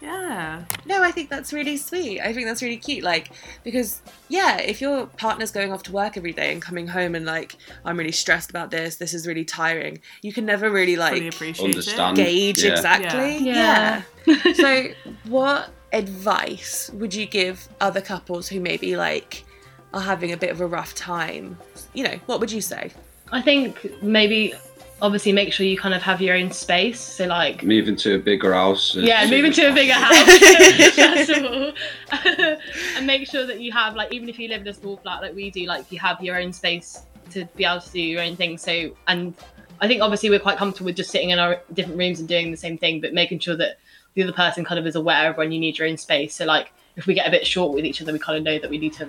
Yeah. 0.00 0.64
No, 0.86 1.02
I 1.02 1.10
think 1.10 1.28
that's 1.28 1.52
really 1.52 1.76
sweet. 1.76 2.20
I 2.20 2.32
think 2.32 2.46
that's 2.46 2.62
really 2.62 2.76
cute. 2.76 3.02
Like, 3.02 3.30
because, 3.64 4.00
yeah, 4.28 4.58
if 4.58 4.80
your 4.80 5.06
partner's 5.06 5.50
going 5.50 5.72
off 5.72 5.82
to 5.84 5.92
work 5.92 6.16
every 6.16 6.32
day 6.32 6.52
and 6.52 6.62
coming 6.62 6.86
home 6.86 7.14
and, 7.14 7.26
like, 7.26 7.56
I'm 7.84 7.98
really 7.98 8.12
stressed 8.12 8.50
about 8.50 8.70
this, 8.70 8.96
this 8.96 9.12
is 9.12 9.26
really 9.26 9.44
tiring, 9.44 10.00
you 10.22 10.32
can 10.32 10.46
never 10.46 10.70
really, 10.70 10.94
like, 10.96 11.14
Understand. 11.64 12.16
gauge 12.16 12.62
Yeah. 12.62 12.72
exactly. 12.72 13.38
Yeah. 13.38 14.02
Yeah. 14.26 14.52
so, 14.52 14.88
what 15.24 15.70
advice 15.92 16.90
would 16.94 17.12
you 17.12 17.26
give 17.26 17.68
other 17.80 18.00
couples 18.00 18.48
who 18.48 18.60
maybe, 18.60 18.96
like, 18.96 19.44
are 19.92 20.00
having 20.00 20.32
a 20.32 20.36
bit 20.36 20.50
of 20.50 20.60
a 20.60 20.66
rough 20.66 20.94
time? 20.94 21.58
You 21.92 22.04
know, 22.04 22.20
what 22.26 22.38
would 22.38 22.52
you 22.52 22.60
say? 22.60 22.92
I 23.32 23.42
think 23.42 24.02
maybe 24.02 24.54
obviously 25.00 25.32
make 25.32 25.52
sure 25.52 25.64
you 25.64 25.78
kind 25.78 25.94
of 25.94 26.02
have 26.02 26.20
your 26.20 26.36
own 26.36 26.50
space. 26.50 27.00
So 27.00 27.26
like 27.26 27.62
Moving 27.62 27.96
to 27.96 28.16
a 28.16 28.18
bigger 28.18 28.52
house. 28.52 28.94
yeah, 28.96 29.20
as 29.20 29.30
into 29.30 29.70
a 29.70 29.72
bigger 29.72 29.92
house 29.92 31.30
all, 31.30 32.56
and 32.96 33.06
make 33.06 33.28
sure 33.28 33.46
that 33.46 33.60
you 33.60 33.72
have 33.72 33.94
like 33.94 34.12
even 34.12 34.28
if 34.28 34.38
you 34.38 34.48
live 34.48 34.62
in 34.62 34.68
a 34.68 34.74
small 34.74 34.96
flat 34.98 35.22
like 35.22 35.34
we 35.34 35.50
do, 35.50 35.66
like 35.66 35.90
you 35.92 35.98
have 35.98 36.22
your 36.22 36.38
own 36.38 36.52
space 36.52 37.02
to 37.30 37.44
be 37.56 37.64
able 37.64 37.80
to 37.80 37.90
do 37.90 38.00
your 38.00 38.22
own 38.22 38.36
thing. 38.36 38.58
So 38.58 38.90
and 39.06 39.34
I 39.80 39.86
think 39.86 40.02
obviously 40.02 40.30
we're 40.30 40.40
quite 40.40 40.58
comfortable 40.58 40.86
with 40.86 40.96
just 40.96 41.10
sitting 41.10 41.30
in 41.30 41.38
our 41.38 41.60
different 41.72 41.98
rooms 41.98 42.18
and 42.18 42.28
doing 42.28 42.50
the 42.50 42.56
same 42.56 42.76
thing, 42.78 43.00
but 43.00 43.12
making 43.14 43.38
sure 43.38 43.56
that 43.56 43.78
the 44.14 44.22
other 44.24 44.32
person 44.32 44.64
kind 44.64 44.78
of 44.80 44.86
is 44.86 44.96
aware 44.96 45.30
of 45.30 45.36
when 45.36 45.52
you 45.52 45.60
need 45.60 45.78
your 45.78 45.86
own 45.86 45.96
space. 45.96 46.34
So 46.34 46.44
like 46.44 46.72
if 46.96 47.06
we 47.06 47.14
get 47.14 47.28
a 47.28 47.30
bit 47.30 47.46
short 47.46 47.72
with 47.74 47.84
each 47.84 48.02
other, 48.02 48.12
we 48.12 48.18
kind 48.18 48.36
of 48.36 48.42
know 48.42 48.58
that 48.58 48.68
we 48.68 48.78
need 48.78 48.94
to 48.94 49.08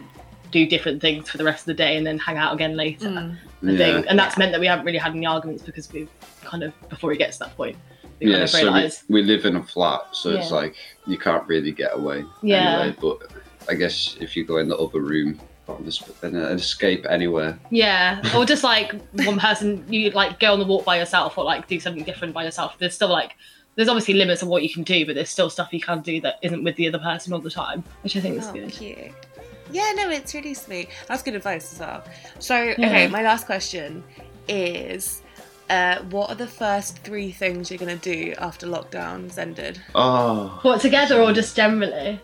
do 0.52 0.66
different 0.66 1.02
things 1.02 1.30
for 1.30 1.38
the 1.38 1.44
rest 1.44 1.62
of 1.62 1.66
the 1.68 1.74
day 1.74 1.98
and 1.98 2.06
then 2.06 2.18
hang 2.18 2.38
out 2.38 2.54
again 2.54 2.76
later. 2.76 3.08
Mm. 3.10 3.36
I 3.68 3.72
Yeah. 3.72 3.78
think, 3.78 4.06
and 4.10 4.18
that's 4.18 4.38
meant 4.38 4.52
that 4.52 4.60
we 4.62 4.68
haven't 4.68 4.86
really 4.86 4.98
had 4.98 5.14
any 5.16 5.26
arguments 5.26 5.64
because 5.64 5.92
we've 5.92 6.10
kind 6.44 6.64
of 6.64 6.74
before 6.90 7.12
it 7.12 7.18
gets 7.18 7.38
to 7.38 7.46
that 7.46 7.56
point, 7.58 7.78
we 8.20 8.26
kind 8.28 8.38
Yeah, 8.38 8.44
of 8.44 8.50
so 8.50 8.58
we, 8.60 8.64
realise. 8.66 9.04
we 9.10 9.22
live 9.24 9.46
in 9.46 9.56
a 9.58 9.64
flat, 9.64 10.02
so 10.14 10.32
it's 10.32 10.52
like 10.52 10.76
you 11.08 11.18
can't 11.18 11.46
really 11.48 11.72
get 11.72 11.94
away. 11.96 12.24
Yeah. 12.42 12.80
Anyway, 12.80 12.96
but 13.02 13.32
I 13.70 13.76
guess 13.76 14.18
if 14.20 14.36
you 14.36 14.46
go 14.46 14.58
in 14.58 14.68
the 14.70 14.78
other 14.78 15.02
room, 15.02 15.40
an 15.68 16.36
an 16.36 16.36
escape 16.58 17.06
anywhere. 17.10 17.60
Yeah, 17.70 18.22
or 18.36 18.44
just 18.46 18.64
like 18.74 18.94
one 19.24 19.38
person, 19.40 19.86
you 19.88 20.10
like 20.12 20.40
go 20.40 20.54
on 20.54 20.60
the 20.60 20.66
walk 20.66 20.84
by 20.86 20.98
yourself 20.98 21.38
or 21.38 21.44
like 21.44 21.68
do 21.68 21.80
something 21.80 22.04
different 22.04 22.34
by 22.34 22.44
yourself. 22.44 22.76
There's 22.80 22.96
still 22.96 23.10
like, 23.10 23.36
there's 23.76 23.88
obviously 23.88 24.16
limits 24.16 24.42
of 24.42 24.48
what 24.48 24.64
you 24.64 24.70
can 24.74 24.82
do, 24.84 25.06
but 25.06 25.14
there's 25.16 25.30
still 25.30 25.50
stuff 25.50 25.72
you 25.72 25.80
can 25.80 26.02
do 26.02 26.20
that 26.22 26.40
isn't 26.42 26.64
with 26.64 26.76
the 26.76 26.88
other 26.88 26.98
person 27.00 27.34
all 27.34 27.40
the 27.40 27.52
time, 27.52 27.84
which 28.02 28.18
I 28.18 28.20
think 28.22 28.38
is 28.38 28.48
Oh, 28.48 28.54
good. 28.54 28.72
cute. 28.72 28.98
Yeah, 29.72 29.92
no, 29.96 30.10
it's 30.10 30.34
really 30.34 30.54
sweet. 30.54 30.90
That's 31.08 31.22
good 31.24 31.36
advice 31.36 31.74
as 31.74 31.80
well. 31.80 32.04
So, 32.40 32.56
okay, 32.56 33.08
my 33.08 33.22
last 33.22 33.46
question 33.46 34.04
is 34.48 35.22
uh, 35.70 36.00
what 36.10 36.30
are 36.30 36.36
the 36.36 36.48
first 36.48 37.00
three 37.00 37.32
things 37.32 37.70
you're 37.70 37.78
going 37.78 37.98
to 38.00 38.14
do 38.14 38.34
after 38.40 38.66
lockdown's 38.68 39.38
ended? 39.38 39.80
Oh, 39.96 40.60
What 40.64 40.82
together 40.82 41.22
or 41.22 41.32
just 41.34 41.56
generally? 41.56 42.20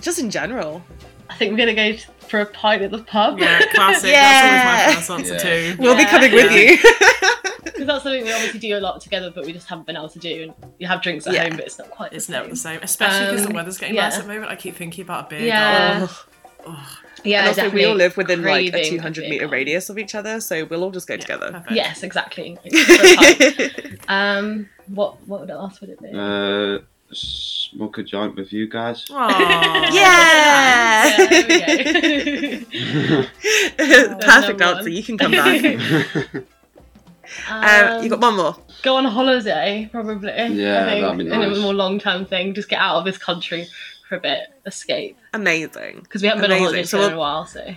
Just 0.00 0.18
in 0.18 0.30
general. 0.30 0.82
I 1.28 1.34
think 1.34 1.52
we're 1.52 1.58
gonna 1.58 1.74
go 1.74 1.96
for 2.26 2.40
a 2.40 2.46
pint 2.46 2.82
at 2.82 2.90
the 2.90 2.98
pub. 3.04 3.38
Yeah, 3.38 3.60
classic. 3.74 4.10
Yeah. 4.10 4.86
That's 4.90 5.08
always 5.08 5.08
my 5.08 5.26
first 5.26 5.30
answer 5.32 5.48
Yeah. 5.48 5.72
too. 5.74 5.76
We'll 5.80 5.94
be 5.96 6.02
Yeah. 6.02 6.10
coming 6.10 6.32
with 6.32 6.50
Yeah. 6.50 6.58
you. 6.58 6.76
because 7.64 7.86
that's 7.86 8.02
something 8.02 8.24
we 8.24 8.32
obviously 8.32 8.58
do 8.58 8.76
a 8.76 8.80
lot 8.80 9.00
together, 9.00 9.30
but 9.32 9.46
we 9.46 9.52
just 9.52 9.68
haven't 9.68 9.86
been 9.86 9.96
able 9.96 10.08
to 10.08 10.18
do. 10.18 10.42
And 10.42 10.72
you 10.80 10.88
have 10.88 11.02
drinks 11.02 11.26
at 11.28 11.34
Yeah. 11.34 11.44
home, 11.44 11.56
but 11.56 11.66
it's 11.66 11.78
not 11.78 11.88
quite. 11.90 12.12
It's 12.12 12.26
the 12.26 12.32
never 12.32 12.44
same. 12.46 12.50
the 12.50 12.56
same, 12.56 12.80
especially 12.82 13.26
because 13.26 13.42
Um, 13.46 13.52
the 13.52 13.54
weather's 13.54 13.78
getting 13.78 13.94
yeah. 13.94 14.06
worse 14.08 14.16
at 14.18 14.22
the 14.26 14.32
moment. 14.32 14.50
I 14.50 14.56
keep 14.56 14.74
thinking 14.74 15.02
about 15.02 15.26
a 15.26 15.28
beer. 15.30 15.40
Yeah. 15.46 16.08
Ugh. 16.66 16.86
Yeah, 17.22 17.40
and 17.40 17.48
also, 17.58 17.68
we 17.70 17.84
all 17.84 17.94
live 17.94 18.16
within 18.16 18.42
like 18.42 18.72
a 18.72 18.82
200 18.88 19.24
meter 19.24 19.40
garden. 19.40 19.50
radius 19.50 19.90
of 19.90 19.98
each 19.98 20.14
other, 20.14 20.40
so 20.40 20.64
we'll 20.64 20.82
all 20.82 20.90
just 20.90 21.06
go 21.06 21.14
Yeah, 21.14 21.20
together. 21.20 21.50
perfect. 21.52 21.70
Yes, 21.72 22.02
exactly. 22.02 22.56
For 22.62 22.68
a 22.68 23.16
pint. 23.16 24.00
um, 24.08 24.68
what 24.86 25.16
what 25.28 25.40
would 25.40 25.50
else 25.50 25.80
would 25.82 25.90
it 25.90 26.00
be? 26.00 26.08
uh, 26.14 26.78
smoke 27.12 27.98
a 27.98 28.02
joint 28.04 28.36
with 28.36 28.52
you 28.54 28.68
guys. 28.68 29.04
Aw. 29.10 29.90
yeah! 29.92 31.16
Yeah, 31.20 31.26
there 31.28 31.42
we 31.42 31.60
go. 33.08 33.24
Perfect 34.20 34.58
number 34.58 34.64
answer. 34.64 34.82
one. 34.84 34.92
You 34.92 35.02
can 35.02 35.18
come 35.18 35.32
back. 35.32 35.64
um, 37.50 37.64
um, 37.96 38.02
you 38.02 38.08
got 38.10 38.20
one 38.20 38.36
more. 38.36 38.56
go 38.82 38.96
on 38.96 39.04
holiday, 39.04 39.88
probably. 39.92 40.28
Yeah, 40.30 40.42
I 40.86 40.90
think, 40.90 41.02
that'd 41.04 41.18
be 41.18 41.30
And 41.30 41.40
nice. 41.42 41.58
a 41.58 41.60
more 41.60 41.74
long 41.74 41.98
term 41.98 42.24
thing. 42.26 42.54
Just 42.54 42.68
get 42.68 42.78
out 42.80 42.96
of 42.96 43.04
this 43.04 43.18
country 43.18 43.66
for 44.10 44.16
a 44.16 44.20
bit, 44.20 44.40
escape. 44.66 45.16
Amazing. 45.32 46.00
Because 46.02 46.20
we 46.20 46.28
haven't 46.28 46.42
been 46.42 46.50
on 46.50 46.56
Amazing. 46.58 46.64
holiday 46.66 46.82
So 46.84 46.98
we'll- 46.98 47.08
in 47.08 47.14
a 47.14 47.18
while, 47.18 47.46
so 47.46 47.74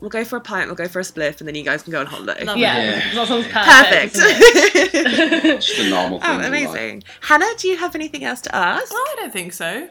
We'll 0.00 0.10
go 0.10 0.24
for 0.24 0.36
a 0.36 0.40
pint, 0.40 0.66
we'll 0.66 0.74
go 0.74 0.88
for 0.88 0.98
a 0.98 1.02
spliff, 1.02 1.38
and 1.38 1.46
then 1.46 1.54
you 1.54 1.62
guys 1.62 1.82
can 1.84 1.92
go 1.92 2.00
on 2.00 2.06
holiday. 2.06 2.44
yeah, 2.44 2.54
Yeah. 2.56 3.14
that 3.14 3.28
sounds 3.28 3.46
perfect. 3.46 4.14
Perfect. 4.14 5.62
Just 5.62 5.78
a 5.78 5.88
normal 5.90 6.20
thing. 6.20 6.28
oh, 6.30 6.40
amazing. 6.46 7.04
Hannah, 7.20 7.46
do 7.56 7.68
you 7.68 7.76
have 7.76 7.94
anything 7.94 8.24
else 8.24 8.40
to 8.42 8.54
ask? 8.54 8.92
No, 8.92 8.98
I 8.98 9.14
don't 9.20 9.32
think 9.32 9.52
so. 9.52 9.88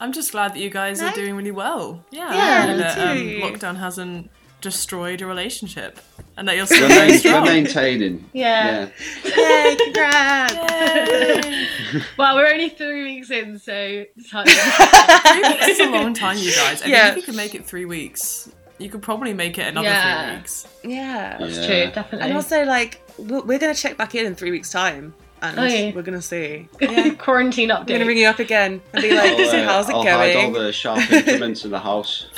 I'm 0.00 0.12
just 0.12 0.32
glad 0.32 0.54
that 0.54 0.60
you 0.60 0.70
guys 0.70 1.00
No? 1.00 1.08
are 1.08 1.12
doing 1.12 1.34
really 1.34 1.50
well. 1.50 2.04
Yeah, 2.10 2.32
Yeah, 2.32 2.64
and 2.64 2.76
me 2.78 2.82
that 2.82 2.98
um, 2.98 3.52
lockdown 3.52 3.78
hasn't 3.78 4.30
destroyed 4.60 5.20
your 5.20 5.28
relationship, 5.28 5.98
and 6.36 6.46
that 6.48 6.56
you're 6.56 6.66
still 6.66 6.82
We're, 6.88 6.88
very 6.88 7.22
main- 7.22 7.32
we're 7.32 7.44
maintaining. 7.44 8.24
Yeah. 8.32 8.88
Yay, 9.24 9.76
congrats! 9.76 10.54
Yay. 10.54 11.66
Well, 12.16 12.36
we're 12.36 12.46
only 12.52 12.68
three 12.68 13.02
weeks 13.02 13.30
in, 13.30 13.58
so 13.58 13.72
it's 13.74 14.30
hard. 14.30 14.48
three 14.48 15.42
weeks 15.48 15.68
is 15.68 15.80
a 15.80 15.86
long 15.90 16.14
time, 16.14 16.36
you 16.38 16.52
guys. 16.54 16.82
I 16.82 16.86
Yeah. 16.86 17.06
think 17.06 17.10
if 17.10 17.16
you 17.16 17.22
could 17.32 17.36
make 17.36 17.54
it 17.56 17.64
three 17.66 17.84
weeks, 17.84 18.48
you 18.78 18.88
could 18.88 19.02
probably 19.02 19.34
make 19.34 19.58
it 19.58 19.66
another 19.66 19.88
Yeah. 19.88 20.28
three 20.28 20.36
weeks. 20.36 20.66
Yeah. 20.84 21.36
That's 21.38 21.58
Yeah. 21.58 21.66
true, 21.66 21.92
definitely. 21.92 22.20
And 22.28 22.36
also, 22.36 22.64
like, 22.64 23.00
we're, 23.18 23.40
we're 23.42 23.58
going 23.58 23.74
to 23.74 23.80
check 23.80 23.96
back 23.96 24.14
in 24.14 24.24
in 24.26 24.34
three 24.36 24.50
weeks' 24.52 24.70
time. 24.70 25.14
And 25.42 25.58
Oh, 25.58 25.64
yeah. 25.64 25.92
we're 25.94 26.02
going 26.02 26.18
to 26.18 26.22
see. 26.22 26.68
Yeah. 26.80 27.14
Quarantine 27.14 27.68
We're 27.70 27.76
going 27.76 27.86
to 27.86 27.94
update. 27.94 28.06
ring 28.06 28.18
you 28.18 28.26
up 28.26 28.38
again 28.40 28.82
and 28.92 29.02
be 29.02 29.10
like, 29.14 29.30
I'll, 29.32 29.50
so 29.50 29.58
uh, 29.58 29.64
how's 29.64 29.88
it 29.88 29.94
I'll 29.94 30.02
hide 30.02 30.36
all 30.36 30.50
the 30.52 30.70
sharp 30.72 31.10
implements 31.12 31.64
in 31.64 31.70
the 31.70 31.78
house. 31.80 32.26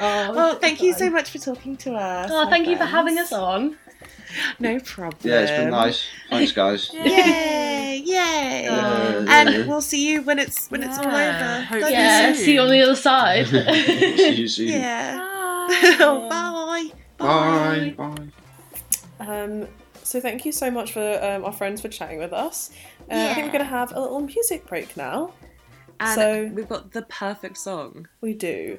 Oh, 0.00 0.32
well, 0.34 0.54
thank 0.56 0.82
you 0.82 0.92
so 0.94 1.10
much 1.10 1.30
for 1.30 1.38
talking 1.38 1.76
to 1.78 1.94
us. 1.94 2.30
Oh, 2.32 2.44
my 2.44 2.50
thank 2.50 2.66
you 2.68 2.76
for 2.76 2.84
having 2.84 3.18
us 3.18 3.32
on. 3.32 3.76
no 4.58 4.78
problem. 4.80 5.18
Yeah, 5.22 5.40
it's 5.40 5.50
been 5.50 5.70
nice. 5.70 6.06
Thanks, 6.30 6.52
guys. 6.52 6.90
Yay! 6.92 8.02
Yay! 8.04 8.66
Uh, 8.70 9.24
and 9.28 9.66
we'll 9.68 9.80
see 9.80 10.08
you 10.10 10.22
when 10.22 10.38
it's 10.38 10.68
when 10.70 10.82
it's 10.82 10.98
all 10.98 11.06
over. 11.06 11.60
hopefully 11.68 11.92
Yeah, 11.92 12.32
soon. 12.32 12.44
see 12.44 12.54
you 12.54 12.60
on 12.60 12.70
the 12.70 12.80
other 12.82 12.94
side. 12.96 13.46
see 13.48 14.34
you 14.34 14.48
soon. 14.48 14.68
Yeah. 14.68 15.18
Bye. 15.98 16.90
Bye. 17.18 17.94
Bye. 17.96 18.28
Bye. 19.18 19.22
Um, 19.42 19.66
so 20.08 20.20
thank 20.20 20.46
you 20.46 20.52
so 20.52 20.70
much 20.70 20.92
for 20.92 21.22
um, 21.22 21.44
our 21.44 21.52
friends 21.52 21.82
for 21.82 21.88
chatting 21.88 22.18
with 22.18 22.32
us. 22.32 22.70
Uh, 23.10 23.28
I 23.30 23.34
think 23.34 23.46
we're 23.46 23.52
going 23.52 23.64
to 23.64 23.70
have 23.70 23.92
a 23.92 24.00
little 24.00 24.20
music 24.20 24.66
break 24.66 24.96
now. 24.96 25.32
And 26.00 26.14
So- 26.18 26.50
we've 26.54 26.68
got 26.68 26.92
the 26.92 27.02
perfect 27.02 27.58
song. 27.58 28.08
We 28.22 28.32
do. 28.32 28.78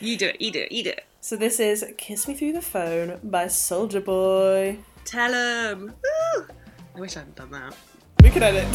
You 0.00 0.18
do 0.18 0.26
it. 0.26 0.40
You 0.42 0.50
do 0.50 0.60
it. 0.60 0.72
You 0.72 0.84
do 0.84 0.90
it. 0.90 1.04
So 1.22 1.34
this 1.34 1.58
is 1.58 1.84
"Kiss 1.96 2.28
Me 2.28 2.34
Through 2.34 2.52
the 2.52 2.60
Phone" 2.62 3.18
by 3.24 3.46
Soulja 3.46 4.04
Boy. 4.04 4.78
Tell 5.06 5.32
him. 5.32 5.94
Woo! 6.36 6.46
I 6.94 7.00
wish 7.00 7.16
I 7.16 7.20
hadn't 7.20 7.36
done 7.36 7.50
that. 7.52 7.74
We 8.22 8.28
can 8.30 8.42
edit. 8.42 8.66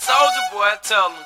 Soulja 0.00 0.52
Boy, 0.52 0.70
tell 0.84 1.10
him. 1.10 1.24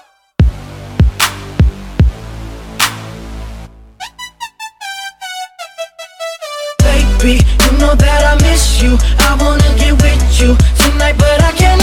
Baby, 7.27 7.43
you 7.43 7.79
know 7.79 7.91
that 7.99 8.23
I 8.23 8.39
miss 8.47 8.81
you. 8.81 8.95
I 9.19 9.35
wanna 9.43 9.67
get 9.75 9.99
with 9.99 10.39
you 10.39 10.55
tonight, 10.79 11.19
but 11.19 11.43
I 11.43 11.51
cannot, 11.59 11.76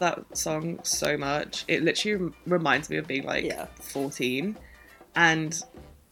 love 0.00 0.16
that 0.28 0.36
song 0.36 0.80
so 0.82 1.16
much. 1.16 1.64
It 1.68 1.82
literally 1.82 2.16
rem- 2.16 2.34
reminds 2.46 2.90
me 2.90 2.96
of 2.96 3.06
being 3.06 3.24
like 3.24 3.44
Yeah. 3.44 3.66
14, 3.80 4.56
and 5.14 5.62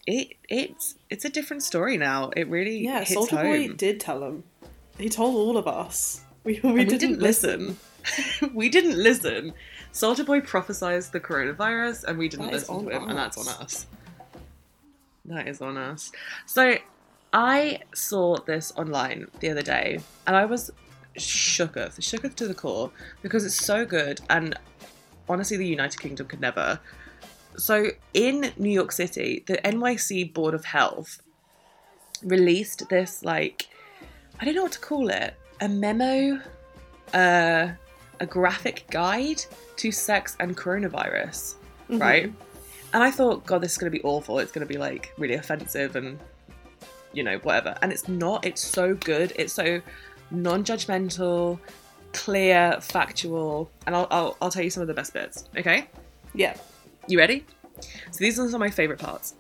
it 0.07 0.29
it's 0.49 0.97
it's 1.11 1.25
a 1.25 1.29
different 1.29 1.63
story 1.63 1.97
now. 1.97 2.31
It 2.37 2.49
really 2.49 2.79
Yeah, 2.79 3.01
hits 3.05 3.15
Soulja 3.15 3.43
Boy 3.43 3.69
did 3.75 4.01
tell 4.01 4.23
him. 4.23 4.45
He 4.99 5.09
told 5.09 5.35
all 5.35 5.57
of 5.57 5.67
us. 5.67 6.21
We, 6.45 6.59
we, 6.65 6.85
didn't, 6.85 6.99
didn't 6.99 7.21
listen. 7.21 7.77
we 8.53 8.69
didn't 8.69 8.97
listen. 9.01 9.55
Soulja 9.93 10.27
Boy 10.27 10.41
prophesized 10.41 11.13
the 11.13 11.21
coronavirus, 11.21 12.03
and 12.03 12.19
we 12.19 12.29
didn't 12.29 12.47
That 12.47 12.55
is 12.55 12.69
listen 12.69 12.87
to 12.87 12.97
him, 12.97 13.09
and 13.09 13.17
that's 13.17 13.39
on 13.39 13.47
us. 13.63 13.87
That 15.27 15.47
is 15.47 15.61
on 15.61 15.77
us. 15.77 16.11
So, 16.47 16.79
I 17.33 17.79
saw 17.95 18.39
this 18.39 18.73
online 18.77 19.29
the 19.39 19.51
other 19.51 19.63
day, 19.63 20.01
and 20.27 20.35
I 20.35 20.47
was 20.47 20.73
shooketh, 21.19 21.99
shooketh 21.99 22.35
to 22.37 22.49
the 22.49 22.55
core, 22.55 22.91
because 23.23 23.45
it's 23.45 23.65
so 23.65 23.85
good, 23.85 24.21
and 24.31 24.55
honestly, 25.29 25.57
the 25.57 25.67
United 25.67 26.01
Kingdom 26.01 26.27
could 26.27 26.41
never. 26.41 26.81
So, 27.57 27.89
in 28.15 28.53
New 28.57 28.71
York 28.71 28.93
City, 28.93 29.45
the 29.47 29.59
NYC 29.59 30.33
Board 30.33 30.55
of 30.55 30.65
Health 30.65 31.21
released 32.23 32.89
this 32.89 33.25
like 33.25 33.69
I 34.41 34.45
don't 34.45 34.55
know 34.55 34.65
what 34.65 34.73
to 34.73 34.81
call 34.81 35.09
it, 35.09 35.35
a 35.61 35.69
memo, 35.69 36.41
uh, 37.15 37.69
a 38.19 38.27
graphic 38.27 38.87
guide 38.91 39.41
to 39.77 39.93
sex 39.93 40.37
and 40.41 40.57
coronavirus, 40.57 41.55
right? 41.89 42.33
and 42.93 43.03
I 43.03 43.11
thought, 43.11 43.47
God, 43.47 43.63
this 43.63 43.73
is 43.73 43.79
going 43.79 43.93
to 43.93 43.97
be 43.97 44.03
awful. 44.03 44.39
It's 44.39 44.53
going 44.53 44.67
to 44.67 44.73
be 44.73 44.79
like 44.79 45.13
really 45.17 45.35
offensive 45.35 45.97
and, 45.97 46.19
you 47.13 47.23
know, 47.23 47.39
whatever. 47.39 47.77
And 47.83 47.93
it's 47.93 48.09
not. 48.09 48.45
It's 48.45 48.61
so 48.61 48.95
good. 48.95 49.33
It's 49.37 49.53
so 49.53 49.81
non 50.33 50.65
judgmental, 50.65 51.59
clear, 52.13 52.79
factual. 52.81 53.71
And 53.87 53.95
I'll, 53.95 54.09
I'll, 54.11 54.37
I'll 54.41 54.51
tell 54.51 54.63
you 54.63 54.71
some 54.71 54.81
of 54.81 54.89
the 54.89 54.95
best 54.95 55.13
bits. 55.13 55.45
Okay? 55.57 55.89
Yeah. 56.35 56.57
You 57.07 57.19
ready? 57.19 57.45
So 57.81 58.19
these 58.19 58.39
are 58.39 58.47
some 58.47 58.55
of 58.55 58.61
my 58.61 58.71
favourite 58.71 59.01
parts. 59.01 59.35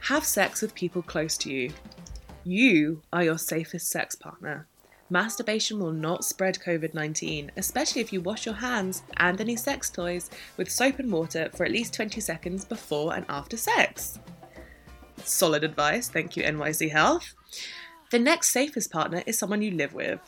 Have 0.00 0.24
sex 0.24 0.60
with 0.60 0.74
people 0.74 1.02
close 1.02 1.36
to 1.38 1.50
you. 1.50 1.72
You 2.44 3.00
are 3.12 3.24
your 3.24 3.38
safest 3.38 3.88
sex 3.88 4.14
partner. 4.14 4.66
Masturbation 5.10 5.78
will 5.78 5.92
not 5.92 6.24
spread 6.24 6.58
COVID 6.58 6.92
19, 6.92 7.52
especially 7.56 8.00
if 8.00 8.12
you 8.12 8.20
wash 8.20 8.46
your 8.46 8.54
hands 8.54 9.02
and 9.18 9.40
any 9.40 9.56
sex 9.56 9.90
toys 9.90 10.30
with 10.56 10.70
soap 10.70 10.98
and 10.98 11.10
water 11.12 11.50
for 11.54 11.64
at 11.64 11.72
least 11.72 11.94
20 11.94 12.20
seconds 12.20 12.64
before 12.64 13.14
and 13.14 13.24
after 13.28 13.56
sex. 13.56 14.18
Solid 15.22 15.64
advice, 15.64 16.08
thank 16.08 16.36
you, 16.36 16.42
NYC 16.42 16.90
Health. 16.90 17.34
The 18.14 18.20
next 18.20 18.50
safest 18.50 18.92
partner 18.92 19.24
is 19.26 19.36
someone 19.36 19.60
you 19.60 19.72
live 19.72 19.92
with, 19.92 20.20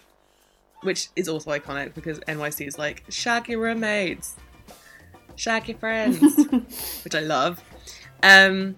which 0.83 1.07
is 1.15 1.29
also 1.29 1.53
iconic 1.53 1.95
because 1.95 2.19
NYC 2.19 2.67
is 2.67 2.79
like, 2.79 3.05
shag 3.11 3.49
your 3.49 3.61
roommates, 3.61 4.35
shag 5.37 5.69
your 5.69 5.79
friends, 5.79 6.21
which 7.05 7.15
I 7.15 7.21
love. 7.21 7.63
Um, 8.25 8.75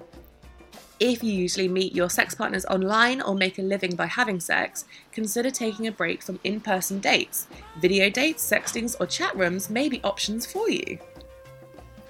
if 1.00 1.24
you 1.24 1.32
usually 1.32 1.68
meet 1.68 1.94
your 1.94 2.10
sex 2.10 2.34
partners 2.34 2.66
online 2.66 3.22
or 3.22 3.34
make 3.34 3.58
a 3.58 3.62
living 3.62 3.96
by 3.96 4.04
having 4.04 4.40
sex, 4.40 4.84
consider 5.10 5.50
taking 5.50 5.86
a 5.86 5.92
break 5.92 6.22
from 6.22 6.38
in 6.44 6.60
person 6.60 7.00
dates. 7.00 7.46
Video 7.80 8.10
dates, 8.10 8.46
sextings, 8.46 8.94
or 9.00 9.06
chat 9.06 9.34
rooms 9.34 9.70
may 9.70 9.88
be 9.88 10.02
options 10.02 10.44
for 10.44 10.68
you. 10.68 10.98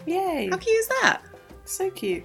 Yay. 0.05 0.49
How 0.51 0.57
cute 0.57 0.77
is 0.77 0.89
that? 0.89 1.23
So 1.65 1.91
cute. 1.91 2.25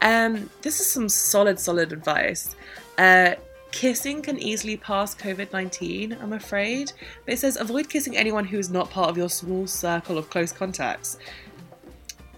Um, 0.00 0.48
this 0.62 0.80
is 0.80 0.90
some 0.90 1.10
solid, 1.10 1.60
solid 1.60 1.92
advice. 1.92 2.56
Uh, 2.96 3.34
kissing 3.72 4.22
can 4.22 4.38
easily 4.38 4.76
pass 4.76 5.14
COVID 5.14 5.52
19, 5.52 6.16
I'm 6.20 6.32
afraid. 6.32 6.92
But 7.24 7.34
it 7.34 7.38
says 7.38 7.56
avoid 7.56 7.88
kissing 7.88 8.16
anyone 8.16 8.44
who 8.44 8.58
is 8.58 8.70
not 8.70 8.90
part 8.90 9.10
of 9.10 9.16
your 9.16 9.28
small 9.28 9.66
circle 9.66 10.18
of 10.18 10.30
close 10.30 10.52
contacts. 10.52 11.18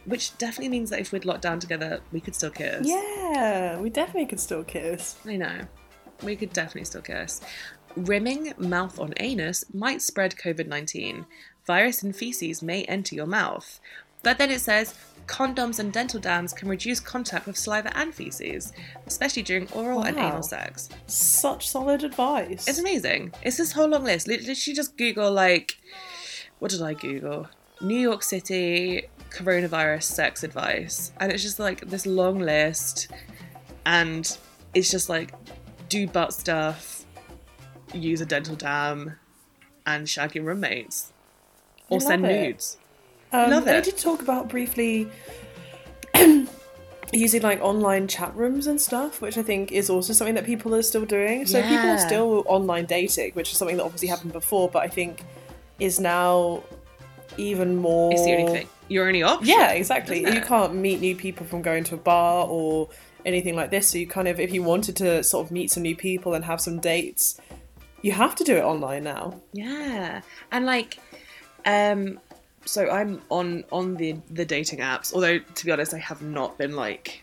Which 0.04 0.36
definitely 0.38 0.70
means 0.70 0.90
that 0.90 1.00
if 1.00 1.12
we'd 1.12 1.24
locked 1.24 1.42
down 1.42 1.60
together, 1.60 2.00
we 2.10 2.20
could 2.20 2.34
still 2.34 2.50
kiss. 2.50 2.86
Yeah, 2.86 3.78
we 3.78 3.88
definitely 3.88 4.26
could 4.26 4.40
still 4.40 4.64
kiss. 4.64 5.16
I 5.26 5.36
know. 5.36 5.60
We 6.22 6.34
could 6.36 6.52
definitely 6.52 6.84
still 6.84 7.02
kiss. 7.02 7.40
Rimming 7.96 8.54
mouth 8.58 8.98
on 8.98 9.12
anus 9.18 9.64
might 9.72 10.02
spread 10.02 10.34
COVID 10.36 10.66
19. 10.66 11.26
Virus 11.66 12.02
and 12.02 12.14
feces 12.14 12.62
may 12.62 12.82
enter 12.84 13.14
your 13.14 13.26
mouth. 13.26 13.80
But 14.22 14.38
then 14.38 14.50
it 14.50 14.60
says 14.60 14.94
condoms 15.26 15.78
and 15.78 15.92
dental 15.92 16.20
dams 16.20 16.52
can 16.52 16.68
reduce 16.68 17.00
contact 17.00 17.46
with 17.46 17.56
saliva 17.56 17.96
and 17.96 18.14
feces, 18.14 18.72
especially 19.06 19.42
during 19.42 19.70
oral 19.72 20.02
and 20.02 20.18
anal 20.18 20.42
sex. 20.42 20.88
Such 21.06 21.68
solid 21.68 22.04
advice. 22.04 22.66
It's 22.68 22.78
amazing. 22.78 23.32
It's 23.42 23.56
this 23.56 23.72
whole 23.72 23.88
long 23.88 24.04
list. 24.04 24.26
Lit- 24.28 24.46
Literally 24.46 24.74
just 24.74 24.96
Google, 24.96 25.32
like, 25.32 25.78
what 26.58 26.70
did 26.70 26.82
I 26.82 26.94
Google? 26.94 27.48
New 27.80 27.98
York 27.98 28.22
City 28.22 29.08
coronavirus 29.30 30.02
sex 30.04 30.44
advice. 30.44 31.12
And 31.18 31.32
it's 31.32 31.42
just 31.42 31.58
like 31.58 31.80
this 31.88 32.06
long 32.06 32.38
list. 32.38 33.10
And 33.86 34.36
it's 34.74 34.90
just 34.90 35.08
like 35.08 35.32
do 35.88 36.06
butt 36.06 36.32
stuff, 36.32 37.04
use 37.92 38.20
a 38.20 38.26
dental 38.26 38.54
dam, 38.56 39.16
and 39.86 40.08
shag 40.08 40.34
your 40.34 40.44
roommates. 40.44 41.12
Or 41.88 42.00
send 42.00 42.24
it. 42.24 42.46
nudes. 42.48 42.78
Um, 43.32 43.50
Love 43.50 43.66
and 43.66 43.76
I 43.76 43.80
did 43.80 43.96
talk 43.96 44.22
about 44.22 44.48
briefly 44.48 45.08
using 47.12 47.42
like 47.42 47.60
online 47.60 48.08
chat 48.08 48.34
rooms 48.34 48.66
and 48.66 48.80
stuff, 48.80 49.20
which 49.20 49.38
I 49.38 49.42
think 49.42 49.72
is 49.72 49.90
also 49.90 50.12
something 50.12 50.34
that 50.34 50.44
people 50.44 50.74
are 50.74 50.82
still 50.82 51.04
doing. 51.04 51.46
So 51.46 51.62
people 51.62 51.90
are 51.90 51.98
still 51.98 52.42
online 52.46 52.86
dating, 52.86 53.32
which 53.32 53.52
is 53.52 53.58
something 53.58 53.76
that 53.76 53.84
obviously 53.84 54.08
happened 54.08 54.32
before, 54.32 54.68
but 54.68 54.82
I 54.82 54.88
think 54.88 55.24
is 55.78 55.98
now 55.98 56.62
even 57.36 57.76
more. 57.76 58.12
It's 58.12 58.24
the 58.24 58.36
only 58.36 58.52
thing. 58.52 58.68
Your 58.88 59.06
only 59.06 59.22
option. 59.22 59.48
Yeah, 59.48 59.72
exactly. 59.72 60.20
You 60.20 60.40
can't 60.42 60.74
meet 60.74 61.00
new 61.00 61.16
people 61.16 61.46
from 61.46 61.62
going 61.62 61.84
to 61.84 61.94
a 61.94 61.98
bar 61.98 62.46
or 62.46 62.88
anything 63.24 63.56
like 63.56 63.70
this. 63.70 63.88
So 63.88 63.98
you 63.98 64.06
kind 64.06 64.28
of, 64.28 64.38
if 64.38 64.52
you 64.52 64.62
wanted 64.62 64.96
to 64.96 65.22
sort 65.22 65.46
of 65.46 65.50
meet 65.50 65.70
some 65.70 65.82
new 65.82 65.96
people 65.96 66.34
and 66.34 66.44
have 66.44 66.60
some 66.60 66.78
dates, 66.78 67.40
you 68.02 68.12
have 68.12 68.34
to 68.34 68.44
do 68.44 68.56
it 68.56 68.62
online 68.62 69.04
now. 69.04 69.40
Yeah, 69.52 70.20
and 70.50 70.66
like, 70.66 70.98
um, 71.64 72.20
so 72.64 72.88
I'm 72.90 73.20
on 73.30 73.64
on 73.72 73.96
the 73.96 74.16
the 74.30 74.44
dating 74.44 74.80
apps. 74.80 75.12
Although 75.14 75.38
to 75.38 75.64
be 75.64 75.72
honest, 75.72 75.94
I 75.94 75.98
have 75.98 76.22
not 76.22 76.58
been 76.58 76.74
like 76.76 77.22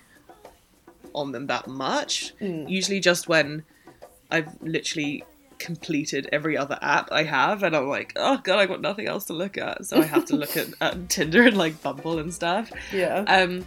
on 1.14 1.32
them 1.32 1.48
that 1.48 1.68
much. 1.68 2.34
Usually, 2.40 3.00
just 3.00 3.28
when 3.28 3.64
I've 4.32 4.62
literally 4.62 5.24
completed 5.58 6.30
every 6.32 6.56
other 6.56 6.78
app 6.82 7.12
I 7.12 7.24
have, 7.24 7.64
and 7.64 7.76
I'm 7.76 7.88
like, 7.88 8.14
oh 8.16 8.38
god, 8.44 8.60
I 8.60 8.66
got 8.66 8.80
nothing 8.82 9.08
else 9.08 9.26
to 9.26 9.34
look 9.34 9.58
at, 9.58 9.86
so 9.86 10.00
I 10.02 10.06
have 10.06 10.26
to 10.26 10.36
look 10.36 10.56
at, 10.56 10.68
at 10.82 11.10
Tinder 11.10 11.44
and 11.44 11.58
like 11.58 11.82
Bumble 11.82 12.20
and 12.20 12.34
stuff. 12.34 12.72
Yeah. 12.94 13.26
Um, 13.28 13.66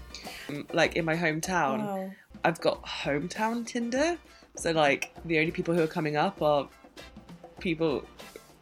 like 0.73 0.97
in 0.97 1.05
my 1.05 1.17
hometown, 1.17 1.79
Wow. 1.81 2.11
I've 2.45 2.61
got 2.61 2.83
hometown 2.85 3.67
Tinder. 3.67 4.19
So 4.57 4.71
like 4.73 5.13
the 5.25 5.39
only 5.39 5.51
people 5.51 5.75
who 5.75 5.83
are 5.83 5.87
coming 5.89 6.17
up 6.17 6.41
are 6.43 6.69
people 7.61 8.05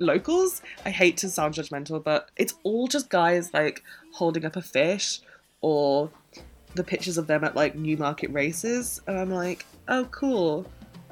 locals. 0.00 0.62
I 0.84 0.90
hate 0.90 1.16
to 1.18 1.28
sound 1.28 1.54
judgmental, 1.54 2.02
but 2.02 2.30
it's 2.36 2.54
all 2.64 2.88
just 2.88 3.08
guys 3.10 3.52
like 3.54 3.82
holding 4.14 4.44
up 4.44 4.56
a 4.56 4.62
fish 4.62 5.20
or 5.60 6.10
the 6.74 6.84
pictures 6.84 7.18
of 7.18 7.26
them 7.26 7.44
at 7.44 7.54
like 7.56 7.74
Newmarket 7.74 8.32
races, 8.32 9.00
and 9.06 9.18
I'm 9.18 9.30
like, 9.30 9.64
oh 9.88 10.04
cool. 10.10 10.66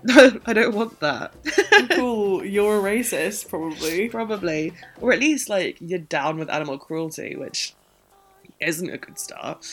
No, 0.04 0.30
I 0.46 0.52
don't 0.52 0.74
want 0.74 1.00
that. 1.00 1.32
cool, 1.92 2.44
you're 2.44 2.78
a 2.78 2.82
racist, 2.82 3.48
probably. 3.48 4.08
Probably. 4.08 4.72
Or 5.00 5.12
at 5.12 5.18
least 5.18 5.48
like 5.48 5.76
you're 5.80 5.98
down 5.98 6.38
with 6.38 6.48
animal 6.50 6.78
cruelty, 6.78 7.34
which 7.36 7.74
isn't 8.60 8.88
a 8.90 8.96
good 8.98 9.18
start. 9.18 9.66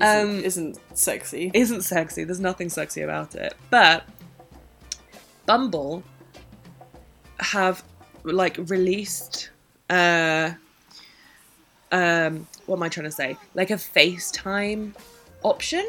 Isn't, 0.00 0.28
Um, 0.30 0.44
isn't 0.44 0.78
sexy. 0.96 1.50
isn't 1.52 1.82
sexy. 1.82 2.24
There's 2.24 2.40
nothing 2.40 2.68
sexy 2.70 3.02
about 3.02 3.34
it. 3.34 3.54
But 3.68 4.04
Bumble 5.44 6.02
have 7.40 7.82
like 8.24 8.56
released 8.68 9.50
uh 9.90 10.50
um 11.92 12.46
what 12.66 12.76
am 12.76 12.82
I 12.82 12.88
trying 12.88 13.04
to 13.06 13.10
say? 13.12 13.36
Like 13.54 13.70
a 13.70 13.74
FaceTime 13.74 14.94
option 15.42 15.86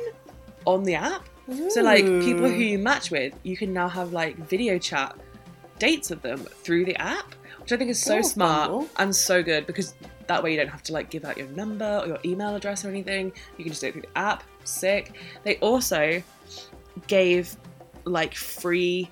on 0.65 0.83
the 0.83 0.95
app. 0.95 1.27
So 1.69 1.81
like 1.81 2.05
people 2.21 2.47
who 2.47 2.61
you 2.61 2.77
match 2.77 3.09
with, 3.11 3.33
you 3.43 3.57
can 3.57 3.73
now 3.73 3.89
have 3.89 4.13
like 4.13 4.37
video 4.47 4.77
chat 4.77 5.15
dates 5.79 6.09
with 6.11 6.21
them 6.21 6.39
through 6.39 6.85
the 6.85 6.95
app, 6.97 7.33
which 7.59 7.71
I 7.73 7.77
think 7.77 7.89
is 7.89 8.01
so 8.01 8.19
Oh, 8.19 8.21
smart 8.21 8.69
Bumble. 8.69 8.87
and 8.97 9.13
so 9.15 9.41
good 9.43 9.65
because 9.65 9.95
that 10.27 10.43
way 10.43 10.51
you 10.51 10.57
don't 10.57 10.67
have 10.69 10.83
to 10.83 10.93
like 10.93 11.09
give 11.09 11.25
out 11.25 11.37
your 11.37 11.47
number 11.49 12.01
or 12.03 12.07
your 12.07 12.19
email 12.23 12.55
address 12.55 12.85
or 12.85 12.89
anything. 12.89 13.33
You 13.57 13.63
can 13.65 13.71
just 13.73 13.81
do 13.81 13.87
it 13.87 13.93
through 13.93 14.03
the 14.03 14.17
app. 14.17 14.43
Sick. 14.63 15.15
They 15.43 15.57
also 15.57 16.21
gave 17.07 17.55
like 18.05 18.35
free 18.35 19.09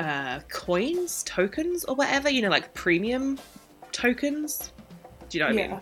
uh 0.00 0.40
coins, 0.50 1.22
tokens 1.24 1.84
or 1.84 1.94
whatever, 1.94 2.28
you 2.30 2.42
know, 2.42 2.48
like 2.50 2.72
premium 2.74 3.38
tokens. 3.92 4.72
Do 5.28 5.38
you 5.38 5.44
know 5.44 5.50
what 5.54 5.62
I 5.62 5.68
mean? 5.68 5.80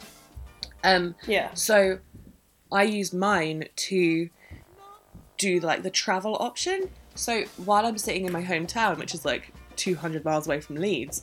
Um 0.84 1.14
Yeah. 1.26 1.52
so 1.54 1.98
I 2.70 2.84
used 2.84 3.14
mine 3.14 3.64
to 3.76 4.28
do 5.38 5.60
like 5.60 5.82
the 5.82 5.90
travel 5.90 6.36
option. 6.40 6.88
So 7.14 7.44
while 7.64 7.84
I'm 7.84 7.98
sitting 7.98 8.24
in 8.26 8.32
my 8.32 8.42
hometown, 8.42 8.98
which 8.98 9.14
is 9.14 9.24
like 9.24 9.52
200 9.76 10.24
miles 10.24 10.46
away 10.46 10.60
from 10.60 10.76
Leeds, 10.76 11.22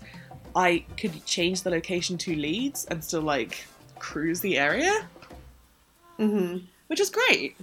I 0.55 0.85
could 0.97 1.25
change 1.25 1.63
the 1.63 1.69
location 1.69 2.17
to 2.19 2.35
Leeds 2.35 2.85
and 2.85 3.03
still 3.03 3.21
like 3.21 3.65
cruise 3.97 4.41
the 4.41 4.57
area, 4.57 4.91
Mm-hmm. 6.19 6.65
which 6.87 6.99
is 6.99 7.09
great. 7.09 7.55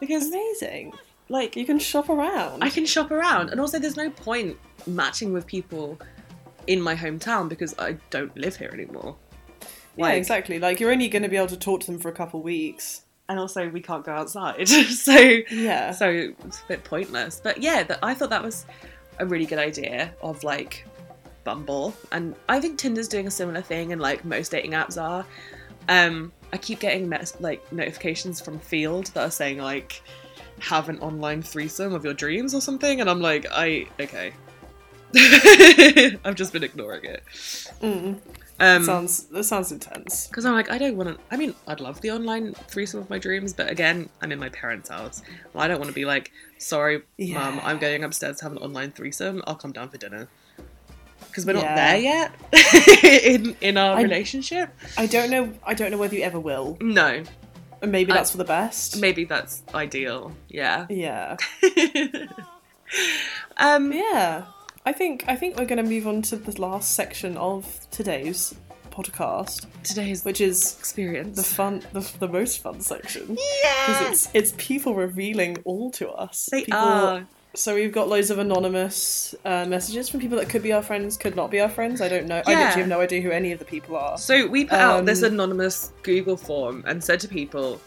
Because 0.00 0.28
Amazing. 0.28 0.92
Like 1.30 1.56
You 1.56 1.64
can 1.64 1.78
shop 1.78 2.08
around. 2.10 2.62
I 2.62 2.68
can 2.70 2.84
shop 2.84 3.10
around, 3.10 3.48
and 3.50 3.60
also 3.60 3.78
there's 3.78 3.96
no 3.96 4.10
point 4.10 4.58
matching 4.86 5.32
with 5.32 5.46
people 5.46 5.98
in 6.66 6.80
my 6.82 6.94
hometown 6.94 7.48
because 7.48 7.74
I 7.78 7.92
don't 8.10 8.36
live 8.36 8.56
here 8.56 8.70
anymore. 8.74 9.16
yeah, 9.96 10.08
exactly. 10.10 10.58
Like 10.58 10.80
you're 10.80 10.90
only 10.92 11.08
going 11.08 11.22
to 11.22 11.28
be 11.28 11.36
able 11.36 11.46
to 11.48 11.56
talk 11.56 11.80
to 11.82 11.86
them 11.86 11.98
for 11.98 12.08
a 12.08 12.12
couple 12.12 12.42
weeks. 12.42 13.02
And 13.28 13.38
also 13.38 13.68
we 13.70 13.80
can't 13.80 14.04
go 14.04 14.12
outside, 14.12 14.66
so 15.06 15.12
Yeah. 15.50 15.92
so 15.92 16.08
it's 16.44 16.60
a 16.62 16.66
bit 16.68 16.82
pointless. 16.84 17.40
But 17.42 17.62
yeah, 17.62 17.84
that, 17.84 18.00
I 18.02 18.12
thought 18.12 18.30
that 18.30 18.42
was 18.42 18.66
a 19.20 19.24
really 19.26 19.46
good 19.46 19.58
idea 19.60 20.12
of 20.22 20.42
like 20.42 20.84
Bumble, 21.44 21.94
and 22.12 22.34
I 22.48 22.60
think 22.60 22.76
Tinder's 22.78 23.06
doing 23.08 23.26
a 23.28 23.30
similar 23.30 23.62
thing, 23.62 23.92
and 23.92 24.00
like 24.00 24.24
most 24.24 24.50
dating 24.50 24.72
apps 24.72 25.00
are. 25.00 25.24
Um, 25.88 26.32
I 26.52 26.56
keep 26.58 26.80
getting 26.80 27.08
mes- 27.08 27.36
like 27.40 27.72
notifications 27.72 28.40
from 28.40 28.58
Feeld 28.58 29.12
that 29.12 29.22
are 29.28 29.30
saying 29.30 29.58
like 29.58 30.02
have 30.60 30.88
an 30.88 30.98
online 31.00 31.42
threesome 31.42 31.92
of 31.94 32.04
your 32.04 32.14
dreams 32.14 32.54
or 32.54 32.60
something, 32.60 33.00
and 33.00 33.08
I'm 33.10 33.20
like, 33.20 33.46
I 33.50 33.86
okay. 34.00 34.32
I've 36.24 36.36
just 36.36 36.52
been 36.52 36.62
ignoring 36.62 37.04
it. 37.04 37.22
Mm. 37.82 38.18
Um, 38.60 38.84
sounds 38.84 39.24
that 39.24 39.44
sounds 39.44 39.72
intense. 39.72 40.26
because 40.26 40.44
I'm 40.44 40.52
like, 40.52 40.70
I 40.70 40.78
don't 40.78 40.96
want 40.96 41.08
to. 41.08 41.18
I 41.30 41.36
mean, 41.36 41.54
I'd 41.66 41.80
love 41.80 42.00
the 42.02 42.10
online 42.10 42.52
threesome 42.68 43.00
of 43.00 43.08
my 43.10 43.18
dreams, 43.18 43.52
but 43.52 43.70
again, 43.70 44.08
I'm 44.20 44.30
in 44.32 44.38
my 44.38 44.50
parents' 44.50 44.88
house. 44.90 45.22
Well, 45.52 45.64
I 45.64 45.68
don't 45.68 45.78
want 45.78 45.88
to 45.88 45.94
be 45.94 46.04
like, 46.04 46.30
sorry, 46.58 47.02
Yeah. 47.16 47.38
mum, 47.38 47.60
I'm 47.64 47.78
going 47.78 48.04
upstairs 48.04 48.36
to 48.38 48.44
have 48.44 48.52
an 48.52 48.58
online 48.58 48.92
threesome. 48.92 49.42
I'll 49.46 49.54
come 49.54 49.72
down 49.72 49.88
for 49.88 49.96
dinner. 49.96 50.28
Because 51.26 51.46
we're 51.46 51.52
not 51.54 51.62
there 51.76 51.96
yet 51.96 52.32
in 53.24 53.56
in 53.60 53.76
our 53.78 53.96
I- 53.96 54.02
relationship. 54.02 54.68
I 54.98 55.06
don't 55.06 55.30
know. 55.30 55.52
I 55.64 55.74
don't 55.74 55.90
know 55.90 55.98
whether 55.98 56.14
you 56.16 56.22
ever 56.22 56.38
will. 56.40 56.76
No, 56.80 57.22
And 57.82 57.92
maybe 57.92 58.12
that's 58.12 58.32
for 58.32 58.36
the 58.36 58.44
best. 58.44 59.00
maybe 59.00 59.24
that's 59.24 59.62
ideal. 59.74 60.32
Yeah. 60.48 60.86
Yeah. 60.88 61.36
um. 63.56 63.92
Yeah. 63.92 64.44
I 64.84 64.92
think 64.92 65.24
I 65.28 65.36
think 65.36 65.58
we're 65.58 65.66
going 65.66 65.82
to 65.82 65.88
move 65.88 66.06
on 66.06 66.22
to 66.22 66.36
the 66.36 66.60
last 66.60 66.94
section 66.94 67.36
of 67.36 67.86
today's 67.90 68.54
podcast, 68.90 69.66
Today's 69.82 70.24
which 70.24 70.40
is 70.40 70.76
experience. 70.78 71.36
the 71.36 71.42
fun, 71.42 71.82
the, 71.92 72.00
the 72.18 72.28
most 72.28 72.60
fun 72.60 72.80
section. 72.80 73.26
Because 73.28 74.00
yeah. 74.00 74.10
it's 74.10 74.28
it's 74.34 74.54
people 74.58 74.94
revealing 74.94 75.58
all 75.64 75.90
to 75.92 76.10
us. 76.10 76.48
They 76.50 76.64
people, 76.64 76.78
are. 76.78 77.26
So 77.54 77.74
we've 77.74 77.92
got 77.92 78.08
loads 78.08 78.30
of 78.30 78.38
anonymous 78.38 79.34
uh, 79.44 79.64
messages 79.66 80.08
from 80.08 80.20
people 80.20 80.38
that 80.38 80.48
could 80.48 80.62
be 80.62 80.72
our 80.72 80.82
friends, 80.82 81.16
could 81.16 81.34
not 81.34 81.50
be 81.50 81.60
our 81.60 81.68
friends. 81.68 82.00
I 82.00 82.08
don't 82.08 82.26
know. 82.26 82.42
I 82.46 82.50
literally 82.54 82.80
have 82.82 82.88
no 82.88 83.00
idea 83.00 83.20
who 83.20 83.30
any 83.30 83.50
of 83.50 83.58
the 83.58 83.64
people 83.64 83.96
are. 83.96 84.16
So 84.18 84.46
we 84.46 84.64
put 84.66 84.78
out 84.78 85.04
this 85.04 85.22
Um, 85.24 85.32
anonymous 85.34 85.92
Google 86.02 86.36
form 86.36 86.84
and 86.86 87.02
said 87.02 87.18
to 87.20 87.28
people, 87.28 87.80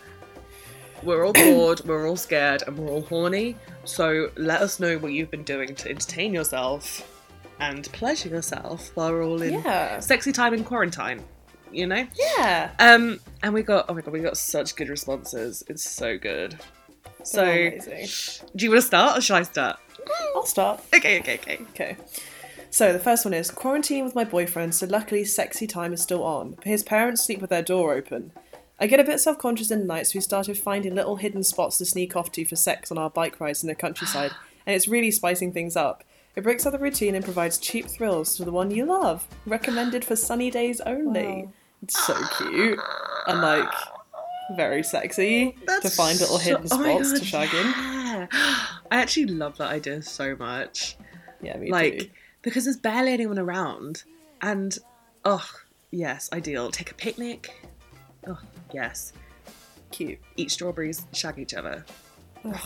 "We're 1.02 1.26
all 1.26 1.32
bored, 1.32 1.82
we're 1.86 2.08
all 2.10 2.18
scared, 2.18 2.64
and 2.68 2.78
we're 2.78 2.92
all 2.92 3.04
horny. 3.04 3.56
So 3.86 4.32
let 4.36 4.62
us 4.62 4.82
know 4.82 4.98
what 4.98 5.14
you've 5.14 5.32
been 5.32 5.44
doing 5.44 5.76
to 5.76 5.90
entertain 5.90 6.34
yourself 6.34 7.10
and 7.60 7.90
pleasure 7.94 8.28
yourself 8.30 8.92
while 8.96 9.12
we're 9.12 9.24
all 9.24 9.42
in 9.42 9.54
Yeah. 9.54 10.00
sexy 10.02 10.34
time 10.34 10.54
in 10.54 10.66
quarantine." 10.66 11.24
You 11.72 11.88
know. 11.88 12.06
Yeah. 12.16 12.70
Um, 12.80 13.20
and 13.42 13.54
we 13.54 13.64
got 13.64 13.86
oh 13.88 13.94
my 13.94 14.02
god, 14.02 14.12
we 14.14 14.20
got 14.20 14.38
such 14.38 14.76
good 14.76 14.90
responses. 14.90 15.64
It's 15.70 15.90
so 15.90 16.18
good. 16.18 16.60
So, 17.24 17.44
amazing. 17.44 18.08
do 18.56 18.66
you 18.66 18.72
want 18.72 18.82
to 18.82 18.88
start 18.88 19.18
or 19.18 19.22
should 19.22 19.36
I 19.36 19.44
start? 19.44 19.80
I'll 20.36 20.46
start. 20.46 20.82
Okay, 20.94 21.20
okay, 21.20 21.36
okay. 21.36 21.60
Okay. 21.72 21.98
So 22.70 22.92
the 22.92 23.00
first 23.00 23.24
one 23.24 23.36
is 23.36 23.52
quarantine 23.52 24.04
with 24.04 24.16
my 24.16 24.24
boyfriend, 24.24 24.74
so 24.74 24.88
luckily 24.88 25.24
sexy 25.26 25.68
time 25.68 25.94
is 25.94 26.02
still 26.02 26.24
on. 26.24 26.54
But 26.54 26.66
his 26.66 26.84
parents 26.84 27.24
sleep 27.24 27.40
with 27.40 27.52
their 27.52 27.62
door 27.62 27.94
open. 27.94 28.32
I 28.80 28.88
get 28.88 29.00
a 29.00 29.04
bit 29.04 29.20
self 29.20 29.38
conscious 29.38 29.70
in 29.70 29.80
the 29.80 29.86
night, 29.86 30.08
so 30.08 30.14
we 30.16 30.22
started 30.22 30.58
finding 30.58 30.96
little 30.96 31.18
hidden 31.18 31.44
spots 31.44 31.78
to 31.78 31.86
sneak 31.86 32.16
off 32.16 32.32
to 32.32 32.46
for 32.46 32.56
sex 32.56 32.92
on 32.92 32.98
our 32.98 33.12
bike 33.12 33.40
rides 33.40 33.64
in 33.64 33.68
the 33.68 33.76
countryside, 33.76 34.32
and 34.66 34.76
it's 34.76 34.88
really 34.88 35.12
spicing 35.12 35.54
things 35.54 35.76
up. 35.76 36.04
It 36.36 36.44
breaks 36.44 36.66
up 36.66 36.74
the 36.74 36.80
routine 36.80 37.14
and 37.14 37.24
provides 37.24 37.60
cheap 37.60 37.86
thrills 37.86 38.36
to 38.38 38.44
the 38.44 38.52
one 38.52 38.72
you 38.72 38.86
love. 38.86 39.28
Recommended 39.46 40.04
for 40.04 40.16
sunny 40.16 40.50
days 40.50 40.82
only. 40.82 41.50
It's 41.84 42.04
so 42.08 42.16
cute 42.38 42.80
and 43.28 43.42
like 43.42 43.70
very 44.52 44.84
sexy 44.84 45.56
to 45.82 45.90
find 45.90 46.20
little 46.20 46.38
so- 46.38 46.44
hidden 46.44 46.68
oh 46.72 46.84
spots 46.84 47.12
to 47.14 47.20
God, 47.20 47.26
shag 47.26 47.54
in. 47.54 47.66
yeah. 47.66 48.28
I 48.92 48.98
actually 48.98 49.26
love 49.28 49.58
that 49.58 49.70
idea 49.72 50.02
so 50.02 50.36
much. 50.36 50.98
Yeah, 51.42 51.58
me 51.58 51.72
like 51.72 52.00
too. 52.00 52.10
because 52.42 52.66
there's 52.66 52.78
barely 52.78 53.12
anyone 53.14 53.40
around 53.40 54.04
and 54.42 54.78
oh 55.26 55.46
yes 55.92 56.30
ideal. 56.34 56.72
Take 56.72 56.92
a 56.92 56.96
picnic. 56.96 57.52
Oh 58.28 58.40
yes. 58.74 59.14
Cute. 59.92 60.20
eat 60.38 60.50
strawberries 60.52 61.06
shag 61.14 61.38
each 61.40 61.54
other. 61.54 61.86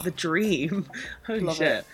The 0.04 0.12
dream. 0.12 0.88
Holy 1.28 1.40
Love 1.42 1.58
shit. 1.58 1.86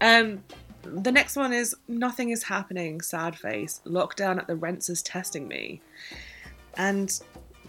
um 0.00 0.42
the 0.84 1.12
next 1.12 1.36
one 1.36 1.52
is 1.52 1.76
nothing 1.86 2.30
is 2.30 2.42
happening 2.44 3.00
sad 3.00 3.36
face. 3.36 3.80
Lockdown 3.86 4.38
at 4.38 4.46
the 4.46 4.56
rents 4.56 4.88
is 4.88 5.02
testing 5.02 5.46
me. 5.48 5.80
And 6.76 7.12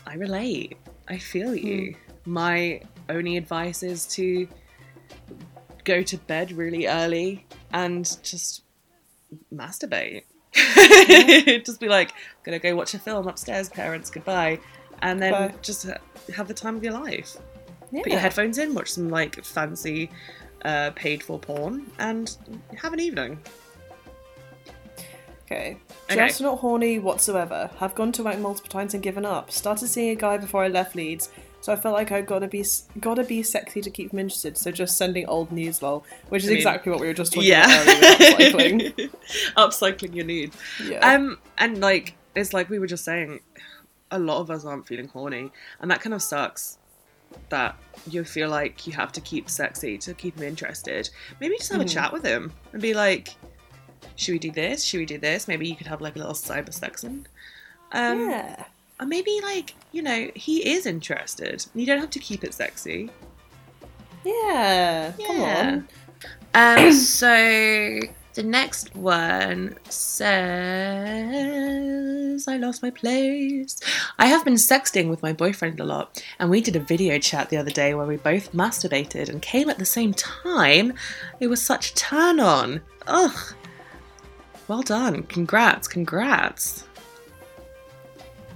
i 0.05 0.15
relate 0.15 0.77
i 1.13 1.17
feel 1.17 1.55
you 1.55 1.95
my 2.25 2.81
only 3.09 3.37
advice 3.37 3.83
is 3.83 4.05
to 4.07 4.47
go 5.83 6.01
to 6.01 6.17
bed 6.17 6.51
really 6.51 6.87
early 6.87 7.45
and 7.71 8.17
just 8.23 8.63
masturbate. 9.53 10.23
just 11.65 11.79
be 11.79 11.87
like, 11.87 12.11
gonna 12.43 12.59
go 12.59 12.75
watch 12.75 12.93
a 12.93 12.99
film 12.99 13.27
upstairs, 13.27 13.69
parents, 13.69 14.09
goodbye. 14.09 14.59
And 15.01 15.21
then 15.21 15.31
Goodbye. 15.31 15.57
just 15.61 15.87
have 16.33 16.47
the 16.47 16.53
time 16.53 16.77
of 16.77 16.83
your 16.83 16.93
life. 16.93 17.35
Yeah. 17.91 18.03
Put 18.03 18.11
your 18.11 18.21
headphones 18.21 18.57
in, 18.57 18.73
watch 18.73 18.91
some 18.93 19.09
like 19.09 19.43
fancy 19.43 20.09
uh, 20.63 20.91
paid 20.91 21.21
for 21.21 21.39
porn, 21.39 21.91
and 21.99 22.37
have 22.77 22.93
an 22.93 22.99
evening. 22.99 23.39
Okay. 25.45 25.77
Okay. 26.09 26.15
Just 26.27 26.41
not 26.41 26.59
horny 26.59 26.99
whatsoever. 26.99 27.69
Have 27.79 27.95
gone 27.95 28.11
to 28.13 28.23
wank 28.23 28.39
multiple 28.39 28.69
times 28.69 28.93
and 28.93 29.03
given 29.03 29.25
up. 29.25 29.51
Started 29.51 29.87
seeing 29.87 30.09
a 30.11 30.15
guy 30.15 30.37
before 30.37 30.63
I 30.63 30.67
left 30.69 30.95
Leeds, 30.95 31.29
so 31.61 31.71
I 31.73 31.75
felt 31.75 31.93
like 31.93 32.11
I 32.11 32.21
gotta 32.21 32.47
be 32.47 32.65
gotta 32.99 33.23
be 33.23 33.43
sexy 33.43 33.81
to 33.81 33.89
keep 33.89 34.11
him 34.13 34.19
interested. 34.19 34.57
So 34.57 34.71
just 34.71 34.97
sending 34.97 35.25
old 35.27 35.51
news, 35.51 35.81
lol, 35.81 36.05
which 36.29 36.43
is 36.43 36.49
I 36.49 36.51
mean, 36.51 36.57
exactly 36.57 36.91
what 36.91 37.01
we 37.01 37.07
were 37.07 37.13
just 37.13 37.33
talking 37.33 37.49
Yeah. 37.49 37.65
about 37.83 37.87
earlier 38.39 38.51
upcycling. 38.51 39.09
Upcycling 39.57 40.15
your 40.15 40.25
need. 40.25 40.53
Yeah. 40.83 40.99
Um, 41.13 41.37
and 41.57 41.79
like 41.79 42.15
it's 42.35 42.53
like 42.53 42.69
we 42.69 42.79
were 42.79 42.87
just 42.87 43.03
saying, 43.05 43.41
a 44.11 44.19
lot 44.19 44.39
of 44.39 44.49
us 44.49 44.65
aren't 44.65 44.87
feeling 44.87 45.07
horny, 45.09 45.51
and 45.81 45.91
that 45.91 46.01
kind 46.01 46.13
of 46.13 46.21
sucks. 46.21 46.77
That 47.49 47.75
you 48.07 48.23
feel 48.23 48.47
like 48.49 48.85
you 48.85 48.93
have 48.93 49.11
to 49.13 49.21
keep 49.21 49.49
sexy 49.49 49.97
to 49.99 50.13
keep 50.13 50.37
him 50.37 50.43
interested. 50.43 51.09
Maybe 51.41 51.57
just 51.57 51.71
have 51.71 51.81
a 51.81 51.83
Mhm. 51.85 51.89
chat 51.93 52.13
with 52.13 52.23
him 52.23 52.53
and 52.73 52.79
be 52.81 52.93
like, 52.93 53.29
"Should 54.15 54.33
we 54.33 54.39
do 54.39 54.51
this? 54.51 54.83
Should 54.83 54.99
we 54.99 55.05
do 55.05 55.17
this?" 55.17 55.47
Maybe 55.47 55.67
you 55.67 55.75
could 55.75 55.87
have 55.87 56.01
like 56.01 56.15
a 56.15 56.19
little 56.19 56.33
cyber 56.33 56.69
sexing. 56.69 57.25
Um, 57.91 58.29
yeah. 58.29 58.65
Or 58.99 59.05
maybe 59.05 59.39
like 59.41 59.75
you 59.91 60.01
know 60.01 60.29
he 60.35 60.67
is 60.73 60.85
interested. 60.85 61.65
You 61.73 61.85
don't 61.85 61.99
have 61.99 62.11
to 62.11 62.19
keep 62.19 62.43
it 62.43 62.53
sexy. 62.53 63.09
Yeah. 64.25 65.13
Come 65.25 65.41
on. 65.41 65.87
Um, 66.53 66.91
so 66.93 67.99
the 68.33 68.43
next 68.43 68.95
one 68.95 69.77
says, 69.89 70.47
I 72.47 72.57
lost 72.57 72.81
my 72.81 72.89
place. 72.89 73.79
I 74.17 74.25
have 74.25 74.43
been 74.43 74.55
sexting 74.55 75.07
with 75.09 75.21
my 75.21 75.33
boyfriend 75.33 75.79
a 75.79 75.83
lot, 75.83 76.23
and 76.39 76.49
we 76.49 76.59
did 76.59 76.75
a 76.75 76.79
video 76.79 77.19
chat 77.19 77.49
the 77.49 77.57
other 77.57 77.69
day 77.69 77.93
where 77.93 78.07
we 78.07 78.17
both 78.17 78.51
masturbated 78.51 79.29
and 79.29 79.39
came 79.41 79.69
at 79.69 79.77
the 79.77 79.85
same 79.85 80.15
time. 80.15 80.93
It 81.39 81.45
was 81.47 81.61
such 81.61 81.91
a 81.91 81.95
turn 81.95 82.39
on. 82.39 82.81
Ugh. 83.05 83.53
Well 84.67 84.81
done. 84.81 85.23
Congrats. 85.23 85.87
Congrats. 85.87 86.85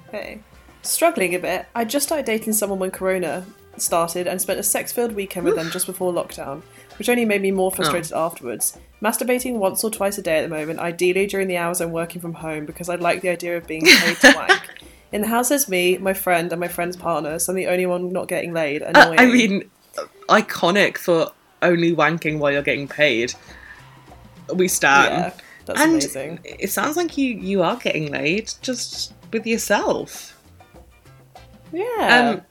Okay. 0.07 0.41
Struggling 0.83 1.35
a 1.35 1.39
bit. 1.39 1.65
I 1.75 1.83
just 1.85 2.05
started 2.05 2.25
dating 2.25 2.53
someone 2.53 2.79
when 2.79 2.91
Corona 2.91 3.45
started 3.77 4.25
and 4.27 4.41
spent 4.41 4.59
a 4.59 4.63
sex 4.63 4.91
filled 4.91 5.13
weekend 5.13 5.45
with 5.45 5.55
them 5.55 5.69
just 5.69 5.85
before 5.85 6.11
lockdown, 6.13 6.61
which 6.97 7.09
only 7.09 7.25
made 7.25 7.41
me 7.41 7.51
more 7.51 7.71
frustrated 7.71 8.13
afterwards. 8.13 8.77
Masturbating 9.01 9.57
once 9.57 9.83
or 9.83 9.91
twice 9.91 10.17
a 10.17 10.21
day 10.21 10.39
at 10.39 10.41
the 10.43 10.55
moment, 10.55 10.79
ideally 10.79 11.27
during 11.27 11.47
the 11.47 11.57
hours 11.57 11.81
I'm 11.81 11.91
working 11.91 12.21
from 12.21 12.33
home 12.33 12.65
because 12.65 12.89
I 12.89 12.95
like 12.95 13.21
the 13.21 13.29
idea 13.29 13.57
of 13.57 13.67
being 13.67 13.85
paid 13.85 14.17
to 14.17 14.33
wank. 14.35 14.61
In 15.11 15.21
the 15.21 15.27
house 15.27 15.49
there's 15.49 15.69
me, 15.69 15.97
my 15.97 16.13
friend, 16.13 16.51
and 16.51 16.59
my 16.59 16.67
friend's 16.67 16.97
partner, 16.97 17.37
so 17.37 17.51
I'm 17.51 17.57
the 17.57 17.67
only 17.67 17.85
one 17.85 18.11
not 18.11 18.27
getting 18.27 18.53
laid. 18.53 18.81
Uh, 18.81 18.91
Annoying. 18.95 19.19
I 19.19 19.25
mean, 19.25 19.69
iconic 20.29 20.97
for 20.97 21.31
only 21.61 21.95
wanking 21.95 22.39
while 22.39 22.51
you're 22.51 22.61
getting 22.63 22.87
paid. 22.87 23.33
We 24.53 24.67
stand. 24.67 25.33
yeah, 25.35 25.43
that's 25.67 25.81
and 25.81 25.91
amazing. 25.91 26.39
it 26.43 26.69
sounds 26.71 26.97
like 26.97 27.17
you 27.17 27.33
you 27.33 27.61
are 27.63 27.75
getting 27.75 28.11
laid 28.11 28.51
just 28.61 29.13
with 29.31 29.45
yourself. 29.45 30.33
Yeah. 31.71 32.35
Um, 32.35 32.41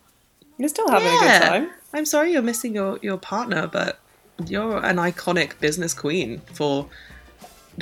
You're 0.59 0.69
still 0.69 0.89
having 0.89 1.09
a 1.09 1.19
good 1.21 1.43
time. 1.43 1.71
I'm 1.95 2.05
sorry 2.05 2.33
you're 2.33 2.43
missing 2.43 2.75
your 2.75 2.99
your 3.03 3.17
partner, 3.17 3.67
but 3.67 3.99
you're 4.47 4.85
an 4.85 4.97
iconic 4.97 5.59
business 5.61 5.95
queen 5.95 6.41
for 6.53 6.89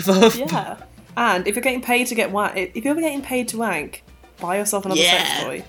for 0.02 0.30
Yeah. 0.36 0.78
And 1.16 1.46
if 1.46 1.54
you're 1.54 1.62
getting 1.62 1.80
paid 1.80 2.08
to 2.08 2.16
get 2.16 2.32
wank, 2.32 2.56
if 2.56 2.84
you're 2.84 2.96
getting 2.96 3.22
paid 3.22 3.46
to 3.48 3.58
wank, 3.58 4.02
buy 4.40 4.58
yourself 4.58 4.84
another 4.84 5.00
sex 5.00 5.42
toy. 5.42 5.64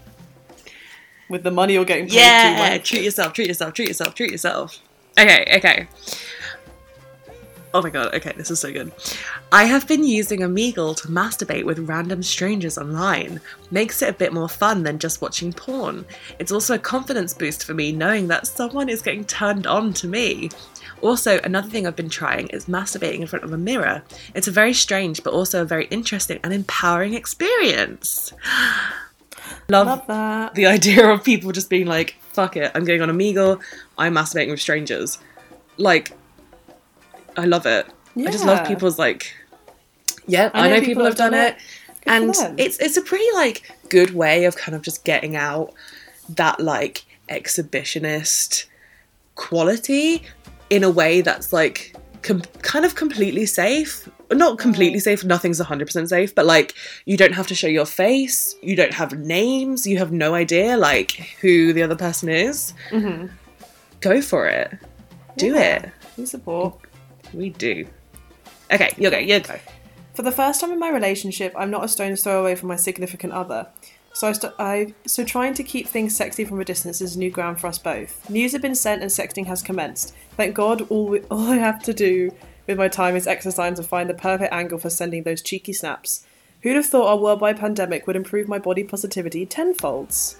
With 1.30 1.44
the 1.44 1.52
money 1.52 1.74
you're 1.74 1.86
getting 1.86 2.06
paid 2.06 2.14
to 2.14 2.18
yeah. 2.18 2.70
wank. 2.72 2.84
Treat 2.84 3.04
yourself. 3.04 3.34
Treat 3.34 3.48
yourself. 3.48 3.76
Treat 3.76 3.88
yourself. 3.88 4.16
Treat 4.16 4.32
yourself. 4.32 4.80
Okay. 5.20 5.46
Okay. 5.58 5.88
Oh 7.76 7.82
my 7.82 7.90
god, 7.90 8.16
okay, 8.16 8.32
this 8.38 8.50
is 8.50 8.62
so 8.62 8.72
good. 8.72 8.94
I 9.52 9.66
have 9.66 9.86
been 9.86 10.06
using 10.06 10.40
Omegle 10.40 10.96
to 10.96 11.10
masturbate 11.10 11.66
with 11.66 11.78
random 11.80 12.24
strangers 12.24 12.78
online. 12.78 13.42
Makes 13.70 14.02
it 14.02 14.08
a 14.08 14.14
bit 14.14 14.32
more 14.32 14.48
fun 14.48 14.84
than 14.84 14.98
just 14.98 15.22
watching 15.22 15.52
porn. 15.52 16.06
It's 16.40 16.54
also 16.54 16.76
a 16.76 16.80
confidence 16.80 17.34
boost 17.34 17.66
for 17.66 17.74
me 17.74 17.92
knowing 17.92 18.30
that 18.30 18.48
someone 18.48 18.88
is 18.88 19.02
getting 19.02 19.26
turned 19.26 19.68
on 19.68 19.92
to 19.96 20.08
me. 20.08 20.52
Also, 21.02 21.38
another 21.44 21.68
thing 21.68 21.86
I've 21.86 21.98
been 21.98 22.08
trying 22.08 22.48
is 22.48 22.68
masturbating 22.68 23.20
in 23.20 23.28
front 23.28 23.44
of 23.44 23.52
a 23.52 23.58
mirror. 23.58 24.02
It's 24.36 24.48
a 24.48 24.52
very 24.52 24.72
strange 24.72 25.22
but 25.22 25.34
also 25.34 25.62
a 25.62 25.66
very 25.66 25.88
interesting 25.88 26.40
and 26.46 26.54
empowering 26.54 27.14
experience. 27.14 28.32
Love, 29.68 29.88
Love 29.88 30.08
that. 30.08 30.56
the 30.56 30.66
idea 30.66 31.10
of 31.10 31.26
people 31.26 31.52
just 31.52 31.70
being 31.70 31.88
like, 31.88 32.16
fuck 32.32 32.56
it, 32.56 32.72
I'm 32.74 32.86
going 32.86 33.02
on 33.02 33.10
Omegle, 33.10 33.62
I'm 33.98 34.16
masturbating 34.16 34.52
with 34.52 34.62
strangers. 34.62 35.18
Like, 35.78 36.14
I 37.38 37.46
love 37.46 37.66
it. 37.66 37.86
I 38.18 38.32
just 38.32 38.46
love 38.46 38.66
people's 38.68 38.98
like, 38.98 39.34
yeah, 40.28 40.50
I, 40.54 40.70
know, 40.70 40.80
people, 40.82 41.04
have 41.06 41.16
done 41.16 41.34
it. 41.34 41.56
for 41.60 42.10
and 42.10 42.30
it's 42.60 42.78
it's 42.80 42.98
a 42.98 43.02
pretty 43.02 43.26
like 43.34 43.70
good 43.90 44.14
way 44.14 44.46
of 44.46 44.56
kind 44.56 44.76
of 44.76 44.82
just 44.82 45.04
getting 45.04 45.36
out 45.36 45.74
that 46.30 46.60
like 46.60 47.04
exhibitionist 47.30 48.66
quality 49.36 50.24
in 50.70 50.84
a 50.84 50.90
way 50.90 51.22
that's 51.22 51.52
like 51.52 51.96
com- 52.22 52.42
kind 52.62 52.86
of 52.86 52.96
completely 52.96 53.46
safe 53.46 54.08
not 54.32 54.58
completely 54.58 55.00
safe 55.00 55.24
nothing's 55.24 55.60
100% 55.60 56.08
safe 56.10 56.34
but 56.34 56.46
like 56.46 56.74
you 57.06 57.16
don't 57.18 57.34
have 57.34 57.46
to 57.48 57.54
show 57.56 57.68
your 57.68 57.86
face 57.86 58.56
you 58.64 58.76
don't 58.76 58.94
have 58.94 59.18
names 59.20 59.86
you 59.86 59.98
have 59.98 60.12
no 60.12 60.34
idea 60.34 60.78
like 60.78 61.12
who 61.42 61.74
the 61.74 61.84
other 61.84 61.96
person 61.96 62.30
is 62.30 62.74
Mhm. 62.92 63.30
go 64.00 64.22
for 64.22 64.48
it 64.48 64.72
do 65.38 65.48
Yeah. 65.48 65.76
it 65.84 65.90
We 66.18 66.26
support. 66.26 66.80
We 67.34 67.50
do 67.50 67.86
okay 68.72 68.92
you 68.98 69.10
go 69.10 69.18
you 69.18 69.40
go 69.40 69.56
For 70.16 70.22
the 70.22 70.32
first 70.32 70.62
time 70.62 70.72
in 70.72 70.80
my 70.80 70.90
relationship, 70.90 71.54
I'm 71.58 71.70
not 71.70 71.84
a 71.84 71.90
stone's 71.90 72.24
throw 72.24 72.40
away 72.40 72.56
from 72.56 72.70
my 72.70 72.78
significant 72.78 73.34
other. 73.34 73.68
So 74.14 74.30
I, 74.30 74.32
st- 74.32 74.54
I 74.58 74.94
so 75.06 75.26
trying 75.26 75.54
to 75.56 75.64
keep 75.64 75.90
things 75.90 76.16
sexy 76.16 76.46
from 76.46 76.62
a 76.62 76.66
distance 76.66 77.02
is 77.02 77.18
new 77.18 77.30
ground 77.30 77.60
for 77.60 77.68
us 77.68 77.78
both. 77.78 78.30
News 78.30 78.54
have 78.54 78.62
been 78.62 78.76
sent 78.76 79.02
and 79.02 79.12
sexting 79.12 79.46
has 79.48 79.62
commenced. 79.62 80.16
Thank 80.38 80.56
God, 80.56 80.88
all 80.90 81.08
we, 81.08 81.20
all 81.32 81.52
I 81.52 81.58
have 81.58 81.84
to 81.84 81.94
do 81.94 82.32
with 82.66 82.78
my 82.78 82.88
time 82.88 83.18
is 83.18 83.28
exercise 83.28 83.78
and 83.78 83.86
find 83.86 84.10
the 84.10 84.14
perfect 84.14 84.54
angle 84.54 84.80
for 84.80 84.90
sending 84.90 85.24
those 85.24 85.42
cheeky 85.42 85.74
snaps. 85.74 86.26
Who'd 86.66 86.78
have 86.78 86.88
thought 86.88 87.08
our 87.08 87.18
worldwide 87.18 87.60
pandemic 87.60 88.08
would 88.08 88.16
improve 88.16 88.48
my 88.48 88.58
body 88.58 88.84
positivity 88.84 89.46
tenfolds? 89.46 90.36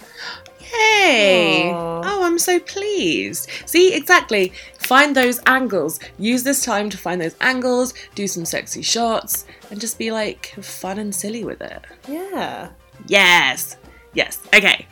Hey! 0.60 1.70
Aw. 1.72 2.02
Oh, 2.04 2.24
I'm 2.24 2.40
so 2.40 2.60
pleased. 2.60 3.48
See, 3.68 3.94
exactly. 3.94 4.52
Find 4.80 5.16
those 5.16 5.40
angles. 5.46 6.00
Use 6.18 6.42
this 6.42 6.66
time 6.66 6.90
to 6.90 6.98
find 6.98 7.22
those 7.22 7.36
angles, 7.42 7.94
do 8.16 8.28
some 8.28 8.44
sexy 8.44 8.82
shots, 8.82 9.46
and 9.70 9.80
just 9.80 10.00
be 10.00 10.10
like 10.10 10.48
fun 10.64 10.98
and 10.98 11.14
silly 11.14 11.44
with 11.44 11.62
it. 11.62 11.86
Yeah. 12.08 12.70
Yes. 13.06 13.78
Yes. 14.16 14.40
Okay. 14.48 14.88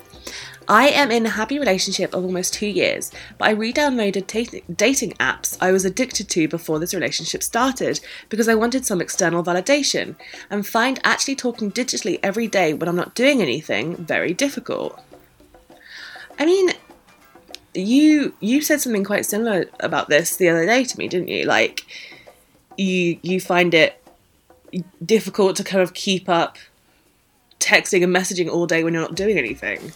I 0.67 0.89
am 0.89 1.11
in 1.11 1.25
a 1.25 1.29
happy 1.29 1.59
relationship 1.59 2.13
of 2.13 2.23
almost 2.23 2.53
two 2.53 2.67
years, 2.67 3.11
but 3.37 3.47
I 3.47 3.51
re 3.51 3.73
downloaded 3.73 4.27
ta- 4.27 4.59
dating 4.75 5.11
apps 5.13 5.57
I 5.59 5.71
was 5.71 5.85
addicted 5.85 6.29
to 6.29 6.47
before 6.47 6.79
this 6.79 6.93
relationship 6.93 7.43
started 7.43 7.99
because 8.29 8.47
I 8.47 8.55
wanted 8.55 8.85
some 8.85 9.01
external 9.01 9.43
validation 9.43 10.15
and 10.49 10.65
find 10.65 10.99
actually 11.03 11.35
talking 11.35 11.71
digitally 11.71 12.19
every 12.23 12.47
day 12.47 12.73
when 12.73 12.87
I'm 12.87 12.95
not 12.95 13.15
doing 13.15 13.41
anything 13.41 13.95
very 13.97 14.33
difficult. 14.33 14.99
I 16.39 16.45
mean, 16.45 16.71
you 17.73 18.33
you 18.39 18.61
said 18.61 18.81
something 18.81 19.03
quite 19.03 19.25
similar 19.25 19.65
about 19.79 20.09
this 20.09 20.37
the 20.37 20.49
other 20.49 20.65
day 20.65 20.83
to 20.83 20.97
me, 20.97 21.07
didn't 21.07 21.29
you? 21.29 21.45
Like 21.45 21.85
you 22.77 23.19
you 23.21 23.39
find 23.39 23.73
it 23.73 24.01
difficult 25.05 25.55
to 25.57 25.63
kind 25.63 25.81
of 25.81 25.93
keep 25.93 26.27
up 26.29 26.57
texting 27.59 28.03
and 28.03 28.15
messaging 28.15 28.49
all 28.49 28.65
day 28.65 28.83
when 28.83 28.93
you're 28.93 29.03
not 29.03 29.15
doing 29.15 29.37
anything. 29.37 29.91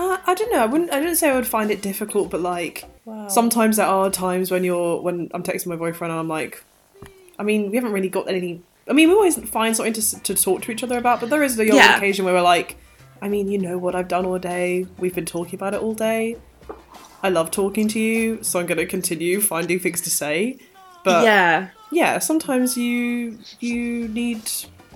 Uh, 0.00 0.16
I 0.26 0.34
don't 0.34 0.50
know. 0.50 0.62
I 0.62 0.66
wouldn't. 0.66 0.90
I 0.92 0.98
didn't 0.98 1.16
say 1.16 1.28
I 1.28 1.34
would 1.34 1.46
find 1.46 1.70
it 1.70 1.82
difficult, 1.82 2.30
but 2.30 2.40
like 2.40 2.84
sometimes 3.28 3.76
there 3.76 3.86
are 3.86 4.08
times 4.10 4.50
when 4.50 4.64
you're 4.64 5.00
when 5.02 5.30
I'm 5.34 5.42
texting 5.42 5.66
my 5.66 5.76
boyfriend 5.76 6.10
and 6.10 6.18
I'm 6.18 6.28
like, 6.28 6.64
I 7.38 7.42
mean, 7.42 7.70
we 7.70 7.76
haven't 7.76 7.92
really 7.92 8.08
got 8.08 8.26
any. 8.28 8.62
I 8.88 8.94
mean, 8.94 9.08
we 9.08 9.14
always 9.14 9.36
find 9.50 9.76
something 9.76 9.92
to, 9.92 10.22
to 10.22 10.34
talk 10.34 10.62
to 10.62 10.72
each 10.72 10.82
other 10.82 10.96
about, 10.96 11.20
but 11.20 11.28
there 11.28 11.42
is 11.42 11.56
the 11.56 11.70
odd 11.70 11.76
Yeah. 11.76 11.96
occasion 11.98 12.24
where 12.24 12.32
we're 12.34 12.40
like, 12.40 12.76
I 13.20 13.28
mean, 13.28 13.48
you 13.50 13.58
know 13.58 13.76
what 13.76 13.94
I've 13.94 14.08
done 14.08 14.24
all 14.24 14.38
day. 14.38 14.86
We've 14.98 15.14
been 15.14 15.26
talking 15.26 15.56
about 15.56 15.74
it 15.74 15.82
all 15.82 15.94
day. 15.94 16.36
I 17.22 17.28
love 17.28 17.50
talking 17.50 17.86
to 17.88 18.00
you, 18.00 18.42
so 18.42 18.58
I'm 18.58 18.66
going 18.66 18.78
to 18.78 18.86
continue 18.86 19.40
finding 19.42 19.78
things 19.78 20.00
to 20.00 20.10
say. 20.10 20.56
But 21.04 21.24
yeah. 21.24 21.68
yeah, 21.92 22.18
sometimes 22.20 22.76
you 22.78 23.38
you 23.60 24.08
need. 24.08 24.50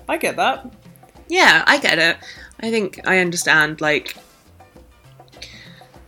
I 0.08 0.16
get 0.16 0.36
that. 0.36 0.66
Yeah, 1.28 1.62
I 1.66 1.78
get 1.78 1.98
it. 1.98 2.16
I 2.60 2.70
think 2.70 3.06
I 3.06 3.18
understand, 3.18 3.80
like, 3.82 4.16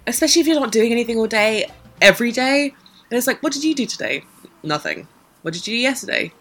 especially 0.06 0.40
if 0.40 0.46
you're 0.46 0.60
not 0.60 0.72
doing 0.72 0.92
anything 0.92 1.18
all 1.18 1.26
day, 1.26 1.70
every 2.00 2.32
day. 2.32 2.74
And 3.10 3.16
it's 3.16 3.26
like, 3.26 3.42
what 3.42 3.52
did 3.52 3.64
you 3.64 3.74
do 3.74 3.86
today? 3.86 4.24
Nothing. 4.62 5.06
What 5.42 5.54
did 5.54 5.66
you 5.66 5.74
do 5.74 5.78
yesterday? 5.78 6.32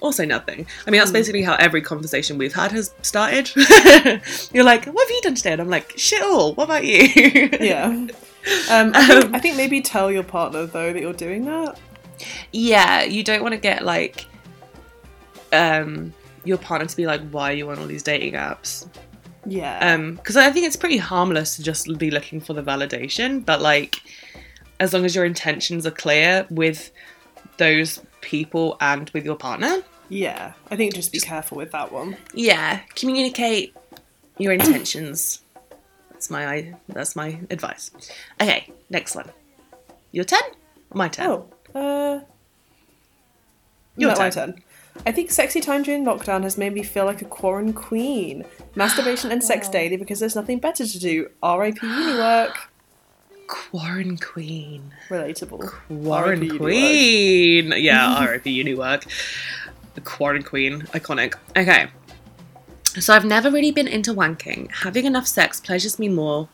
Also 0.00 0.24
nothing. 0.24 0.66
I 0.86 0.90
mean, 0.90 1.00
that's 1.00 1.10
basically 1.10 1.42
how 1.42 1.54
every 1.56 1.82
conversation 1.82 2.38
we've 2.38 2.54
had 2.54 2.72
has 2.72 2.94
started. 3.02 3.50
you're 4.52 4.64
like, 4.64 4.86
what 4.86 5.06
have 5.06 5.10
you 5.10 5.20
done 5.22 5.34
today? 5.34 5.52
And 5.52 5.60
I'm 5.60 5.68
like, 5.68 5.92
shit 5.98 6.22
all. 6.22 6.54
What 6.54 6.64
about 6.64 6.84
you? 6.84 7.50
Yeah. 7.60 8.08
Um, 8.70 8.90
I, 8.94 9.06
think, 9.06 9.34
I 9.36 9.38
think 9.38 9.56
maybe 9.56 9.80
tell 9.80 10.10
your 10.10 10.24
partner 10.24 10.66
though 10.66 10.92
that 10.92 11.00
you're 11.00 11.12
doing 11.12 11.44
that. 11.44 11.78
yeah, 12.52 13.02
you 13.04 13.22
don't 13.22 13.40
want 13.40 13.52
to 13.52 13.60
get 13.60 13.84
like 13.84 14.26
um 15.52 16.12
your 16.44 16.58
partner 16.58 16.86
to 16.86 16.96
be 16.96 17.06
like, 17.06 17.20
why 17.30 17.52
are 17.52 17.54
you 17.54 17.70
on 17.70 17.78
all 17.78 17.86
these 17.86 18.02
dating 18.02 18.34
apps? 18.34 18.88
Yeah. 19.44 19.94
Um, 19.94 20.14
because 20.16 20.36
I 20.36 20.50
think 20.50 20.66
it's 20.66 20.76
pretty 20.76 20.98
harmless 20.98 21.56
to 21.56 21.62
just 21.62 21.98
be 21.98 22.10
looking 22.10 22.40
for 22.40 22.52
the 22.54 22.62
validation, 22.62 23.44
but 23.44 23.60
like, 23.60 23.96
as 24.80 24.92
long 24.92 25.04
as 25.04 25.14
your 25.14 25.24
intentions 25.24 25.86
are 25.86 25.90
clear 25.90 26.46
with 26.50 26.90
those 27.56 28.00
people 28.20 28.76
and 28.80 29.10
with 29.10 29.24
your 29.24 29.36
partner, 29.36 29.82
Yeah, 30.08 30.52
I 30.70 30.76
think 30.76 30.94
just 30.94 31.12
be 31.12 31.20
careful 31.20 31.56
with 31.56 31.72
that 31.72 31.90
one. 31.92 32.16
yeah, 32.34 32.80
communicate 32.94 33.74
your 34.38 34.52
intentions. 34.52 35.40
That's 36.10 36.30
my 36.30 36.74
that's 36.88 37.16
my 37.16 37.40
advice. 37.50 37.90
Okay, 38.40 38.72
next 38.90 39.14
one. 39.16 39.28
Your 40.12 40.24
turn. 40.24 40.40
My 40.94 41.08
turn. 41.08 41.26
Oh, 41.26 41.46
uh, 41.74 42.20
Your 43.96 44.10
no, 44.12 44.18
my 44.18 44.30
turn. 44.30 44.62
Turn. 44.94 45.02
I 45.06 45.12
think 45.12 45.30
sexy 45.30 45.60
time 45.60 45.82
during 45.82 46.04
lockdown 46.04 46.42
has 46.42 46.56
made 46.58 46.72
me 46.72 46.82
feel 46.82 47.04
like 47.04 47.22
a 47.22 47.26
quarantine 47.26 47.74
queen. 47.74 48.44
Masturbation 48.74 49.30
and 49.30 49.42
sex 49.42 49.68
daily 49.68 49.96
because 49.96 50.20
there's 50.20 50.36
nothing 50.36 50.58
better 50.58 50.86
to 50.86 50.98
do. 50.98 51.30
R.I.P. 51.42 51.86
uni 51.86 52.18
work. 52.18 52.72
Quarren 53.48 54.16
Queen. 54.16 54.92
Relatable. 55.08 55.72
Warren 55.90 56.38
R.I.P. 56.38 56.46
uni 56.46 56.58
Queen. 56.58 57.74
Yeah, 57.76 58.14
R.I.P. 58.20 58.50
Uni 58.50 58.74
work. 58.74 59.04
The 59.94 60.00
Quarren 60.00 60.42
Queen. 60.42 60.82
Iconic. 60.92 61.34
Okay. 61.56 61.88
So 62.98 63.14
I've 63.14 63.24
never 63.24 63.50
really 63.50 63.72
been 63.72 63.88
into 63.88 64.14
wanking. 64.14 64.70
Having 64.70 65.06
enough 65.06 65.26
sex 65.26 65.60
pleasures 65.60 65.98
me 65.98 66.08
more 66.08 66.48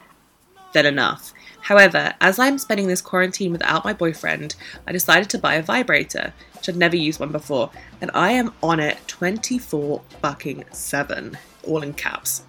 than 0.72 0.86
enough. 0.86 1.32
However, 1.60 2.14
as 2.20 2.38
I'm 2.38 2.58
spending 2.58 2.86
this 2.86 3.02
quarantine 3.02 3.52
without 3.52 3.84
my 3.84 3.92
boyfriend, 3.92 4.54
I 4.86 4.92
decided 4.92 5.28
to 5.30 5.38
buy 5.38 5.54
a 5.54 5.62
vibrator, 5.62 6.32
which 6.54 6.68
I'd 6.68 6.76
never 6.76 6.96
used 6.96 7.20
one 7.20 7.32
before, 7.32 7.70
and 8.00 8.10
I 8.14 8.32
am 8.32 8.54
on 8.62 8.80
it 8.80 8.98
24 9.06 10.00
fucking 10.22 10.64
7, 10.72 11.36
all 11.64 11.82
in 11.82 11.92
caps. 11.94 12.42